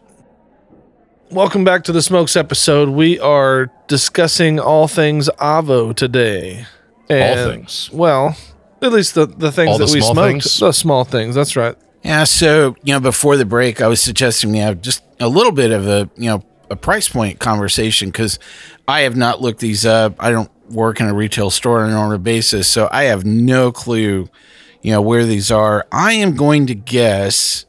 Welcome 1.31 1.63
back 1.63 1.85
to 1.85 1.93
the 1.93 2.01
Smokes 2.01 2.35
episode. 2.35 2.89
We 2.89 3.17
are 3.17 3.71
discussing 3.91 4.57
all 4.57 4.87
things 4.87 5.29
Avo 5.37 5.93
today. 5.93 6.65
And, 7.09 7.51
things. 7.51 7.89
Well, 7.91 8.37
at 8.81 8.93
least 8.93 9.15
the 9.15 9.25
the 9.25 9.51
things 9.51 9.69
All 9.71 9.77
that 9.79 9.87
the 9.87 9.93
we 9.93 9.99
small 9.99 10.13
smoked, 10.13 10.31
things? 10.31 10.59
the 10.59 10.71
small 10.71 11.03
things. 11.03 11.35
That's 11.35 11.57
right. 11.57 11.75
Yeah, 12.05 12.23
so 12.23 12.77
you 12.83 12.93
know, 12.93 13.01
before 13.01 13.35
the 13.35 13.43
break, 13.43 13.81
I 13.81 13.87
was 13.87 14.01
suggesting 14.01 14.53
we 14.53 14.59
have 14.59 14.81
just 14.81 15.03
a 15.19 15.27
little 15.27 15.51
bit 15.51 15.71
of 15.71 15.87
a 15.87 16.09
you 16.15 16.29
know 16.29 16.41
a 16.69 16.77
price 16.77 17.09
point 17.09 17.39
conversation 17.39 18.07
because 18.07 18.39
I 18.87 19.01
have 19.01 19.17
not 19.17 19.41
looked 19.41 19.59
these 19.59 19.85
up. 19.85 20.15
I 20.19 20.31
don't 20.31 20.49
work 20.69 21.01
in 21.01 21.07
a 21.07 21.13
retail 21.13 21.49
store 21.49 21.81
on 21.81 21.89
a 21.89 21.93
normal 21.93 22.17
basis, 22.17 22.69
so 22.69 22.87
I 22.93 23.03
have 23.03 23.25
no 23.25 23.73
clue, 23.73 24.29
you 24.81 24.91
know, 24.93 25.01
where 25.01 25.25
these 25.25 25.51
are. 25.51 25.85
I 25.91 26.13
am 26.13 26.37
going 26.37 26.67
to 26.67 26.75
guess 26.75 27.65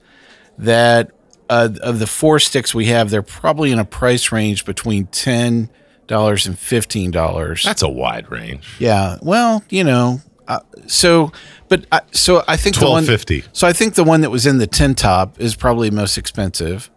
that 0.56 1.10
uh, 1.50 1.70
of 1.82 1.98
the 1.98 2.06
four 2.06 2.38
sticks 2.38 2.72
we 2.72 2.86
have, 2.86 3.10
they're 3.10 3.22
probably 3.22 3.72
in 3.72 3.80
a 3.80 3.84
price 3.84 4.30
range 4.30 4.64
between 4.64 5.06
ten 5.06 5.68
dollars 6.12 6.46
and 6.46 6.56
fifteen 6.58 7.10
dollars. 7.10 7.64
That's 7.64 7.82
a 7.82 7.88
wide 7.88 8.30
range. 8.30 8.64
Yeah. 8.78 9.18
Well, 9.22 9.64
you 9.70 9.82
know, 9.82 10.20
uh, 10.46 10.60
so 10.86 11.32
but 11.68 11.86
I, 11.90 12.02
so 12.12 12.44
I 12.46 12.56
think 12.56 12.76
the 12.78 12.88
one 12.88 13.04
$12.50. 13.04 13.48
So 13.52 13.66
I 13.66 13.72
think 13.72 13.94
the 13.94 14.04
one 14.04 14.20
that 14.20 14.30
was 14.30 14.46
in 14.46 14.58
the 14.58 14.66
tin 14.66 14.94
top 14.94 15.40
is 15.40 15.56
probably 15.56 15.90
most 15.90 16.18
expensive. 16.18 16.90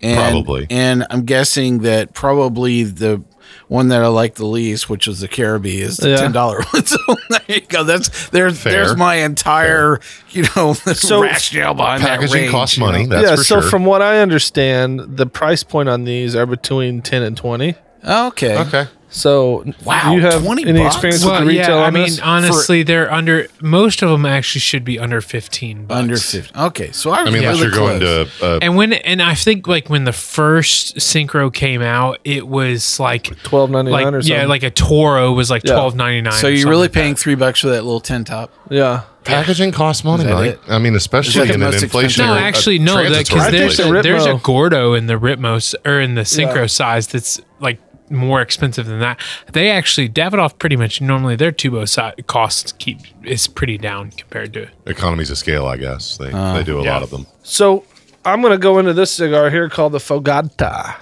And, 0.00 0.16
Probably. 0.18 0.66
And 0.68 1.06
I'm 1.10 1.24
guessing 1.24 1.80
that 1.80 2.12
probably 2.12 2.82
the 2.82 3.22
one 3.68 3.88
that 3.88 4.02
I 4.02 4.08
like 4.08 4.34
the 4.34 4.46
least, 4.46 4.88
which 4.90 5.06
was 5.06 5.20
the 5.20 5.28
Caribbean, 5.28 5.82
is 5.82 5.98
the 5.98 6.08
Yeah. 6.10 6.16
ten 6.16 6.32
dollar 6.32 6.62
one. 6.72 6.84
So 6.86 6.96
there 7.28 7.40
you 7.46 7.60
go. 7.60 7.84
That's 7.84 8.30
there's 8.30 8.58
Fair. 8.60 8.72
there's 8.72 8.96
my 8.96 9.16
entire 9.16 10.00
you 10.30 10.44
know 10.56 10.72
So- 10.94 11.22
rationale 11.22 11.74
behind 11.74 12.02
that 12.02 12.18
Packaging 12.18 12.34
range, 12.40 12.50
costs 12.50 12.76
you 12.78 12.80
know? 12.84 12.90
money. 12.92 13.06
That's 13.06 13.22
yeah. 13.30 13.36
for 13.36 13.44
so 13.44 13.60
sure. 13.60 13.70
from 13.70 13.84
what 13.84 14.02
I 14.02 14.18
understand, 14.20 15.00
the 15.18 15.26
price 15.26 15.62
point 15.62 15.88
on 15.88 16.02
these 16.04 16.34
are 16.34 16.46
between 16.46 17.02
ten 17.02 17.22
and 17.22 17.36
twenty. 17.36 17.74
Okay. 18.04 18.58
okay. 18.58 18.86
So, 19.14 19.62
Wow, 19.84 20.08
do 20.08 20.16
you 20.16 20.22
have 20.22 20.42
20 20.42 20.64
any 20.66 20.78
bucks? 20.82 20.94
experience 20.94 21.22
well, 21.22 21.34
with 21.34 21.40
the 21.42 21.46
retail 21.48 21.76
yeah, 21.76 21.82
I 21.82 21.86
on 21.88 21.92
mean, 21.92 22.04
this? 22.04 22.20
honestly, 22.20 22.82
they're 22.82 23.12
under. 23.12 23.46
Most 23.60 24.00
of 24.00 24.08
them 24.08 24.24
actually 24.24 24.60
should 24.62 24.84
be 24.86 24.98
under 24.98 25.20
fifteen. 25.20 25.84
Bucks. 25.84 25.98
Under 26.00 26.16
fifty. 26.16 26.58
Okay. 26.58 26.92
So 26.92 27.10
I, 27.10 27.18
I 27.18 27.24
mean, 27.26 27.34
unless 27.44 27.58
really 27.60 27.60
you're 27.60 27.70
going 27.72 28.00
close. 28.00 28.38
to 28.38 28.46
uh, 28.56 28.58
And 28.62 28.74
when 28.74 28.94
and 28.94 29.20
I 29.20 29.34
think 29.34 29.68
like 29.68 29.90
when 29.90 30.04
the 30.04 30.14
first 30.14 30.96
Syncro 30.96 31.52
came 31.52 31.82
out, 31.82 32.20
it 32.24 32.48
was 32.48 32.98
like 32.98 33.36
Twelve 33.42 33.70
ninety 33.70 33.90
like 33.90 34.04
nine 34.06 34.14
or 34.14 34.22
something. 34.22 34.34
yeah, 34.34 34.46
like 34.46 34.62
a 34.62 34.70
Toro 34.70 35.32
was 35.32 35.50
like 35.50 35.62
Yeah. 35.62 35.74
twelve 35.74 35.94
ninety 35.94 36.22
nine. 36.22 36.32
So 36.32 36.48
you're 36.48 36.70
really 36.70 36.88
paying 36.88 37.14
three 37.14 37.34
bucks 37.34 37.60
for 37.60 37.68
that 37.68 37.84
little 37.84 38.00
tin 38.00 38.24
top? 38.24 38.50
yeah. 38.70 39.02
packaging 39.24 39.72
costs 39.72 40.04
money, 40.04 40.24
that 40.24 40.32
right? 40.32 40.46
it? 40.52 40.60
I 40.68 40.78
mean, 40.78 40.94
especially 40.96 41.42
Is 41.42 41.48
in 41.50 41.54
an 41.56 41.60
most 41.60 41.82
inflation. 41.82 42.06
expensive? 42.06 42.26
No, 42.28 42.32
uh, 42.32 42.38
actually, 42.48 42.78
no, 42.78 42.94
transitory 42.94 43.18
because 43.24 43.42
think 43.50 43.52
there's 43.58 43.76
the 43.76 43.98
a, 43.98 44.02
there's 44.02 44.24
a 44.24 44.40
Gordo 44.42 44.94
in 44.94 45.06
the 45.06 45.18
Ritmos 45.20 45.74
or 45.84 46.00
in 46.00 46.14
the 46.14 46.22
Syncro 46.22 46.54
Yeah. 46.62 46.66
size 46.66 47.08
that's 47.08 47.38
like 47.60 47.78
more 48.12 48.40
expensive 48.40 48.86
than 48.86 49.00
that. 49.00 49.18
They 49.52 49.70
actually 49.70 50.08
Davidoff 50.08 50.58
pretty 50.58 50.76
much 50.76 51.00
normally 51.00 51.34
their 51.36 51.50
tubo 51.52 51.88
si- 51.88 52.22
costs 52.24 52.72
keep 52.72 52.98
is 53.24 53.48
pretty 53.48 53.78
down 53.78 54.10
compared 54.12 54.52
to 54.52 54.68
economies 54.86 55.30
of 55.30 55.38
scale, 55.38 55.66
I 55.66 55.76
guess. 55.78 56.16
They 56.18 56.30
Uh, 56.30 56.54
they 56.54 56.62
do 56.64 56.78
a 56.78 56.84
yeah. 56.84 56.92
lot 56.92 57.02
of 57.02 57.10
them. 57.10 57.26
So 57.42 57.84
I'm 58.24 58.42
gonna 58.42 58.58
go 58.58 58.78
into 58.78 58.92
this 58.92 59.10
cigar 59.10 59.50
here 59.50 59.68
called 59.68 59.92
the 59.92 59.98
Fogata. 59.98 60.94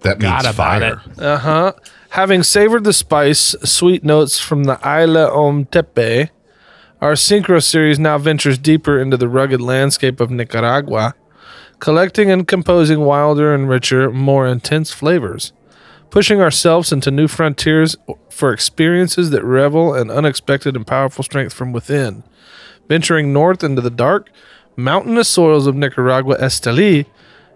That 0.00 0.18
means 0.20 0.32
Forgot 0.36 0.54
about 0.54 0.80
fire. 0.80 1.02
Uh 1.18 1.38
huh. 1.38 1.72
Having 2.10 2.44
savored 2.44 2.84
the 2.84 2.92
spice, 2.92 3.54
sweet 3.64 4.02
notes 4.04 4.38
from 4.38 4.64
the 4.64 4.78
Isla 4.84 5.30
Ometepe 5.30 6.30
Our 7.00 7.12
Syncro 7.12 7.62
series 7.62 7.98
now 7.98 8.16
ventures 8.16 8.56
deeper 8.56 8.98
into 8.98 9.16
the 9.16 9.28
rugged 9.28 9.60
landscape 9.60 10.18
of 10.20 10.30
Nicaragua, 10.30 11.14
collecting 11.78 12.30
and 12.30 12.48
composing 12.48 13.00
wilder 13.00 13.52
and 13.54 13.68
richer, 13.68 14.10
more 14.10 14.46
intense 14.46 14.92
flavors, 14.92 15.52
pushing 16.16 16.40
ourselves 16.40 16.92
into 16.92 17.10
new 17.10 17.28
frontiers 17.28 17.94
for 18.30 18.50
experiences 18.50 19.28
that 19.28 19.44
revel 19.44 19.94
in 19.94 20.10
unexpected 20.10 20.74
and 20.74 20.86
powerful 20.86 21.22
strength 21.22 21.52
from 21.52 21.72
within. 21.74 22.22
Venturing 22.88 23.34
north 23.34 23.62
into 23.62 23.82
the 23.82 23.90
dark, 23.90 24.30
mountainous 24.76 25.28
soils 25.28 25.66
of 25.66 25.76
Nicaragua 25.76 26.38
Esteli 26.38 27.04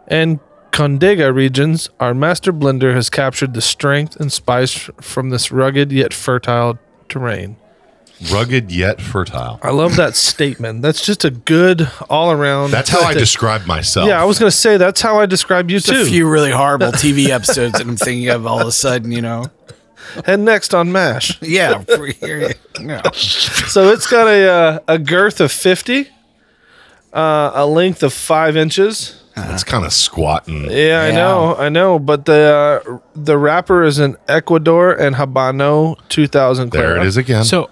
and 0.09 0.41
Condega 0.73 1.35
regions, 1.35 1.89
our 2.01 2.13
master 2.13 2.53
blender 2.53 2.93
has 2.93 3.09
captured 3.09 3.55
the 3.55 3.63
strength 3.63 4.17
and 4.17 4.31
spice 4.31 4.91
from 5.01 5.31
this 5.31 5.51
rugged 5.51 5.91
yet 5.91 6.13
fertile 6.13 6.79
terrain. 7.09 7.57
Rugged 8.31 8.71
yet 8.71 9.01
fertile. 9.01 9.59
I 9.63 9.71
love 9.71 9.97
that 9.97 10.15
statement. 10.15 10.83
That's 10.83 11.05
just 11.05 11.25
a 11.25 11.31
good 11.31 11.89
all 12.11 12.31
around. 12.31 12.71
That's 12.71 12.91
how 12.91 13.01
I 13.01 13.15
describe 13.15 13.67
myself. 13.67 14.09
Yeah, 14.09 14.21
I 14.21 14.25
was 14.25 14.39
going 14.39 14.51
to 14.51 14.57
say 14.57 14.77
that's 14.77 15.01
how 15.01 15.19
I 15.21 15.27
describe 15.27 15.71
you 15.71 15.79
Just 15.79 15.89
too. 15.89 16.03
a 16.03 16.05
few 16.05 16.29
really 16.29 16.51
horrible 16.51 16.87
TV 16.93 17.29
episodes 17.29 17.73
that 17.75 17.83
I'm 17.83 17.97
thinking 17.97 18.29
of 18.29 18.47
all 18.47 18.61
of 18.61 18.67
a 18.67 18.73
sudden, 18.73 19.11
you 19.11 19.23
know. 19.23 19.47
and 20.27 20.45
next 20.45 20.75
on 20.75 20.93
MASH. 20.93 21.41
Yeah, 21.43 21.79
for 21.79 22.11
So 23.15 23.89
it's 23.91 24.07
got 24.07 24.27
a 24.27 24.49
uh, 24.49 24.79
a 24.87 24.99
girth 24.99 25.41
of 25.41 25.51
50, 25.51 26.09
uh, 27.13 27.53
a 27.55 27.67
length 27.67 28.03
of 28.03 28.13
5 28.13 28.57
inches. 28.57 29.17
It's 29.37 29.65
kind 29.65 29.87
of 29.87 29.93
squatting. 29.95 30.71
Yeah, 30.71 31.01
I 31.01 31.13
know. 31.13 31.55
I 31.57 31.71
know, 31.71 31.99
but 31.99 32.27
the 32.27 32.83
uh, 32.85 32.99
the 33.15 33.39
wrapper 33.39 33.83
is 33.85 33.99
an 33.99 34.17
Ecuador 34.29 34.93
and 34.93 35.17
Habano 35.17 35.97
2000 36.11 36.71
There 36.73 36.99
it 36.99 37.07
is 37.07 37.17
again. 37.17 37.45
So 37.45 37.71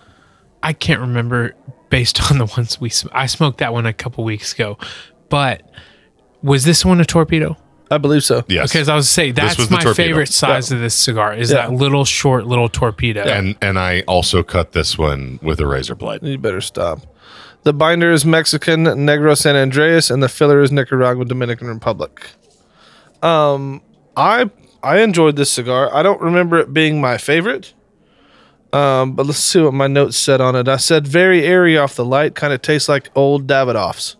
I 0.63 0.73
can't 0.73 1.01
remember 1.01 1.55
based 1.91 2.21
on 2.31 2.39
the 2.39 2.47
ones 2.47 2.81
we 2.81 2.89
sm- 2.91 3.09
I 3.13 3.27
smoked 3.27 3.59
that 3.59 3.73
one 3.73 3.87
a 3.87 3.93
couple 3.93 4.25
weeks 4.25 4.53
ago, 4.53 4.79
but 5.29 5.63
was 6.43 6.65
this 6.65 6.85
one 6.85 7.01
a 7.01 7.05
torpedo? 7.05 7.57
I 7.91 7.97
believe 7.97 8.23
so. 8.23 8.45
yes. 8.49 8.71
Because 8.71 8.91
I 8.91 8.95
was 8.97 9.09
say 9.09 9.31
that's 9.31 9.57
was 9.57 9.69
the 9.71 9.77
my 9.77 9.81
torpedo. 9.81 9.95
favorite 10.09 10.29
size 10.29 10.71
of 10.71 10.79
this 10.81 10.95
cigar 10.95 11.33
is 11.35 11.51
Yeah. 11.51 11.69
that 11.69 11.73
little 11.73 12.05
short 12.05 12.47
little 12.47 12.69
torpedo. 12.69 13.23
and 13.23 13.57
and 13.63 13.79
I 13.79 14.03
also 14.03 14.43
cut 14.43 14.73
this 14.73 14.99
one 14.99 15.39
with 15.43 15.59
a 15.61 15.67
razor 15.67 15.95
blade. 15.95 16.23
You 16.23 16.37
better 16.37 16.61
stop. 16.61 17.01
The 17.63 17.73
binder 17.73 18.13
is 18.13 18.25
Mexican 18.27 18.85
Negro 18.85 19.37
San 19.37 19.55
Andrés, 19.55 20.11
and 20.11 20.23
the 20.23 20.29
filler 20.29 20.61
is 20.61 20.71
Nicaragua 20.71 21.25
Dominican 21.25 21.67
Republic. 21.69 22.27
Um, 23.23 23.81
I 24.17 24.51
I 24.83 25.01
enjoyed 25.01 25.37
this 25.37 25.51
cigar. 25.51 25.93
I 25.95 26.03
don't 26.03 26.21
remember 26.21 26.59
it 26.59 26.73
being 26.73 27.01
my 27.01 27.17
favorite. 27.19 27.73
Um, 28.73 29.13
but 29.13 29.27
let's 29.27 29.39
see 29.39 29.61
what 29.61 29.73
my 29.73 29.87
notes 29.87 30.17
said 30.17 30.41
on 30.41 30.55
it. 30.55 30.69
I 30.69 30.77
said 30.77 31.07
very 31.07 31.45
airy 31.45 31.79
off 31.79 31.95
the 31.95 32.05
light, 32.05 32.35
kind 32.35 32.53
of 32.53 32.61
tastes 32.61 32.89
like 32.89 33.11
old 33.15 33.47
Davidoffs. 33.47 34.17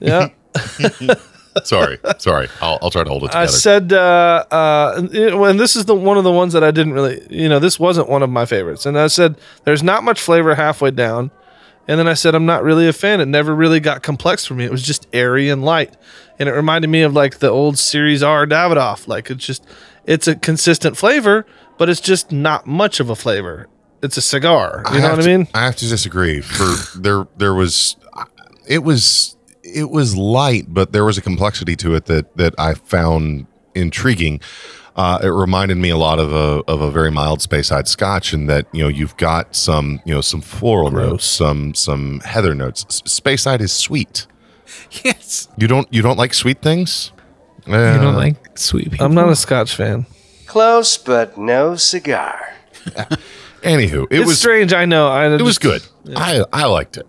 yeah, 0.00 0.28
sorry, 1.64 1.98
sorry. 2.18 2.48
I'll, 2.60 2.78
I'll 2.82 2.90
try 2.90 3.04
to 3.04 3.10
hold 3.10 3.24
it 3.24 3.28
together. 3.28 3.42
I 3.42 3.46
said, 3.46 3.92
uh, 3.92 4.44
uh, 4.50 4.94
and, 4.96 5.14
and 5.14 5.60
this 5.60 5.76
is 5.76 5.86
the 5.86 5.94
one 5.94 6.18
of 6.18 6.24
the 6.24 6.32
ones 6.32 6.52
that 6.52 6.62
I 6.62 6.70
didn't 6.70 6.92
really, 6.92 7.26
you 7.30 7.48
know, 7.48 7.58
this 7.58 7.80
wasn't 7.80 8.08
one 8.08 8.22
of 8.22 8.28
my 8.28 8.44
favorites. 8.44 8.84
And 8.84 8.98
I 8.98 9.06
said, 9.06 9.36
there's 9.64 9.82
not 9.82 10.04
much 10.04 10.20
flavor 10.20 10.54
halfway 10.54 10.90
down. 10.90 11.30
And 11.86 11.98
then 11.98 12.06
I 12.06 12.14
said, 12.14 12.34
I'm 12.34 12.44
not 12.44 12.62
really 12.62 12.86
a 12.86 12.92
fan. 12.92 13.20
It 13.20 13.28
never 13.28 13.54
really 13.54 13.80
got 13.80 14.02
complex 14.02 14.44
for 14.44 14.52
me. 14.52 14.64
It 14.66 14.70
was 14.70 14.82
just 14.82 15.06
airy 15.14 15.48
and 15.48 15.64
light. 15.64 15.94
And 16.38 16.46
it 16.46 16.52
reminded 16.52 16.88
me 16.88 17.00
of 17.00 17.14
like 17.14 17.38
the 17.38 17.48
old 17.48 17.78
Series 17.78 18.22
R 18.22 18.46
Davidoff. 18.46 19.08
Like 19.08 19.30
it's 19.30 19.44
just, 19.44 19.66
it's 20.04 20.28
a 20.28 20.36
consistent 20.36 20.98
flavor, 20.98 21.46
but 21.78 21.88
it's 21.88 22.00
just 22.00 22.32
not 22.32 22.66
much 22.66 23.00
of 23.00 23.08
a 23.10 23.16
flavor. 23.16 23.68
It's 24.02 24.16
a 24.16 24.22
cigar. 24.22 24.82
You 24.92 24.96
know 25.00 25.08
have 25.08 25.16
what 25.18 25.26
I 25.26 25.36
mean? 25.36 25.48
I 25.54 25.64
have 25.64 25.76
to 25.76 25.88
disagree. 25.88 26.40
For 26.40 26.98
there, 26.98 27.26
there 27.36 27.54
was, 27.54 27.96
it 28.68 28.84
was, 28.84 29.36
it 29.62 29.90
was 29.90 30.16
light, 30.16 30.66
but 30.68 30.92
there 30.92 31.04
was 31.04 31.18
a 31.18 31.22
complexity 31.22 31.74
to 31.76 31.94
it 31.94 32.04
that 32.06 32.36
that 32.36 32.54
I 32.58 32.74
found 32.74 33.46
intriguing. 33.74 34.40
Uh, 34.94 35.18
it 35.22 35.28
reminded 35.28 35.76
me 35.76 35.90
a 35.90 35.96
lot 35.96 36.18
of 36.18 36.32
a 36.32 36.62
of 36.70 36.80
a 36.80 36.90
very 36.90 37.10
mild 37.10 37.40
Speyside 37.40 37.86
Scotch, 37.88 38.32
in 38.34 38.46
that 38.46 38.66
you 38.72 38.82
know 38.82 38.88
you've 38.88 39.16
got 39.16 39.54
some 39.54 40.00
you 40.04 40.14
know 40.14 40.20
some 40.20 40.40
floral 40.40 40.90
notes, 40.90 41.24
some 41.24 41.74
some 41.74 42.20
heather 42.20 42.54
notes. 42.54 42.84
S- 42.88 43.02
Speyside 43.02 43.60
is 43.60 43.72
sweet. 43.72 44.26
Yes. 45.02 45.48
You 45.56 45.66
don't 45.68 45.92
you 45.92 46.02
don't 46.02 46.16
like 46.18 46.34
sweet 46.34 46.62
things. 46.62 47.12
you 47.66 47.74
Uh, 47.74 48.00
don't 48.00 48.16
like 48.16 48.36
sweet 48.58 48.90
people. 48.90 49.04
I'm 49.06 49.14
not 49.14 49.28
a 49.28 49.36
Scotch 49.36 49.74
fan. 49.74 50.06
Close, 50.58 50.96
but 50.98 51.38
no 51.38 51.76
cigar. 51.76 52.52
Anywho, 53.62 54.08
it 54.10 54.18
it's 54.18 54.26
was 54.26 54.40
strange. 54.40 54.72
I 54.72 54.86
know. 54.86 55.06
I 55.06 55.32
it 55.32 55.40
was 55.42 55.56
good. 55.56 55.82
I 56.16 56.44
I 56.52 56.64
liked 56.66 56.96
it, 56.96 57.06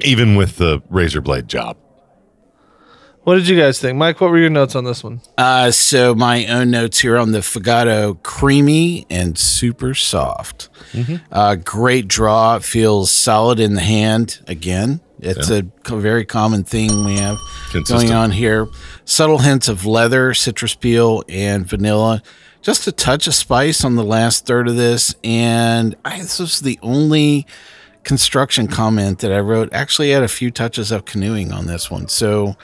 even 0.00 0.34
with 0.34 0.56
the 0.56 0.82
razor 0.90 1.20
blade 1.20 1.46
job. 1.46 1.76
What 3.22 3.36
did 3.36 3.46
you 3.46 3.56
guys 3.56 3.78
think? 3.78 3.96
Mike, 3.96 4.20
what 4.20 4.32
were 4.32 4.38
your 4.38 4.50
notes 4.50 4.74
on 4.74 4.82
this 4.82 5.04
one? 5.04 5.20
Uh, 5.38 5.70
so 5.70 6.16
my 6.16 6.44
own 6.46 6.72
notes 6.72 6.98
here 6.98 7.16
on 7.16 7.30
the 7.30 7.38
Fogata, 7.38 8.20
creamy 8.24 9.06
and 9.08 9.38
super 9.38 9.94
soft. 9.94 10.68
Uh, 11.30 11.54
great 11.54 12.08
draw. 12.08 12.56
It 12.56 12.64
feels 12.64 13.12
solid 13.12 13.60
in 13.60 13.74
the 13.74 13.82
hand. 13.82 14.40
Again, 14.48 15.00
it's 15.22 15.50
a 15.50 15.62
very 15.86 16.24
common 16.24 16.64
thing 16.64 17.04
we 17.04 17.16
have 17.16 17.38
Consistent. 17.70 18.10
going 18.10 18.12
on 18.12 18.30
here. 18.32 18.68
Subtle 19.04 19.38
hints 19.38 19.68
of 19.68 19.86
leather, 19.86 20.34
citrus 20.34 20.74
peel, 20.74 21.22
and 21.28 21.66
vanilla. 21.66 22.22
Just 22.60 22.86
a 22.86 22.92
touch 22.92 23.26
of 23.26 23.34
spice 23.34 23.84
on 23.84 23.96
the 23.96 24.04
last 24.04 24.46
third 24.46 24.68
of 24.68 24.76
this, 24.76 25.14
and 25.24 25.96
I, 26.04 26.18
this 26.20 26.38
was 26.38 26.60
the 26.60 26.78
only 26.82 27.46
construction 28.04 28.68
comment 28.68 29.18
that 29.20 29.32
I 29.32 29.40
wrote. 29.40 29.72
Actually, 29.72 30.10
had 30.10 30.22
a 30.22 30.28
few 30.28 30.50
touches 30.50 30.92
of 30.92 31.04
canoeing 31.04 31.52
on 31.52 31.66
this 31.66 31.90
one, 31.90 32.06
so 32.08 32.56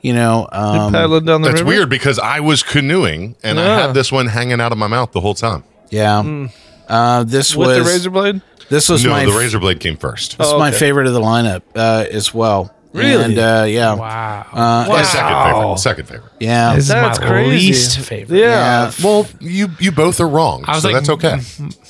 you 0.00 0.12
know, 0.12 0.48
um, 0.52 0.92
Paddling 0.92 1.24
down 1.24 1.42
the 1.42 1.48
That's 1.48 1.60
river? 1.60 1.68
weird 1.68 1.88
because 1.90 2.18
I 2.18 2.40
was 2.40 2.62
canoeing 2.62 3.34
and 3.42 3.58
I 3.58 3.80
had 3.80 3.94
this 3.94 4.12
one 4.12 4.26
hanging 4.26 4.60
out 4.60 4.70
of 4.70 4.78
my 4.78 4.86
mouth 4.86 5.10
the 5.12 5.20
whole 5.20 5.34
time. 5.34 5.64
Yeah. 5.90 6.48
Uh, 6.88 7.24
this 7.24 7.56
was 7.56 7.68
With 7.68 7.78
was 7.78 7.86
the 7.86 7.92
razor 7.92 8.10
blade? 8.10 8.42
This 8.68 8.88
was 8.88 9.04
no, 9.04 9.10
my 9.10 9.24
the 9.26 9.32
razor 9.32 9.58
blade 9.58 9.80
came 9.80 9.96
first. 9.96 10.38
this 10.38 10.46
is 10.46 10.52
Oh, 10.52 10.58
my 10.58 10.70
favorite 10.70 11.06
of 11.06 11.14
the 11.14 11.20
lineup 11.20 11.62
uh, 11.74 12.04
as 12.10 12.32
well. 12.34 12.74
Really? 12.94 13.22
And 13.22 13.38
uh, 13.38 13.66
yeah, 13.68 13.94
wow. 13.94 14.46
Uh, 14.50 14.86
My 14.88 15.02
second 15.02 15.44
favorite. 15.52 15.78
Second 15.78 16.04
favorite. 16.08 16.32
yeah. 16.40 16.74
this 16.74 16.84
is 16.84 16.88
That's 16.88 17.20
my 17.20 17.26
crazy. 17.26 17.66
least 17.68 17.98
favorite. 18.00 18.38
Yeah. 18.38 18.46
Yeah. 18.46 18.92
Well, 19.04 19.26
you 19.40 19.68
you 19.78 19.92
both 19.92 20.20
are 20.20 20.26
wrong, 20.28 20.64
I 20.66 20.72
was 20.72 20.82
so 20.82 20.88
like, 20.88 20.94
that's 21.04 21.10
okay. 21.10 21.38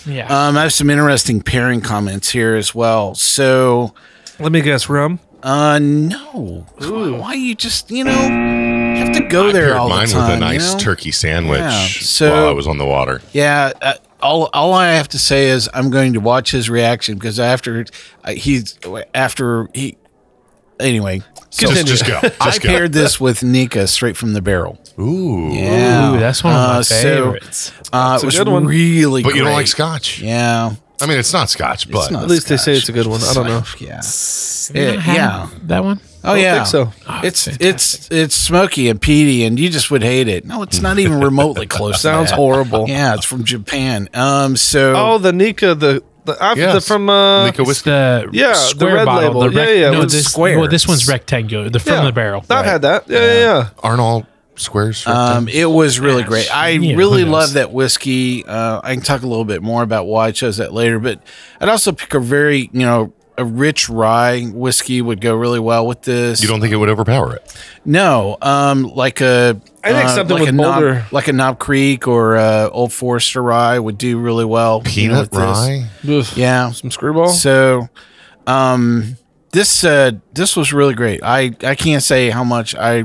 Yeah. 0.06 0.26
Um, 0.26 0.56
I 0.58 0.62
have 0.62 0.72
some 0.72 0.90
interesting 0.90 1.40
pairing 1.40 1.80
comments 1.82 2.30
here 2.30 2.56
as 2.56 2.74
well. 2.74 3.14
So, 3.14 3.94
Let 4.40 4.50
me 4.50 4.60
guess, 4.60 4.88
rum. 4.88 5.20
uh, 5.42 5.78
no, 5.78 6.66
why 6.80 7.34
you 7.34 7.54
just 7.54 7.90
you 7.92 8.02
know 8.04 8.12
have 8.12 9.12
to 9.14 9.20
go 9.28 9.48
I 9.50 9.52
there 9.52 9.76
all 9.78 9.88
the 9.88 9.94
time? 9.94 10.08
Mine 10.12 10.30
with 10.30 10.36
a 10.36 10.40
nice 10.40 10.66
you 10.68 10.72
know? 10.74 10.78
turkey 10.80 11.12
sandwich 11.12 11.60
Yeah, 11.60 11.86
so- 11.86 12.30
while 12.32 12.48
I 12.48 12.52
was 12.52 12.66
on 12.66 12.76
the 12.78 12.86
water. 12.86 13.22
Yeah. 13.32 13.72
Uh, 13.80 13.94
all, 14.20 14.48
all 14.52 14.72
I 14.74 14.88
have 14.92 15.08
to 15.08 15.18
say 15.18 15.48
is 15.48 15.68
I'm 15.74 15.90
going 15.90 16.12
to 16.14 16.20
watch 16.20 16.50
his 16.50 16.68
reaction 16.70 17.14
because 17.14 17.38
after 17.40 17.84
uh, 18.24 18.32
he's 18.32 18.78
after 19.14 19.68
he 19.74 19.96
anyway. 20.80 21.22
So 21.50 21.68
Just, 21.68 21.86
just 21.86 22.06
go. 22.06 22.20
Just 22.22 22.40
I 22.42 22.58
go. 22.58 22.68
paired 22.68 22.92
this 22.92 23.18
with 23.18 23.42
Nikka 23.42 23.86
straight 23.86 24.16
from 24.18 24.34
the 24.34 24.42
barrel. 24.42 24.78
Ooh. 24.98 25.48
Yeah, 25.50 26.14
Ooh, 26.14 26.18
that's 26.20 26.44
one 26.44 26.52
of 26.54 26.60
my 26.60 26.76
Uh, 26.78 26.82
so, 26.82 26.94
favorites. 27.02 27.72
Uh, 27.92 28.18
a 28.20 28.22
it 28.22 28.26
was 28.26 28.36
good 28.36 28.48
one. 28.48 28.66
really, 28.66 29.22
But 29.22 29.34
you 29.34 29.44
don't 29.44 29.54
like 29.54 29.66
scotch. 29.66 30.20
Yeah, 30.20 30.74
I 31.00 31.06
mean, 31.06 31.18
it's 31.18 31.32
not 31.32 31.48
scotch, 31.48 31.90
but 31.90 32.10
not 32.10 32.24
At 32.24 32.28
least 32.28 32.48
they 32.48 32.58
say 32.58 32.74
it's 32.74 32.88
a 32.90 32.92
good 32.92 33.06
one. 33.06 33.22
I 33.22 33.32
don't 33.32 33.46
know. 33.46 33.62
Yeah, 33.78 34.02
You 34.74 34.82
Yeah, 34.82 35.14
yeah. 35.14 35.48
that 35.64 35.84
one. 35.84 36.00
Oh 36.24 36.34
yeah, 36.34 36.64
think 36.64 36.66
so. 36.66 36.92
Oh, 37.08 37.20
it's 37.22 37.46
it's 37.46 37.58
it's 37.60 38.08
it's 38.10 38.34
smoky 38.34 38.88
and 38.88 39.00
peaty, 39.00 39.44
and 39.44 39.58
you 39.58 39.68
just 39.70 39.90
would 39.90 40.02
hate 40.02 40.28
it. 40.28 40.44
No, 40.44 40.62
it's 40.62 40.80
not 40.80 40.98
even 40.98 41.20
remotely 41.30 41.66
close. 41.66 42.00
Sounds 42.00 42.30
that. 42.30 42.36
horrible. 42.36 42.86
Yeah, 42.88 43.14
it's 43.14 43.24
from 43.24 43.44
Japan. 43.44 44.08
Um, 44.14 44.56
so 44.56 44.94
Oh, 44.96 45.18
the 45.18 45.32
Nikka, 45.32 45.74
the 45.74 46.02
the, 46.24 46.36
I've, 46.42 46.56
the 46.58 46.80
from 46.80 47.08
uh, 47.08 47.46
Nikka 47.46 47.62
It's 47.62 47.68
whiskey. 47.68 47.90
the 47.90 48.28
Yeah, 48.32 48.48
the 48.48 48.54
square 48.54 48.94
red 48.96 49.04
bottle. 49.06 49.40
label. 49.40 49.50
The 49.52 49.64
Yeah, 49.66 49.72
yeah, 49.86 49.90
no, 49.90 50.02
this 50.04 50.26
square. 50.26 50.58
Well, 50.58 50.68
this 50.68 50.86
one's 50.88 51.08
rectangular. 51.08 51.70
The 51.70 51.78
from 51.78 51.92
yeah, 51.94 52.04
the 52.04 52.12
barrel. 52.12 52.44
I've 52.50 52.64
had 52.66 52.82
that. 52.82 53.08
Yeah, 53.08 53.18
yeah, 53.18 53.32
yeah. 53.40 53.68
Aren't 53.78 54.00
all 54.00 54.26
squares? 54.56 55.06
Um, 55.06 55.48
it 55.48 55.66
was 55.70 56.00
really 56.00 56.24
great. 56.24 56.54
I 56.54 56.70
Yeah, 56.70 56.96
really 56.96 57.24
love 57.24 57.52
that 57.54 57.72
whiskey. 57.72 58.44
Uh, 58.44 58.80
I 58.82 58.92
can 58.94 59.02
talk 59.04 59.22
a 59.22 59.26
little 59.26 59.44
bit 59.46 59.62
more 59.62 59.82
about 59.84 60.06
why 60.06 60.26
I 60.26 60.30
chose 60.32 60.56
that 60.58 60.74
later, 60.74 60.98
but 60.98 61.22
I'd 61.60 61.68
also 61.68 61.92
pick 61.92 62.12
a 62.12 62.20
very, 62.20 62.68
you 62.72 62.80
know, 62.80 63.12
a 63.38 63.44
rich 63.44 63.88
rye 63.88 64.42
whiskey 64.42 65.00
would 65.00 65.20
go 65.20 65.34
really 65.34 65.60
well 65.60 65.86
with 65.86 66.02
this. 66.02 66.42
you 66.42 66.48
don't 66.48 66.60
think 66.60 66.72
it 66.72 66.76
would 66.76 66.88
overpower 66.88 67.36
it? 67.36 67.56
No, 67.84 68.36
um, 68.42 68.82
like 68.82 69.20
a 69.20 69.60
I 69.82 69.92
think 69.92 70.04
uh, 70.06 70.14
something 70.14 70.34
like 70.36 70.40
with 70.46 70.48
a 70.50 70.52
Knob, 70.52 71.12
like 71.12 71.28
a 71.28 71.32
Knob 71.32 71.58
Creek 71.58 72.06
or 72.06 72.36
uh, 72.36 72.68
Old 72.68 72.92
Forester 72.92 73.42
rye 73.42 73.78
would 73.78 73.96
do 73.96 74.18
really 74.18 74.44
well. 74.44 74.82
you 74.86 75.08
know, 75.08 75.24
Peanut 75.24 75.30
with 75.30 75.40
rye? 75.40 75.86
Ugh. 76.08 76.26
Yeah. 76.36 76.70
Some 76.72 76.90
screwball. 76.90 77.28
So, 77.28 77.88
um, 78.46 79.16
this 79.52 79.84
uh, 79.84 80.12
this 80.34 80.56
was 80.56 80.72
really 80.72 80.94
great. 80.94 81.20
I 81.22 81.52
I 81.64 81.74
can't 81.74 82.02
say 82.02 82.30
how 82.30 82.44
much 82.44 82.74
I 82.74 83.04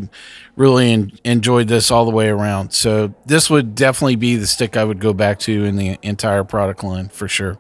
really 0.55 0.91
en- 0.91 1.11
enjoyed 1.23 1.67
this 1.67 1.89
all 1.89 2.05
the 2.05 2.11
way 2.11 2.27
around. 2.29 2.73
So 2.73 3.13
this 3.25 3.49
would 3.49 3.75
definitely 3.75 4.17
be 4.17 4.35
the 4.35 4.47
stick 4.47 4.75
I 4.75 4.83
would 4.83 4.99
go 4.99 5.13
back 5.13 5.39
to 5.39 5.63
in 5.63 5.77
the 5.77 5.97
entire 6.01 6.43
product 6.43 6.83
line 6.83 7.09
for 7.09 7.27
sure. 7.27 7.57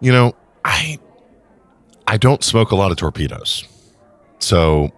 You 0.00 0.12
know, 0.12 0.34
I 0.64 0.98
I 2.08 2.16
don't 2.16 2.42
smoke 2.42 2.70
a 2.70 2.76
lot 2.76 2.90
of 2.90 2.96
torpedoes. 2.96 3.64
So 4.38 4.90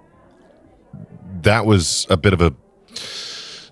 that 1.42 1.66
was 1.66 2.06
a 2.08 2.16
bit 2.16 2.32
of 2.32 2.40
a 2.40 2.54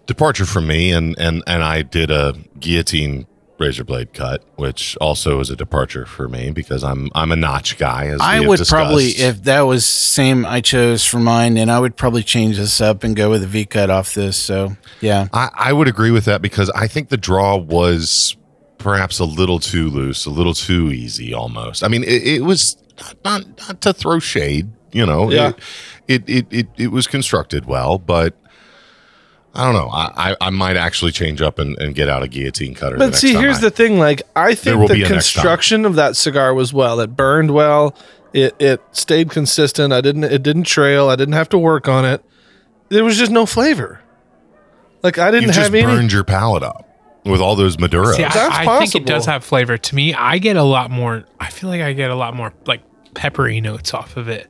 departure 0.06 0.46
from 0.46 0.66
me 0.66 0.90
and 0.90 1.14
and 1.18 1.42
and 1.46 1.62
I 1.62 1.82
did 1.82 2.10
a 2.10 2.34
guillotine 2.58 3.26
razor 3.58 3.84
blade 3.84 4.12
cut, 4.12 4.42
which 4.56 4.96
also 5.00 5.38
is 5.40 5.50
a 5.50 5.56
departure 5.56 6.04
for 6.04 6.28
me 6.28 6.50
because 6.50 6.82
I'm 6.82 7.10
I'm 7.14 7.30
a 7.30 7.36
notch 7.36 7.78
guy 7.78 8.06
as 8.08 8.20
I 8.20 8.40
would 8.40 8.60
probably, 8.66 9.06
if 9.06 9.44
that 9.44 9.62
was 9.62 9.84
same 9.86 10.44
I 10.44 10.60
chose 10.60 11.04
for 11.04 11.18
mine, 11.18 11.56
and 11.56 11.70
I 11.70 11.78
would 11.78 11.96
probably 11.96 12.22
change 12.24 12.56
this 12.56 12.80
up 12.80 13.04
and 13.04 13.14
go 13.14 13.30
with 13.30 13.44
a 13.44 13.46
V 13.46 13.66
cut 13.66 13.90
off 13.90 14.14
this. 14.14 14.36
So 14.36 14.76
yeah, 15.00 15.28
I, 15.32 15.50
I 15.54 15.72
would 15.72 15.86
agree 15.88 16.10
with 16.10 16.24
that 16.24 16.42
because 16.42 16.70
I 16.70 16.88
think 16.88 17.08
the 17.08 17.16
draw 17.16 17.56
was 17.56 18.36
perhaps 18.78 19.18
a 19.18 19.24
little 19.24 19.60
too 19.60 19.90
loose, 19.90 20.26
a 20.26 20.30
little 20.30 20.54
too 20.54 20.90
easy 20.90 21.34
almost. 21.34 21.84
I 21.84 21.88
mean, 21.88 22.04
it, 22.04 22.26
it 22.26 22.44
was 22.44 22.76
not, 23.00 23.16
not 23.24 23.58
not 23.68 23.80
to 23.82 23.92
throw 23.92 24.18
shade, 24.18 24.70
you 24.92 25.04
know. 25.06 25.30
Yeah. 25.30 25.52
It, 26.06 26.22
it, 26.28 26.28
it 26.28 26.46
it 26.50 26.68
it 26.76 26.86
was 26.88 27.06
constructed 27.06 27.66
well, 27.66 27.98
but 27.98 28.34
I 29.54 29.64
don't 29.64 29.74
know. 29.74 29.88
I, 29.92 30.30
I, 30.30 30.36
I 30.42 30.50
might 30.50 30.76
actually 30.76 31.10
change 31.10 31.42
up 31.42 31.58
and, 31.58 31.76
and 31.80 31.94
get 31.94 32.08
out 32.08 32.22
a 32.22 32.28
guillotine 32.28 32.74
cutter. 32.74 32.96
But 32.96 33.06
next 33.06 33.20
see, 33.20 33.32
time 33.32 33.42
here's 33.42 33.58
I- 33.58 33.62
the 33.62 33.70
thing. 33.70 33.98
Like, 33.98 34.22
I 34.36 34.54
think 34.54 34.88
the 34.88 34.94
a 34.94 34.98
next 34.98 35.08
time. 35.08 35.14
construction 35.14 35.84
of 35.84 35.94
that 35.96 36.16
cigar 36.16 36.54
was 36.54 36.72
well. 36.72 37.00
It 37.00 37.16
burned 37.16 37.50
well. 37.52 37.94
It 38.32 38.54
it 38.58 38.80
stayed 38.92 39.30
consistent. 39.30 39.92
I 39.92 40.00
didn't. 40.00 40.24
It 40.24 40.42
didn't 40.42 40.64
trail. 40.64 41.08
I 41.08 41.16
didn't 41.16 41.34
have 41.34 41.48
to 41.50 41.58
work 41.58 41.88
on 41.88 42.04
it. 42.04 42.22
There 42.90 43.04
was 43.04 43.16
just 43.18 43.32
no 43.32 43.46
flavor. 43.46 44.00
Like 45.02 45.18
I 45.18 45.30
didn't 45.30 45.48
just 45.52 45.58
have 45.58 45.74
any. 45.74 45.84
burned 45.84 46.12
your 46.12 46.24
palate 46.24 46.62
up 46.62 46.88
with 47.24 47.40
all 47.40 47.56
those 47.56 47.76
Maduros. 47.78 48.14
See, 48.16 48.24
I, 48.24 48.76
I 48.76 48.78
think 48.78 48.94
it 48.94 49.06
does 49.06 49.26
have 49.26 49.44
flavor. 49.44 49.78
To 49.78 49.94
me, 49.94 50.12
I 50.14 50.38
get 50.38 50.56
a 50.56 50.62
lot 50.62 50.90
more. 50.90 51.24
I 51.40 51.50
feel 51.50 51.70
like 51.70 51.80
I 51.80 51.92
get 51.94 52.10
a 52.10 52.14
lot 52.14 52.34
more 52.36 52.52
like 52.66 52.82
peppery 53.18 53.60
notes 53.60 53.92
off 53.92 54.16
of 54.16 54.28
it 54.28 54.48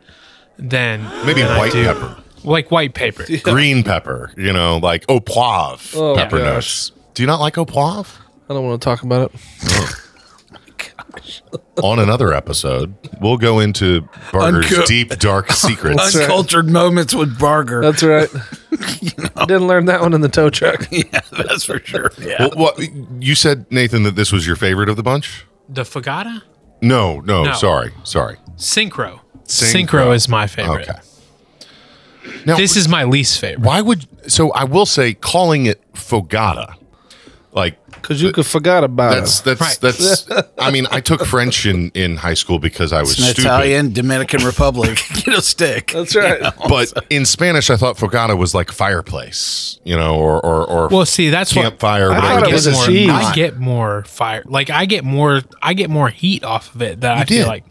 than 0.58 1.02
Maybe 1.26 1.40
than 1.42 1.50
I 1.52 1.58
white 1.58 1.72
do- 1.72 1.84
pepper, 1.84 2.22
like 2.44 2.70
white 2.70 2.92
pepper. 2.94 3.24
green 3.42 3.82
pepper. 3.82 4.30
You 4.36 4.52
know, 4.52 4.76
like 4.76 5.04
au 5.08 5.20
poivre 5.20 5.96
Oh, 5.96 6.14
pepper 6.14 6.38
gosh. 6.38 6.44
notes. 6.90 6.92
Do 7.14 7.22
you 7.22 7.26
not 7.26 7.40
like 7.40 7.56
au 7.58 7.64
poivre? 7.64 8.06
I 8.50 8.54
don't 8.54 8.64
want 8.66 8.80
to 8.80 8.84
talk 8.84 9.02
about 9.02 9.32
it. 9.34 9.94
on 11.82 11.98
another 11.98 12.32
episode, 12.32 12.94
we'll 13.20 13.36
go 13.36 13.60
into 13.60 14.08
Barger's 14.32 14.70
Unco- 14.72 14.86
deep, 14.86 15.10
dark 15.18 15.50
secrets. 15.52 16.14
right. 16.14 16.22
uncultured 16.24 16.68
moments 16.68 17.14
with 17.14 17.38
Barger. 17.38 17.80
That's 17.80 18.02
right. 18.02 18.28
you 19.00 19.10
Didn't 19.46 19.66
learn 19.66 19.86
that 19.86 20.00
one 20.00 20.12
in 20.14 20.20
the 20.20 20.28
tow 20.28 20.50
truck. 20.50 20.86
yeah, 20.90 21.20
that's 21.36 21.64
for 21.64 21.78
sure. 21.80 22.10
Yeah. 22.20 22.36
Well, 22.40 22.50
what, 22.74 22.78
you 23.22 23.34
said, 23.34 23.66
Nathan, 23.70 24.02
that 24.04 24.16
this 24.16 24.32
was 24.32 24.46
your 24.46 24.56
favorite 24.56 24.88
of 24.88 24.96
the 24.96 25.02
bunch? 25.02 25.44
The 25.68 25.82
Fogata 25.82 26.42
No, 26.82 27.20
no, 27.20 27.44
No. 27.44 27.52
sorry, 27.52 27.92
sorry. 28.04 28.36
Syncro. 28.58 29.20
Syncro. 29.44 29.86
Syncro 29.86 30.14
is 30.14 30.28
my 30.28 30.46
favorite. 30.46 30.88
Okay. 30.88 30.98
Now, 32.44 32.56
This 32.56 32.76
is 32.76 32.88
my 32.88 33.04
least 33.04 33.40
favorite. 33.40 33.60
why 33.64 33.80
would 33.80 34.06
so? 34.30 34.52
I 34.52 34.64
will 34.64 34.84
say, 34.86 35.14
calling 35.14 35.66
it 35.66 35.80
Fogata, 35.94 36.74
like 37.52 37.78
Because 37.92 38.20
you 38.22 38.28
uh, 38.28 38.32
could 38.32 38.46
forgot 38.46 38.84
about 38.84 39.14
that's 39.14 39.40
it. 39.40 39.44
that's 39.44 39.60
Right. 39.60 39.78
that's. 39.80 40.28
I 40.58 40.70
mean, 40.70 40.86
I 40.90 41.00
took 41.00 41.24
French 41.24 41.64
in 41.66 41.90
in 41.94 42.16
high 42.16 42.34
school 42.34 42.58
because 42.58 42.92
I 42.92 43.00
was 43.00 43.12
It's 43.12 43.18
an 43.20 43.24
stupid. 43.26 43.40
Italian, 43.46 43.92
Dominican 43.92 44.44
Republic. 44.44 45.00
Get 45.14 45.28
a 45.28 45.42
stick. 45.42 45.92
That's 45.92 46.14
right. 46.14 46.40
But 46.68 46.92
in 47.10 47.24
Spanish, 47.24 47.70
I 47.70 47.76
thought 47.76 47.96
fogata 47.96 48.36
was 48.36 48.54
like 48.54 48.70
fireplace, 48.70 49.78
you 49.84 49.96
know, 49.96 50.16
or 50.16 50.44
or, 50.44 50.64
or 50.66 50.88
Well, 50.88 51.06
see, 51.06 51.30
that's 51.30 51.54
what 51.56 51.62
campfire. 51.62 52.12
I 52.12 52.14
but 52.14 52.20
thought 52.20 52.42
it 52.42 52.46
guess 52.50 52.52
was 52.52 52.66
a 52.66 52.70
it's 52.70 53.06
more. 53.08 53.16
I 53.16 53.32
get 53.34 53.58
more 53.58 54.04
fire. 54.04 54.42
Like 54.44 54.68
I 54.70 54.84
get 54.84 55.04
more. 55.04 55.40
I 55.62 55.74
get 55.74 55.88
more 55.90 56.10
heat 56.10 56.44
off 56.44 56.74
of 56.74 56.82
it. 56.82 57.00
That 57.00 57.16
I 57.16 57.24
did. 57.24 57.38
feel 57.38 57.46
like. 57.46 57.64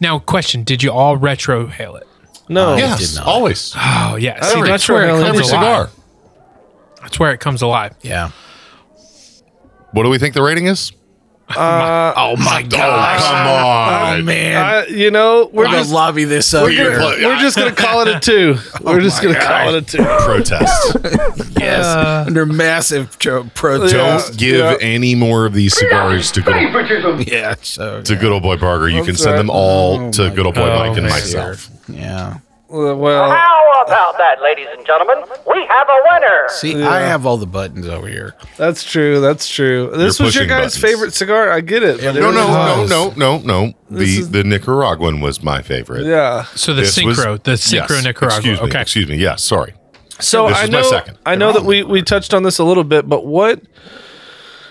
Now, 0.00 0.18
question: 0.18 0.64
Did 0.64 0.82
you 0.82 0.90
all 0.90 1.16
retro 1.16 1.68
hail 1.68 1.94
it? 1.96 2.06
No. 2.48 2.72
Yeah. 2.76 2.88
Yes, 2.98 3.10
did 3.10 3.16
not. 3.20 3.26
always. 3.28 3.72
Oh 3.76 4.16
yeah. 4.16 4.42
See, 4.44 4.62
that's 4.62 4.88
where 4.88 5.04
it 5.04 5.10
comes 5.10 5.24
Every 5.24 5.38
alive. 5.38 5.46
cigar. 5.48 5.90
That's 7.00 7.18
where 7.20 7.32
it 7.32 7.38
comes 7.40 7.62
alive. 7.62 7.94
Yeah. 8.02 8.30
What 9.92 10.04
do 10.04 10.08
we 10.08 10.18
think 10.18 10.34
the 10.34 10.42
rating 10.42 10.66
is? 10.66 10.92
Uh, 11.48 12.14
oh 12.16 12.36
my 12.36 12.62
god! 12.62 13.20
come 13.20 13.46
oh, 13.46 13.66
on. 13.66 14.20
Oh 14.20 14.22
man. 14.22 14.56
I, 14.56 14.86
you 14.86 15.10
know, 15.10 15.50
we're 15.52 15.58
We're 15.58 15.64
gonna 15.66 15.78
just 15.78 15.92
lobby 15.92 16.24
this 16.24 16.54
up 16.54 16.62
we're, 16.64 16.70
here. 16.70 16.98
gonna, 16.98 17.26
we're 17.26 17.38
just 17.40 17.56
gonna 17.58 17.74
call 17.74 18.00
it 18.06 18.08
a 18.08 18.20
two. 18.20 18.56
Oh 18.84 18.94
we're 18.94 19.00
just 19.00 19.22
gonna 19.22 19.38
call 19.38 19.74
it 19.74 19.82
a 19.82 19.82
two. 19.82 20.02
Protest. 20.02 20.96
yes. 21.60 21.84
Uh, 21.84 22.24
Under 22.26 22.46
massive 22.46 23.18
tro- 23.18 23.50
protest. 23.54 23.92
Don't 24.28 24.38
give 24.38 24.60
yeah. 24.60 24.76
any 24.80 25.14
more 25.14 25.44
of 25.44 25.52
these 25.52 25.76
cigars 25.76 26.32
to 26.32 26.40
good, 26.42 26.54
Favoritism. 26.54 27.20
Yeah. 27.26 27.54
So 27.60 28.00
to 28.02 28.16
good 28.16 28.32
old 28.32 28.42
boy 28.44 28.56
Barger. 28.56 28.88
You 28.88 28.98
can 29.02 29.08
That's 29.08 29.18
send 29.22 29.32
right. 29.32 29.38
them 29.38 29.50
all 29.50 30.00
Oh 30.00 30.10
to 30.12 30.30
good 30.30 30.46
old 30.46 30.54
boy 30.54 30.68
God. 30.68 30.88
Mike 30.88 30.96
and 30.98 31.06
Oh, 31.06 31.10
myself. 31.10 31.68
yeah. 31.88 32.38
Well, 32.72 33.30
How 33.30 33.82
about 33.86 34.16
that, 34.18 34.40
ladies 34.42 34.66
and 34.74 34.86
gentlemen? 34.86 35.18
We 35.46 35.66
have 35.66 35.88
a 35.88 35.96
winner. 36.10 36.44
See, 36.48 36.82
I 36.82 37.00
have 37.00 37.26
all 37.26 37.36
the 37.36 37.46
buttons 37.46 37.86
over 37.86 38.06
here. 38.08 38.34
that's 38.56 38.82
true. 38.82 39.20
That's 39.20 39.46
true. 39.48 39.90
This 39.94 40.18
You're 40.18 40.26
was 40.26 40.34
your 40.34 40.46
guys' 40.46 40.74
buttons. 40.74 40.78
favorite 40.78 41.12
cigar. 41.14 41.50
I 41.50 41.60
get 41.60 41.82
it. 41.82 41.98
but 42.00 42.16
it 42.16 42.20
No, 42.20 42.28
was- 42.28 42.34
no, 42.90 43.10
no, 43.10 43.10
no, 43.14 43.38
no, 43.38 43.66
no. 43.66 43.72
The 43.90 44.04
is- 44.18 44.30
the 44.30 44.42
Nicaraguan 44.42 45.20
was 45.20 45.42
my 45.42 45.60
favorite. 45.60 46.06
Yeah. 46.06 46.44
So 46.54 46.72
the 46.72 46.80
This 46.82 47.02
was- 47.02 47.18
Syncro, 47.18 47.42
the 47.42 47.52
Syncro 47.52 47.90
yes, 47.90 48.04
Nicaragua. 48.04 48.36
Excuse 48.38 48.60
me. 48.60 48.68
okay. 48.68 48.80
Excuse 48.80 49.08
me. 49.08 49.16
Yes. 49.16 49.42
Sorry. 49.42 49.74
So 50.18 50.48
This 50.48 50.56
I 50.56 50.64
is 50.64 50.70
my 50.70 50.80
know, 50.80 50.90
second. 50.90 51.18
I 51.26 51.34
know 51.34 51.52
that 51.52 51.64
we 51.64 51.82
we 51.82 52.00
touched 52.00 52.32
on 52.32 52.42
this 52.42 52.58
a 52.58 52.64
little 52.64 52.84
bit, 52.84 53.06
but 53.08 53.26
what, 53.26 53.60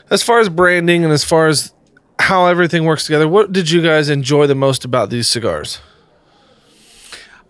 as 0.10 0.24
far 0.24 0.40
as 0.40 0.50
branding 0.50 1.04
and 1.04 1.14
as 1.14 1.24
far 1.24 1.48
as 1.48 1.74
how 2.18 2.48
everything 2.48 2.86
works 2.86 3.06
together, 3.06 3.28
what 3.28 3.52
did 3.52 3.70
you 3.70 3.82
guys 3.82 4.10
enjoy 4.10 4.48
the 4.48 4.56
most 4.56 4.86
about 4.86 5.10
these 5.12 5.28
cigars? 5.28 5.80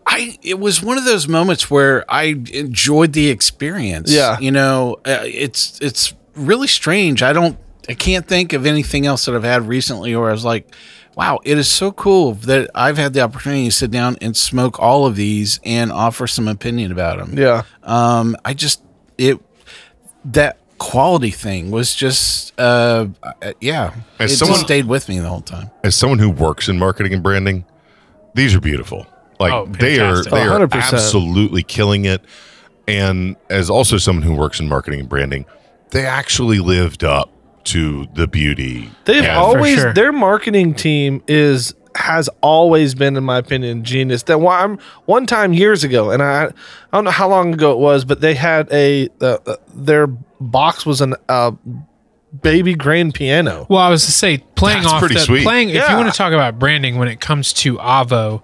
I 0.06 0.38
it 0.42 0.60
was 0.60 0.82
one 0.82 0.98
of 0.98 1.06
those 1.06 1.28
moments 1.28 1.70
where 1.70 2.04
I 2.12 2.36
enjoyed 2.54 3.14
the 3.14 3.30
experience. 3.30 4.12
Yeah. 4.12 4.40
you 4.40 4.52
know, 4.52 4.98
uh, 5.06 5.20
it's 5.24 5.80
it's 5.82 6.14
really 6.36 6.68
strange. 6.68 7.22
I 7.24 7.34
don't, 7.34 7.58
I 7.90 7.94
can't 7.94 8.28
think 8.28 8.54
of 8.54 8.66
anything 8.66 9.06
else 9.06 9.26
that 9.26 9.36
I've 9.36 9.44
had 9.44 9.68
recently 9.68 10.16
where 10.16 10.30
I 10.30 10.32
was 10.32 10.46
like, 10.46 10.74
wow, 11.16 11.40
it 11.44 11.58
is 11.58 11.68
so 11.68 11.92
cool 11.92 12.34
that 12.34 12.70
I've 12.74 12.98
had 12.98 13.14
the 13.14 13.22
opportunity 13.22 13.66
to 13.66 13.72
sit 13.72 13.92
down 13.92 14.18
and 14.22 14.36
smoke 14.36 14.80
all 14.80 15.06
of 15.06 15.16
these 15.16 15.60
and 15.64 15.92
offer 15.92 16.26
some 16.28 16.48
opinion 16.48 16.92
about 16.92 17.18
them. 17.20 17.38
Yeah. 17.38 17.64
Um, 17.84 18.36
I 18.44 18.54
just 18.54 18.82
it 19.18 19.40
that 20.26 20.58
quality 20.78 21.30
thing 21.32 21.70
was 21.70 21.94
just 21.94 22.60
uh, 22.60 23.08
uh 23.22 23.54
yeah, 23.62 23.94
As 24.20 24.34
it 24.34 24.38
someone- 24.38 24.56
just 24.56 24.66
stayed 24.66 24.86
with 24.86 25.08
me 25.10 25.20
the 25.20 25.28
whole 25.30 25.42
time. 25.42 25.70
As 25.84 25.96
someone 25.96 26.20
who 26.20 26.30
works 26.30 26.68
in 26.70 26.80
marketing 26.80 27.14
and 27.14 27.22
branding, 27.22 27.66
these 28.34 28.56
are 28.56 28.62
beautiful. 28.62 29.06
Like 29.42 29.54
Oh, 29.54 29.66
they 29.66 30.00
are 30.00 30.24
they 30.24 30.42
are 30.44 30.60
100%. 30.60 30.72
absolutely 30.94 31.64
killing 31.64 32.06
it. 32.06 32.22
And 32.88 33.36
as 33.50 33.70
also 33.70 33.98
someone 33.98 34.24
who 34.24 34.36
works 34.36 34.60
in 34.60 34.68
marketing 34.70 35.02
and 35.02 35.10
branding, 35.10 35.46
they 35.92 36.06
actually 36.06 36.60
lived 36.60 37.04
up 37.04 37.30
to 37.66 38.08
the 38.14 38.28
beauty. 38.28 38.90
They've 39.06 39.24
and- 39.24 39.32
always 39.32 39.80
sure. 39.80 39.94
their 39.94 40.12
marketing 40.12 40.74
team 40.76 41.22
is 41.28 41.74
has 41.94 42.30
always 42.42 42.96
been, 42.96 43.18
in 43.18 43.24
my 43.26 43.38
opinion, 43.38 43.84
genius. 43.84 44.24
That 44.24 44.40
one 44.40 44.80
one 45.06 45.26
time 45.26 45.52
years 45.54 45.84
ago, 45.84 46.10
and 46.12 46.24
I 46.24 46.46
I 46.46 46.52
don't 46.94 47.04
know 47.04 47.12
how 47.12 47.28
long 47.28 47.54
ago 47.54 47.72
it 47.74 47.80
was, 47.80 48.06
but 48.06 48.22
they 48.22 48.34
had 48.34 48.72
a 48.72 49.10
uh, 49.20 49.38
uh, 49.46 49.56
their 49.76 50.08
box 50.08 50.86
was 50.86 51.02
an 51.02 51.16
uh, 51.28 51.52
baby 52.42 52.76
grand 52.76 53.14
piano. 53.14 53.66
Well, 53.70 53.82
I 53.82 53.90
was 53.90 54.06
to 54.06 54.12
say 54.12 54.38
playing 54.56 54.84
That's 54.84 54.94
off 54.94 55.00
pretty 55.02 55.16
the 55.16 55.22
sweet. 55.22 55.44
playing. 55.44 55.70
If 55.70 55.88
you 55.90 55.96
want 55.98 56.10
to 56.12 56.18
talk 56.18 56.32
about 56.34 56.58
branding 56.60 56.98
when 56.98 57.10
it 57.10 57.20
comes 57.20 57.52
to 57.54 57.76
Avo, 57.78 58.42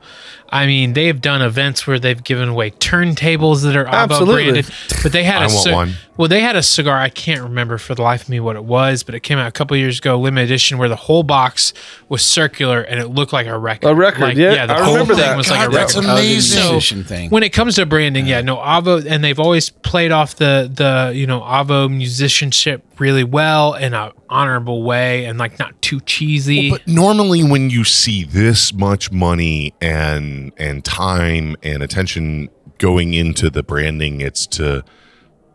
I 0.50 0.66
mean 0.66 0.94
they 0.94 1.08
have 1.08 1.22
done 1.22 1.42
events 1.42 1.86
where 1.88 2.00
they've 2.00 2.24
given 2.24 2.50
away 2.50 2.72
turntables 2.72 3.64
that 3.64 3.76
are 3.76 3.86
Avo 3.86 3.92
Absolutely. 3.92 4.44
branded. 4.52 4.72
But 5.04 5.12
they 5.12 5.24
had 5.24 5.42
I 5.42 5.46
a 5.46 5.50
want 5.50 5.66
ci- 5.68 5.72
one. 5.74 5.94
well, 6.16 6.28
they 6.28 6.42
had 6.42 6.56
a 6.56 6.64
cigar. 6.64 6.98
I 6.98 7.10
can't 7.10 7.42
remember 7.42 7.78
for 7.78 7.96
the 7.96 8.02
life 8.02 8.24
of 8.24 8.30
me 8.30 8.40
what 8.40 8.56
it 8.56 8.64
was, 8.64 9.04
but 9.04 9.14
it 9.16 9.22
came 9.22 9.38
out 9.38 9.48
a 9.48 9.52
couple 9.52 9.76
years 9.78 10.00
ago, 10.00 10.18
limited 10.20 10.46
edition, 10.46 10.78
where 10.78 10.90
the 10.90 10.96
whole 10.96 11.24
box 11.24 11.74
was 12.10 12.22
circular 12.24 12.82
and 12.82 13.00
it 13.00 13.08
looked 13.10 13.34
like 13.34 13.48
a 13.48 13.58
record. 13.58 13.88
A 13.90 13.96
record, 13.96 14.22
Like, 14.22 14.38
yeah, 14.38 14.66
the 14.66 14.74
I 14.76 14.84
whole 14.84 15.06
thing 15.06 15.18
that. 15.18 15.36
was 15.38 15.48
God, 15.50 15.60
like 15.60 15.70
a 15.70 15.72
that's 15.72 15.96
record. 15.96 16.10
amazing. 16.10 16.82
So, 16.82 17.04
thing. 17.04 17.30
when 17.30 17.44
it 17.44 17.52
comes 17.54 17.76
to 17.76 17.86
branding, 17.86 18.26
yeah, 18.26 18.42
no 18.42 18.58
Avo, 18.58 19.06
and 19.06 19.24
they've 19.24 19.40
always 19.40 19.70
played 19.70 20.12
off 20.12 20.36
the 20.36 20.72
the 20.74 21.12
you 21.16 21.28
know 21.28 21.42
Avo 21.42 21.90
musicianship 21.94 22.84
really 23.00 23.24
well 23.24 23.76
in 23.76 23.94
a 23.94 24.12
honorable 24.30 24.82
way 24.84 25.26
and 25.26 25.38
like 25.38 25.60
not 25.60 25.80
too 25.82 26.00
cheesy. 26.02 26.72
But 26.72 26.88
normally, 26.88 27.44
when 27.44 27.70
you 27.70 27.84
see 27.84 28.24
this 28.24 28.74
much 28.74 29.12
money 29.12 29.74
and 29.82 30.37
and 30.58 30.84
time 30.86 31.56
and 31.64 31.82
attention 31.84 32.50
going 32.78 33.14
into 33.14 33.50
the 33.50 33.64
branding, 33.64 34.22
it's 34.22 34.46
to 34.48 34.84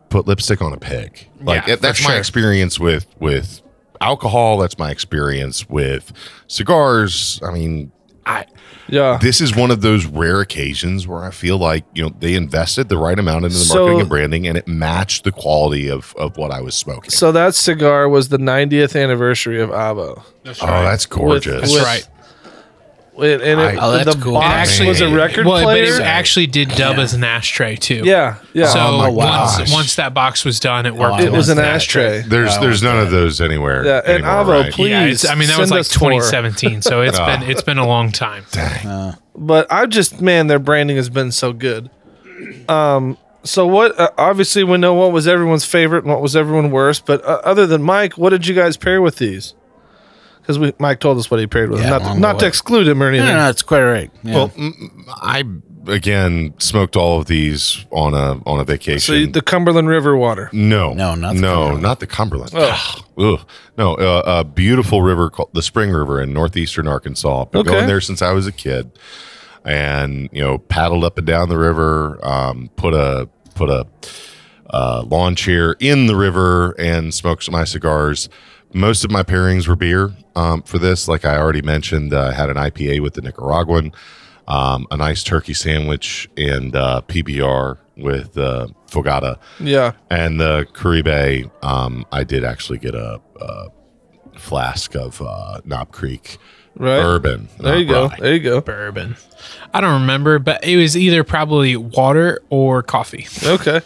put 0.09 0.27
lipstick 0.27 0.61
on 0.61 0.73
a 0.73 0.77
pig. 0.77 1.27
Like 1.41 1.65
Yeah, 1.67 1.75
that's 1.77 1.99
for 1.99 2.05
my 2.05 2.11
sure. 2.11 2.19
experience 2.19 2.79
with 2.79 3.05
with 3.19 3.61
alcohol. 4.01 4.57
That's 4.59 4.77
my 4.77 4.91
experience 4.91 5.67
with 5.69 6.11
cigars. 6.47 7.39
I 7.43 7.51
mean, 7.51 7.91
I 8.25 8.45
Yeah. 8.87 9.17
this 9.21 9.41
is 9.41 9.55
one 9.55 9.71
of 9.71 9.81
those 9.81 10.05
rare 10.05 10.39
occasions 10.41 11.07
where 11.07 11.23
I 11.23 11.31
feel 11.31 11.57
like 11.57 11.83
you 11.95 12.03
know 12.03 12.11
they 12.19 12.35
invested 12.35 12.89
the 12.89 12.97
right 12.97 13.17
amount 13.17 13.45
into 13.45 13.57
the 13.57 13.63
So- 13.63 13.75
marketing 13.75 13.99
and 14.01 14.09
branding, 14.09 14.47
and 14.47 14.57
it 14.57 14.67
matched 14.67 15.23
the 15.23 15.31
quality 15.31 15.89
of 15.89 16.13
of 16.17 16.37
what 16.37 16.51
I 16.51 16.61
was 16.61 16.75
smoking. 16.75 17.09
So 17.09 17.31
that 17.31 17.55
cigar 17.55 18.07
was 18.07 18.29
the 18.29 18.37
90th 18.37 18.95
anniversary 18.95 19.59
of 19.61 19.69
Avo. 19.71 20.21
That's 20.43 20.61
oh, 20.61 20.67
that's 20.67 21.05
gorgeous. 21.05 21.61
That's 21.61 21.73
with- 21.73 21.83
right. 21.83 22.07
And, 23.17 23.41
and 23.41 23.61
it, 23.61 23.77
Oh, 23.81 23.91
that's 23.91 24.15
the 24.15 24.21
cool. 24.21 24.33
box 24.33 24.45
It 24.45 24.57
actually- 24.71 24.87
was 24.89 25.01
a 25.01 25.09
record 25.09 25.45
well, 25.45 25.63
player. 25.63 25.85
but 25.85 26.01
it 26.01 26.01
actually 26.01 26.47
did 26.47 26.69
dub 26.69 26.97
as 26.97 27.13
an 27.13 27.23
ashtray 27.23 27.75
too. 27.75 28.01
yeah, 28.05 28.35
yeah. 28.53 28.67
So 28.67 28.79
Oh, 28.79 28.97
my 28.97 29.07
once 29.09 29.57
gosh. 29.57 29.71
once 29.73 29.95
that 29.95 30.13
box 30.13 30.43
was 30.43 30.59
done, 30.59 30.85
it 30.85 30.95
worked. 30.95 31.19
it 31.21 31.25
it 31.27 31.31
was 31.31 31.49
as 31.49 31.57
an 31.57 31.63
ashtray. 31.63 32.21
There's 32.27 32.57
there's 32.59 32.81
none 32.81 32.97
of 32.99 33.11
those 33.11 33.39
anywhere. 33.41 33.85
Yeah, 33.85 33.97
and 34.05 34.23
anymore, 34.25 34.33
Avo, 34.45 34.63
right? 34.63 34.73
please. 34.73 34.89
Yeah, 34.89 35.03
it's, 35.05 35.29
I 35.29 35.35
mean 35.35 35.47
that 35.49 35.59
was 35.59 35.69
send 35.69 35.71
like 35.71 35.79
us 35.81 35.93
four. 35.93 36.09
2017, 36.11 36.81
so 36.81 37.01
it's 37.01 37.19
Ah. 37.19 37.25
been 37.39 37.49
it's 37.49 37.61
been 37.63 37.77
a 37.77 37.87
long 37.87 38.11
time. 38.11 38.45
But 39.35 39.71
I 39.71 39.85
just 39.85 40.21
man, 40.21 40.47
their 40.47 40.59
branding 40.59 40.95
has 40.97 41.09
been 41.09 41.31
so 41.31 41.53
good. 41.53 41.89
Um, 42.69 43.17
so 43.43 43.67
what? 43.67 43.99
Uh, 43.99 44.09
obviously, 44.17 44.63
we 44.63 44.77
know 44.77 44.93
what 44.93 45.11
was 45.11 45.27
everyone's 45.27 45.65
favorite 45.65 46.03
and 46.03 46.11
what 46.13 46.21
was 46.21 46.35
everyone 46.35 46.71
worst. 46.71 47.05
But 47.05 47.23
uh, 47.25 47.41
other 47.43 47.67
than 47.67 47.81
Mike, 47.83 48.17
what 48.17 48.29
did 48.29 48.47
you 48.47 48.55
guys 48.55 48.77
pair 48.77 49.01
with 49.01 49.17
these? 49.17 49.53
Because 50.43 50.59
we 50.59 50.73
Mike 50.77 50.99
told 50.99 51.17
us 51.17 51.31
what 51.31 51.39
he 51.39 51.47
paired 51.47 51.69
with. 51.71 51.79
Yeah, 51.79 51.89
not 51.89 51.99
to, 52.13 52.19
not 52.19 52.39
to 52.39 52.45
exclude 52.45 52.85
him 52.87 53.01
or 53.01 53.07
anything. 53.07 53.27
no, 53.27 53.37
no, 53.43 53.49
it's 53.49 53.61
quite 53.61 53.83
right. 53.83 54.11
Yeah. 54.23 54.35
Well, 54.35 54.49
mm, 54.49 55.03
I 55.07 55.43
again 55.87 56.53
smoked 56.59 56.95
all 56.97 57.17
of 57.19 57.27
these 57.27 57.85
on 57.91 58.13
a 58.13 58.41
on 58.45 58.59
a 58.59 58.65
vacation. 58.65 58.99
So 58.99 59.13
you, 59.13 59.27
the 59.27 59.41
Cumberland 59.41 59.87
River 59.87 60.17
water. 60.17 60.49
no, 60.51 60.93
No, 60.93 61.15
not 61.15 61.35
the 61.35 61.41
no, 61.41 61.47
Cumberland. 61.55 61.81
not 61.83 61.99
the 62.01 62.07
Cumberland. 62.07 62.53
Ugh. 62.53 63.39
No, 63.77 63.93
uh, 63.95 64.23
a 64.25 64.43
beautiful 64.43 65.01
river 65.01 65.29
called 65.29 65.49
the 65.53 65.61
Spring 65.61 65.91
River 65.91 66.21
in 66.21 66.33
northeastern 66.33 66.87
Arkansas. 66.89 67.45
Been 67.45 67.61
Okay. 67.61 67.71
going 67.71 67.87
there 67.87 68.01
since 68.01 68.21
I 68.21 68.33
was 68.33 68.45
a 68.45 68.51
kid, 68.51 68.91
and 69.63 70.29
you 70.33 70.41
know, 70.41 70.57
paddled 70.57 71.03
up 71.05 71.17
and 71.17 71.25
down 71.25 71.47
the 71.49 71.57
river. 71.57 72.19
Um, 72.21 72.69
put 72.75 72.93
a 72.93 73.29
put 73.55 73.69
a 73.69 73.87
uh, 74.69 75.03
lawn 75.07 75.35
chair 75.35 75.75
in 75.79 76.07
the 76.07 76.15
river 76.15 76.71
and 76.79 77.13
smoked 77.13 77.49
my 77.49 77.63
cigars. 77.63 78.27
Most 78.73 79.03
of 79.05 79.11
my 79.11 79.23
pairings 79.23 79.67
were 79.67 79.75
beer 79.75 80.11
um, 80.35 80.61
for 80.63 80.79
this. 80.79 81.07
Like 81.07 81.25
I 81.25 81.37
already 81.37 81.61
mentioned, 81.61 82.13
uh, 82.13 82.27
I 82.29 82.33
had 82.33 82.49
an 82.49 82.57
IPA 82.57 83.01
with 83.01 83.13
the 83.13 83.21
Nicaraguan, 83.21 83.91
um, 84.47 84.87
a 84.91 84.97
nice 84.97 85.23
turkey 85.23 85.53
sandwich, 85.53 86.29
and 86.37 86.75
uh, 86.75 87.01
PBR 87.07 87.77
with 87.97 88.35
uh, 88.37 88.67
Fogata. 88.89 89.37
Yeah. 89.59 89.93
And 90.09 90.39
the 90.39 90.65
Caribe, 90.73 91.51
um, 91.63 92.05
I 92.11 92.23
did 92.23 92.43
actually 92.43 92.79
get 92.79 92.95
a, 92.95 93.21
a 93.39 93.67
flask 94.37 94.95
of 94.95 95.21
uh, 95.21 95.61
Knob 95.65 95.91
Creek 95.91 96.37
Right. 96.75 96.99
bourbon. 97.03 97.49
There 97.59 97.77
you 97.77 97.85
go. 97.85 98.07
rye. 98.07 98.17
There 98.19 98.33
you 98.33 98.39
go. 98.39 98.59
Bourbon. 98.59 99.15
I 99.75 99.79
don't 99.81 100.01
remember, 100.01 100.39
but 100.39 100.63
it 100.63 100.75
was 100.75 100.97
either 100.97 101.23
probably 101.23 101.75
water 101.77 102.41
or 102.49 102.81
coffee. 102.81 103.27
Okay. 103.43 103.81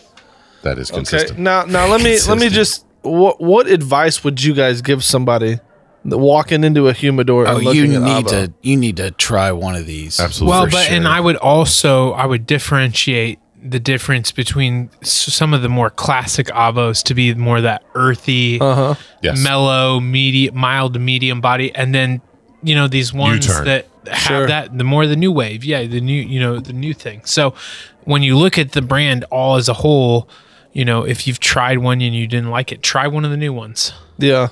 That 0.61 0.77
is 0.79 0.89
Okay. 0.89 0.99
consistent. 0.99 1.38
Now, 1.39 1.65
now 1.65 1.88
let 1.88 2.01
me 2.01 2.17
let 2.29 2.38
me 2.38 2.47
just 2.47 2.85
what 3.02 3.39
what 3.41 3.68
advice 3.68 4.24
would 4.24 4.43
you 4.43 4.54
guys 4.54 4.82
give 4.82 5.04
somebody 5.04 5.60
walking 6.06 6.64
into 6.64 6.88
a 6.88 6.93
humidor 6.93 7.48
oh, 7.48 7.58
and 7.58 7.66
you 7.76 7.88
need 7.88 7.95
at 7.98 8.02
Avo? 8.24 8.30
to 8.30 8.54
you 8.62 8.78
need 8.78 8.98
to 8.98 9.12
try 9.12 9.52
one 9.52 9.76
of 9.76 9.86
these. 9.86 10.20
Absolutely. 10.20 10.52
Well, 10.52 10.66
For 10.66 10.72
but 10.72 10.89
and. 10.91 11.08
I 11.08 11.20
would 11.20 11.36
also 11.38 12.12
I 12.14 12.26
would 12.26 12.45
differentiate 12.45 13.39
the 13.62 13.80
difference 13.80 14.32
between 14.32 14.89
some 15.02 15.54
of 15.54 15.62
the 15.62 15.68
more 15.70 15.89
classic 15.89 16.48
avos 16.48 17.04
to 17.04 17.14
be 17.14 17.34
more 17.34 17.60
that 17.62 17.84
earthy, 17.95 18.60
Uh-huh. 18.62 18.95
Yes. 19.22 19.43
mellow, 19.43 20.00
medium, 20.00 20.56
mild 20.56 20.93
to 20.93 21.00
medium 21.00 21.41
body, 21.41 21.74
and 21.76 21.93
then 21.93 22.22
you 22.64 22.76
know 22.76 22.88
these 22.88 23.14
ones 23.14 23.48
U-turn. 23.48 23.66
that 23.66 23.88
have 24.08 24.18
Sure. 24.20 24.48
that 24.48 24.78
the 24.78 24.84
more 24.86 25.06
the 25.08 25.16
new 25.18 25.32
wave, 25.32 25.66
yeah, 25.66 25.86
the 25.86 26.00
new 26.00 26.22
you 26.22 26.39
know 26.39 26.60
the 26.60 26.72
new 26.74 26.93
thing. 26.93 27.22
So 27.26 27.54
when 28.06 28.24
you 28.24 28.38
look 28.38 28.58
at 28.58 28.72
the 28.72 28.82
brand 28.82 29.26
all 29.32 29.56
as 29.58 29.68
a 29.68 29.74
whole, 29.74 30.30
you 30.78 30.86
know 30.86 31.03
if 31.03 31.25
you've 31.28 31.39
tried 31.39 31.80
one 31.80 32.01
and 32.01 32.15
you 32.15 32.28
didn't 32.28 32.49
like 32.51 32.71
it, 32.71 32.82
try 32.84 33.07
one 33.07 33.25
of 33.25 33.32
the 33.32 33.38
new 33.38 33.51
ones. 33.53 33.91
Yeah. 34.17 34.47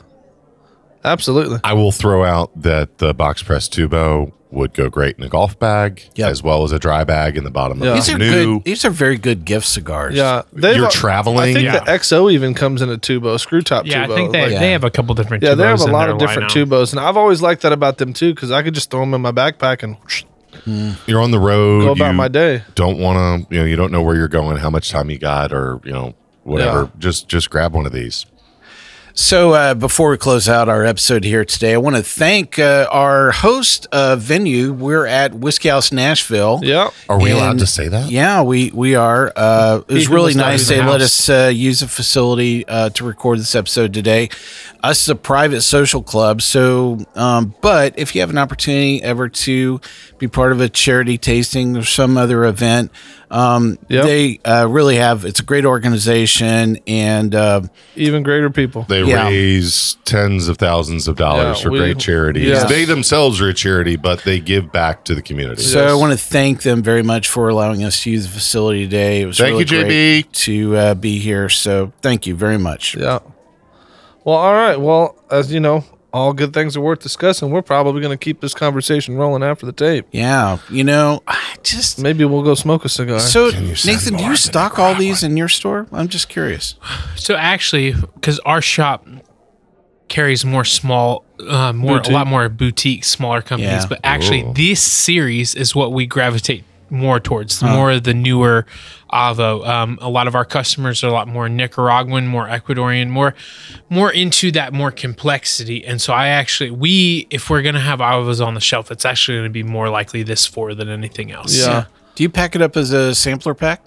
Absolutely. 1.04 1.60
I 1.64 1.74
will 1.74 1.92
throw 1.92 2.24
out 2.24 2.50
that 2.62 2.98
the 2.98 3.14
box 3.14 3.44
press 3.44 3.70
tubo 3.70 4.32
would 4.50 4.74
go 4.74 4.90
great 4.90 5.18
in 5.18 5.24
a 5.24 5.30
golf 5.30 5.60
bag 5.60 6.02
Yep. 6.16 6.30
as 6.32 6.42
well 6.42 6.64
as 6.64 6.72
a 6.72 6.80
dry 6.80 7.04
bag 7.04 7.38
in 7.38 7.44
the 7.44 7.52
bottom 7.52 7.80
Yeah. 7.84 7.90
of 7.90 7.96
these 7.96 8.08
the 8.08 8.14
are 8.14 8.18
new. 8.18 8.56
good. 8.60 8.64
These 8.64 8.86
are 8.86 8.90
very 8.90 9.18
good 9.18 9.46
gift 9.46 9.68
cigars. 9.68 10.16
Yeah. 10.16 10.44
They've- 10.54 10.78
You're 10.78 10.90
traveling? 10.90 11.38
I 11.40 11.54
think 11.54 11.66
Yeah. 11.66 11.80
the 11.84 11.92
XO 11.92 12.32
even 12.32 12.54
comes 12.56 12.82
in 12.82 12.90
a 12.90 12.98
tubo, 12.98 13.40
screw 13.40 13.62
top 13.62 13.86
Yeah, 13.86 14.08
tubo. 14.08 14.14
I 14.14 14.16
think 14.16 14.32
they, 14.32 14.42
Like, 14.44 14.52
Yeah. 14.54 14.60
they 14.60 14.72
have 14.72 14.84
a 14.84 14.90
couple 14.90 15.14
different. 15.14 15.44
yeah, 15.44 15.54
they 15.56 15.66
have 15.66 15.82
a 15.82 15.86
lot 15.86 16.10
of 16.10 16.18
different 16.18 16.50
lineup. 16.52 16.66
tubos, 16.68 16.92
and 16.92 17.00
I've 17.00 17.18
always 17.18 17.42
liked 17.42 17.62
that 17.64 17.74
about 17.74 17.98
them 18.00 18.14
too 18.14 18.34
because 18.34 18.50
I 18.50 18.64
could 18.64 18.74
just 18.74 18.90
throw 18.90 19.02
them 19.02 19.14
in 19.14 19.22
my 19.22 19.32
backpack 19.32 19.84
and 19.84 19.98
You're 20.66 21.22
on 21.22 21.32
the 21.32 21.40
road. 21.40 21.82
go 21.82 21.92
about 21.92 22.12
you 22.12 22.18
my 22.18 22.28
day. 22.28 22.64
Don't 22.76 22.98
want 23.00 23.48
to, 23.48 23.54
you 23.54 23.62
know, 23.62 23.66
you 23.66 23.76
don't 23.76 23.92
know 23.92 24.02
where 24.02 24.16
you're 24.16 24.28
going, 24.28 24.58
how 24.58 24.70
much 24.70 24.90
time 24.90 25.10
you 25.10 25.18
got, 25.18 25.54
or 25.54 25.80
you 25.84 25.92
know, 25.92 26.16
whatever. 26.44 26.84
Yeah. 26.84 26.90
Just 26.98 27.28
just 27.28 27.50
grab 27.50 27.74
one 27.74 27.86
of 27.86 27.92
these. 27.92 28.26
So 29.18 29.54
uh, 29.54 29.74
before 29.76 30.10
we 30.10 30.18
close 30.18 30.50
out 30.50 30.68
our 30.68 30.84
episode 30.84 31.24
here 31.24 31.46
today, 31.46 31.74
I 31.74 31.78
want 31.78 31.96
to 31.96 32.04
thank 32.04 32.60
uh, 32.60 32.86
our 32.92 33.32
host 33.32 33.88
uh, 33.94 34.18
venue. 34.18 34.74
We're 34.74 35.06
at 35.06 35.34
Whiskey 35.34 35.70
House 35.70 35.94
Nashville. 35.94 36.60
Yeah. 36.62 36.90
Are 37.08 37.18
we 37.18 37.32
allowed 37.32 37.60
to 37.60 37.66
say 37.66 37.88
that? 37.88 38.12
Yeah, 38.12 38.42
we 38.42 38.72
we 38.72 38.96
are. 38.96 39.32
Uh, 39.34 39.84
it 39.88 39.94
was 39.94 40.10
really 40.10 40.34
though 40.34 40.42
nice 40.42 40.60
his 40.60 40.68
they 40.68 40.84
let 40.84 41.00
us 41.00 41.30
uh, 41.30 41.50
use 41.54 41.82
a 41.82 41.88
facility 41.88 42.68
uh, 42.68 42.90
to 42.90 43.06
record 43.06 43.40
this 43.40 43.56
episode 43.56 43.94
today. 43.94 44.30
Us 44.84 45.04
is 45.04 45.10
a 45.10 45.16
private 45.16 45.62
social 45.62 46.04
club, 46.04 46.42
so 46.42 47.00
um, 47.16 47.56
but 47.62 47.98
if 47.98 48.16
you 48.16 48.22
have 48.22 48.30
an 48.30 48.38
opportunity 48.38 49.02
ever 49.02 49.30
to 49.30 49.80
be 50.20 50.28
part 50.28 50.52
of 50.52 50.60
a 50.60 50.68
charity 50.68 51.18
tasting 51.18 51.78
or 51.78 51.84
some 51.84 52.18
other 52.18 52.44
event, 52.44 52.92
um, 53.32 53.78
Yep. 53.90 54.04
they 54.06 54.40
uh, 54.46 54.68
really 54.70 54.96
have. 54.98 55.26
It's 55.26 55.40
a 55.40 55.44
great 55.44 55.66
organization, 55.66 56.78
and 56.88 57.34
uh, 57.34 57.62
Even 57.96 58.24
greater 58.24 58.50
people. 58.50 58.84
They 58.88 59.04
Yeah. 59.04 59.28
raise 59.28 59.98
tens 60.06 60.48
of 60.48 60.58
thousands 60.58 61.08
of 61.08 61.16
dollars 61.16 61.58
Yeah, 61.58 61.64
for 61.64 61.72
we- 61.72 61.80
great 61.80 61.98
charities. 62.00 62.48
yeah. 62.50 62.66
They 62.66 62.86
themselves 62.86 63.42
are 63.42 63.50
a 63.50 63.54
charity, 63.54 63.96
but 63.96 64.24
they 64.24 64.40
give 64.40 64.72
back 64.72 65.04
to 65.06 65.16
the 65.16 65.22
community. 65.22 65.64
So 65.64 65.82
Yes. 65.82 65.92
I 65.92 65.96
want 65.96 66.12
to 66.12 66.18
thank 66.18 66.62
them 66.64 66.84
very 66.84 67.04
much 67.04 67.28
for 67.28 67.50
allowing 67.50 67.84
us 67.84 68.02
to 68.04 68.12
use 68.12 68.26
the 68.28 68.32
facility 68.34 68.84
today. 68.84 69.22
It 69.22 69.26
was 69.26 69.38
Thank 69.38 69.52
really 69.52 69.62
you, 69.62 69.66
JB. 69.66 69.88
great 69.88 70.34
to 70.34 70.76
uh, 70.78 70.94
be 70.96 71.20
here. 71.20 71.50
So 71.50 71.92
thank 72.02 72.26
you 72.28 72.36
very 72.36 72.58
much. 72.60 72.96
Yeah. 72.96 73.20
Well, 74.24 74.36
all 74.38 74.54
right. 74.54 74.80
Well, 74.80 75.16
as 75.30 75.52
you 75.54 75.60
know, 75.60 75.84
all 76.16 76.32
good 76.32 76.54
things 76.54 76.78
are 76.78 76.82
worth 76.82 77.02
discussing. 77.02 77.50
We're 77.52 77.62
probably 77.62 78.00
going 78.02 78.18
to 78.18 78.24
keep 78.24 78.40
this 78.40 78.54
conversation 78.54 79.18
rolling 79.18 79.44
after 79.44 79.66
the 79.66 79.74
tape. 79.74 80.08
Yeah, 80.12 80.60
you 80.70 80.84
know, 80.86 81.22
I 81.28 81.56
just 81.62 82.00
Maybe 82.00 82.24
we'll 82.24 82.42
go 82.44 82.56
smoke 82.56 82.86
a 82.86 82.90
cigar. 82.90 83.20
so 83.20 83.48
you 83.48 83.76
Nathan, 83.86 84.16
do 84.16 84.24
you 84.24 84.36
stock 84.38 84.80
all 84.80 84.96
these 84.96 85.24
in 85.24 85.36
your 85.36 85.50
store? 85.50 85.88
I'm 85.92 86.08
just 86.08 86.30
curious. 86.30 86.76
So 87.18 87.36
actually, 87.36 87.94
because 88.14 88.40
our 88.40 88.62
shop 88.62 89.06
carries 90.08 90.46
more 90.46 90.64
small, 90.64 91.26
uh, 91.50 91.74
more 91.74 91.98
Boutique. 91.98 92.12
a 92.12 92.14
lot 92.16 92.28
more 92.28 92.48
boutique, 92.48 93.04
smaller 93.04 93.42
companies, 93.42 93.84
Yeah. 93.84 93.88
but 93.90 94.00
actually 94.04 94.44
Ooh. 94.44 94.54
this 94.56 94.82
series 94.82 95.54
is 95.56 95.76
what 95.76 95.92
we 95.92 96.06
gravitate 96.06 96.64
more 96.90 97.20
towards. 97.20 97.60
The 97.60 97.68
more 97.68 97.92
of 97.92 98.04
the 98.04 98.14
newer 98.14 98.66
Avo. 99.12 99.66
Um, 99.68 99.98
a 100.02 100.10
lot 100.10 100.28
of 100.28 100.36
our 100.36 100.46
customers 100.46 101.04
are 101.04 101.08
a 101.08 101.12
lot 101.12 101.28
more 101.28 101.48
Nicaraguan, 101.48 102.28
more 102.28 102.48
Ecuadorian, 102.48 103.10
more 103.10 103.34
more 103.90 104.12
into 104.12 104.52
that 104.52 104.74
more 104.74 104.92
complexity. 104.92 105.86
And 105.86 106.02
so 106.02 106.14
I 106.14 106.28
actually 106.28 106.72
we 106.72 107.28
if 107.30 107.50
we're 107.50 107.62
gonna 107.62 107.80
have 107.80 108.00
Avos 108.00 108.46
on 108.46 108.54
the 108.54 108.60
shelf, 108.62 108.92
it's 108.92 109.06
actually 109.06 109.38
gonna 109.38 109.50
be 109.50 109.64
more 109.64 109.90
likely 109.90 110.24
this 110.24 110.46
four 110.46 110.74
than 110.74 110.90
anything 110.90 111.32
else. 111.32 111.58
Yeah. 111.58 111.86
Do 112.16 112.24
you 112.24 112.30
pack 112.30 112.56
it 112.56 112.62
up 112.62 112.78
as 112.78 112.92
a 112.92 113.14
sampler 113.14 113.54
pack? 113.54 113.84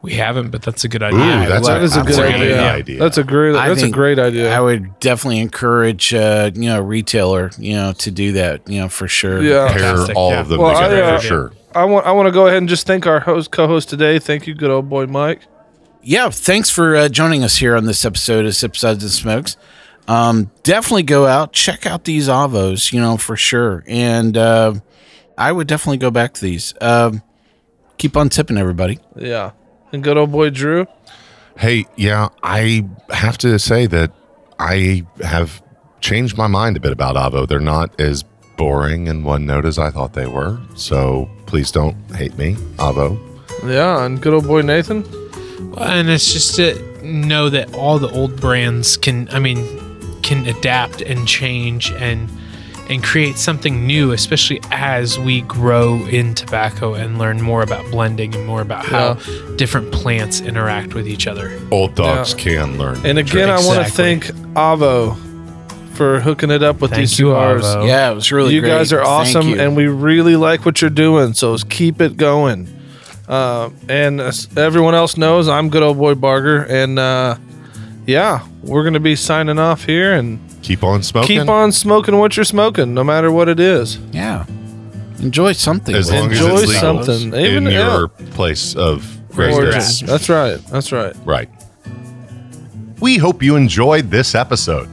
We 0.00 0.12
haven't, 0.12 0.50
but 0.50 0.62
that's 0.62 0.84
a 0.84 0.88
good 0.88 1.02
Ooh, 1.02 1.06
idea. 1.06 1.48
that's 1.48 1.66
that 1.66 1.82
is 1.82 1.96
a 1.96 2.00
I'm 2.00 2.06
good 2.06 2.20
idea. 2.20 2.70
idea. 2.72 2.98
That's 3.00 3.18
a 3.18 3.24
great. 3.24 3.52
That's 3.52 3.82
a 3.82 3.90
great 3.90 4.20
idea. 4.20 4.54
I 4.54 4.60
would 4.60 5.00
definitely 5.00 5.40
encourage, 5.40 6.14
uh, 6.14 6.52
you 6.54 6.68
know, 6.68 6.78
a 6.78 6.82
retailer, 6.82 7.50
you 7.58 7.74
know, 7.74 7.92
to 7.94 8.10
do 8.12 8.30
that, 8.32 8.68
you 8.68 8.80
know, 8.80 8.88
for 8.88 9.08
sure. 9.08 9.42
Yeah. 9.42 9.66
Pair 9.72 9.80
Fantastic, 9.80 10.16
all 10.16 10.30
yeah. 10.30 10.40
of 10.40 10.48
them 10.48 10.60
Well, 10.60 10.76
I, 10.76 10.88
together 10.88 11.02
uh, 11.02 11.18
for 11.18 11.26
sure. 11.26 11.52
I 11.74 11.84
want. 11.84 12.06
I 12.06 12.12
want 12.12 12.26
to 12.26 12.32
go 12.32 12.46
ahead 12.46 12.58
and 12.58 12.68
just 12.68 12.86
thank 12.86 13.06
our 13.06 13.20
host, 13.20 13.50
co-host 13.50 13.88
today. 13.88 14.18
Thank 14.18 14.46
you, 14.46 14.54
good 14.54 14.70
old 14.70 14.88
boy 14.88 15.06
Mike. 15.06 15.42
yeah, 16.02 16.30
thanks 16.30 16.70
for 16.70 16.96
uh, 16.96 17.08
joining 17.08 17.44
us 17.44 17.56
here 17.56 17.76
on 17.76 17.84
this 17.84 18.04
episode 18.04 18.46
of 18.46 18.54
Sip 18.56 18.76
Suds 18.76 19.02
and 19.02 19.12
Smokes. 19.12 19.56
Um, 20.06 20.50
definitely 20.62 21.02
go 21.02 21.26
out, 21.26 21.52
check 21.52 21.84
out 21.84 22.04
these 22.04 22.28
Avos, 22.28 22.92
you 22.92 23.00
know, 23.00 23.18
for 23.18 23.36
sure. 23.36 23.84
And 23.86 24.36
uh, 24.38 24.74
I 25.36 25.52
would 25.52 25.66
definitely 25.68 25.98
go 25.98 26.10
back 26.10 26.32
to 26.34 26.40
these. 26.40 26.72
Um, 26.80 27.22
keep 27.98 28.16
on 28.16 28.30
tipping, 28.30 28.56
everybody. 28.56 28.98
Yeah, 29.16 29.50
and 29.92 30.02
good 30.02 30.16
old 30.16 30.32
boy 30.32 30.48
Drew. 30.50 30.86
Hey, 31.58 31.86
yeah, 31.96 32.28
I 32.42 32.88
have 33.10 33.36
to 33.38 33.58
say 33.58 33.86
that 33.86 34.12
I 34.58 35.04
have 35.22 35.62
changed 36.00 36.38
my 36.38 36.46
mind 36.46 36.76
a 36.76 36.80
bit 36.80 36.92
about 36.92 37.16
Avo. 37.16 37.46
They're 37.46 37.58
not 37.60 38.00
as 38.00 38.24
boring 38.62 39.08
and 39.08 39.24
one 39.24 39.46
note 39.46 39.64
as 39.64 39.78
I 39.78 39.88
thought 39.90 40.12
they 40.12 40.26
were. 40.26 40.58
So 40.74 41.30
please 41.46 41.70
don't 41.70 41.96
hate 42.14 42.36
me, 42.36 42.54
Avo. 42.76 43.18
Yeah, 43.64 44.04
and 44.04 44.20
good 44.20 44.34
old 44.34 44.46
boy 44.46 44.60
Nathan. 44.60 45.04
and 45.78 46.10
it's 46.10 46.32
just 46.32 46.56
to 46.56 46.76
know 47.06 47.48
that 47.48 47.72
all 47.74 47.98
the 47.98 48.08
old 48.10 48.40
brands 48.40 48.96
can 48.96 49.28
i 49.30 49.38
mean 49.38 49.58
can 50.22 50.46
adapt 50.46 51.00
and 51.00 51.26
change 51.26 51.90
and 51.92 52.28
and 52.88 53.02
create 53.02 53.36
something 53.38 53.86
new 53.86 54.12
especially 54.12 54.60
as 54.70 55.18
we 55.18 55.40
grow 55.42 55.94
in 56.06 56.34
tobacco 56.34 56.94
and 56.94 57.18
learn 57.18 57.40
more 57.40 57.62
about 57.62 57.88
blending 57.90 58.34
and 58.34 58.46
more 58.46 58.60
about 58.60 58.84
how 58.84 59.14
different 59.56 59.90
plants 59.92 60.40
interact 60.40 60.94
with 60.94 61.06
each 61.08 61.26
other 61.26 61.58
Old 61.70 61.94
dogs 61.94 62.32
Yeah. 62.34 62.38
can 62.44 62.78
learn. 62.78 63.04
And 63.04 63.18
again, 63.18 63.48
I 63.50 63.58
want 63.66 63.84
to 63.86 63.92
thank 63.92 64.24
Avo 64.54 65.16
for 65.98 66.20
hooking 66.20 66.50
it 66.50 66.62
up 66.62 66.80
with 66.80 66.92
Thank 66.92 67.00
these 67.00 67.18
you, 67.18 67.26
cigars. 67.28 67.64
Avo. 67.64 67.86
Yeah, 67.86 68.10
it 68.10 68.14
was 68.14 68.32
really 68.32 68.54
you 68.54 68.60
great. 68.62 68.70
guys 68.70 68.92
are 68.94 69.02
awesome, 69.02 69.60
and 69.60 69.76
we 69.76 69.86
really 69.88 70.36
like 70.36 70.64
what 70.64 70.80
you're 70.80 70.88
doing. 70.88 71.34
So 71.34 71.54
keep 71.58 72.00
it 72.00 72.16
going. 72.16 72.66
Uh, 73.28 73.68
and 73.90 74.20
as 74.22 74.48
everyone 74.56 74.94
else 74.94 75.18
knows, 75.18 75.48
I'm 75.48 75.68
good 75.68 75.82
old 75.82 75.98
boy 75.98 76.14
Barger, 76.14 76.62
and 76.62 76.98
uh, 76.98 77.36
yeah, 78.06 78.46
we're 78.62 78.84
gonna 78.84 79.00
be 79.00 79.14
signing 79.16 79.58
off 79.58 79.84
here 79.84 80.14
and 80.14 80.38
Keep 80.62 80.82
on 80.82 81.02
smoking. 81.02 81.38
keep 81.40 81.48
on 81.48 81.70
smoking 81.72 82.16
what 82.18 82.36
you're 82.36 82.44
smoking, 82.44 82.94
no 82.94 83.04
matter 83.04 83.30
what 83.30 83.48
it 83.50 83.60
is. 83.60 83.98
yeah. 84.12 84.46
Enjoy 85.20 85.50
something. 85.52 85.94
as 85.96 86.10
long 86.12 86.30
it. 86.30 86.32
as 86.34 86.40
Enjoy 86.40 86.54
it's 86.58 86.66
legal 86.74 87.02
something. 87.04 87.34
in 87.34 87.64
your 87.64 88.10
yeah. 88.20 88.26
place 88.34 88.76
of 88.76 89.04
Origin. 89.36 89.64
residence. 89.64 90.00
That's 90.02 90.28
right. 90.28 90.58
That's 90.70 90.92
right. 90.92 91.14
Right. 91.24 91.48
We 93.00 93.16
hope 93.16 93.42
you 93.42 93.56
enjoyed 93.56 94.10
this 94.12 94.34
episode. 94.36 94.88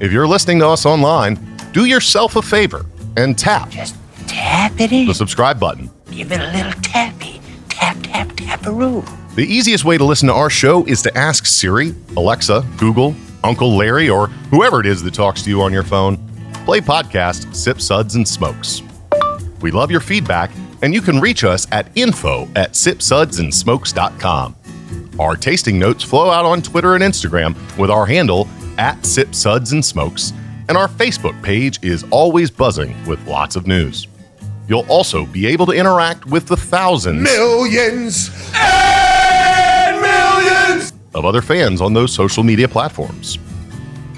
If 0.00 0.12
you're 0.12 0.26
listening 0.28 0.58
to 0.60 0.68
us 0.68 0.84
online, 0.86 1.38
do 1.72 1.84
yourself 1.86 2.36
a 2.36 2.42
favor 2.42 2.84
and 3.16 3.38
tap 3.38 3.70
Just 3.70 3.96
Tap 4.26 4.78
it 4.80 4.92
in. 4.92 5.06
the 5.06 5.14
subscribe 5.14 5.58
button. 5.60 5.90
Give 6.10 6.30
it 6.32 6.40
a 6.40 6.50
little 6.52 6.72
tappy. 6.82 7.40
Tap, 7.68 7.96
tap, 8.02 8.28
taparoo. 8.28 9.04
The 9.36 9.44
easiest 9.46 9.84
way 9.84 9.96
to 9.98 10.04
listen 10.04 10.28
to 10.28 10.34
our 10.34 10.50
show 10.50 10.84
is 10.86 11.00
to 11.02 11.16
ask 11.16 11.46
Siri, 11.46 11.94
Alexa, 12.16 12.64
Google, 12.78 13.14
Uncle 13.44 13.76
Larry, 13.76 14.08
or 14.08 14.26
whoever 14.50 14.80
it 14.80 14.86
is 14.86 15.02
that 15.04 15.14
talks 15.14 15.42
to 15.42 15.50
you 15.50 15.62
on 15.62 15.72
your 15.72 15.82
phone. 15.84 16.16
Play 16.64 16.80
podcast 16.80 17.54
Sip 17.54 17.80
Suds 17.80 18.16
and 18.16 18.26
Smokes. 18.26 18.82
We 19.60 19.70
love 19.70 19.90
your 19.90 20.00
feedback, 20.00 20.50
and 20.82 20.92
you 20.92 21.00
can 21.00 21.20
reach 21.20 21.44
us 21.44 21.66
at 21.70 21.88
info 21.96 22.48
at 22.56 22.72
sipsudsandsmokes.com. 22.72 24.56
Our 25.20 25.36
tasting 25.36 25.78
notes 25.78 26.02
flow 26.02 26.30
out 26.30 26.44
on 26.44 26.60
Twitter 26.62 26.94
and 26.94 27.02
Instagram 27.04 27.54
with 27.78 27.90
our 27.90 28.04
handle 28.06 28.48
at 28.78 29.04
Sip 29.04 29.34
Suds 29.34 29.72
and 29.72 29.84
Smokes, 29.84 30.32
and 30.68 30.76
our 30.76 30.88
Facebook 30.88 31.40
page 31.42 31.78
is 31.82 32.04
always 32.10 32.50
buzzing 32.50 32.94
with 33.06 33.24
lots 33.26 33.56
of 33.56 33.66
news. 33.66 34.06
You'll 34.68 34.86
also 34.90 35.26
be 35.26 35.46
able 35.46 35.66
to 35.66 35.72
interact 35.72 36.26
with 36.26 36.46
the 36.46 36.56
thousands 36.56 37.22
Millions 37.22 38.30
and 38.54 40.00
millions. 40.00 40.92
of 41.14 41.24
other 41.24 41.42
fans 41.42 41.80
on 41.80 41.92
those 41.94 42.12
social 42.12 42.42
media 42.42 42.68
platforms. 42.68 43.38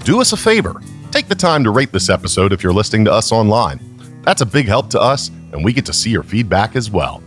Do 0.05 0.21
us 0.21 0.33
a 0.33 0.37
favor 0.37 0.81
take 1.11 1.29
the 1.29 1.35
time 1.35 1.65
to 1.65 1.71
rate 1.71 1.91
this 1.93 2.11
episode 2.11 2.53
if 2.53 2.63
you're 2.63 2.73
listening 2.73 3.05
to 3.05 3.13
us 3.13 3.33
online. 3.33 3.81
That's 4.23 4.43
a 4.43 4.47
big 4.47 4.67
help 4.67 4.91
to 4.91 5.01
us, 5.01 5.29
and 5.53 5.65
we 5.65 5.73
get 5.73 5.87
to 5.87 5.93
see 5.93 6.11
your 6.11 6.23
feedback 6.23 6.77
as 6.77 6.91
well. 6.91 7.23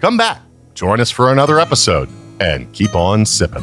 Come 0.00 0.16
back, 0.16 0.40
join 0.74 1.00
us 1.00 1.10
for 1.10 1.30
another 1.32 1.60
episode, 1.60 2.08
and 2.40 2.72
keep 2.72 2.94
on 2.96 3.24
sipping. 3.24 3.62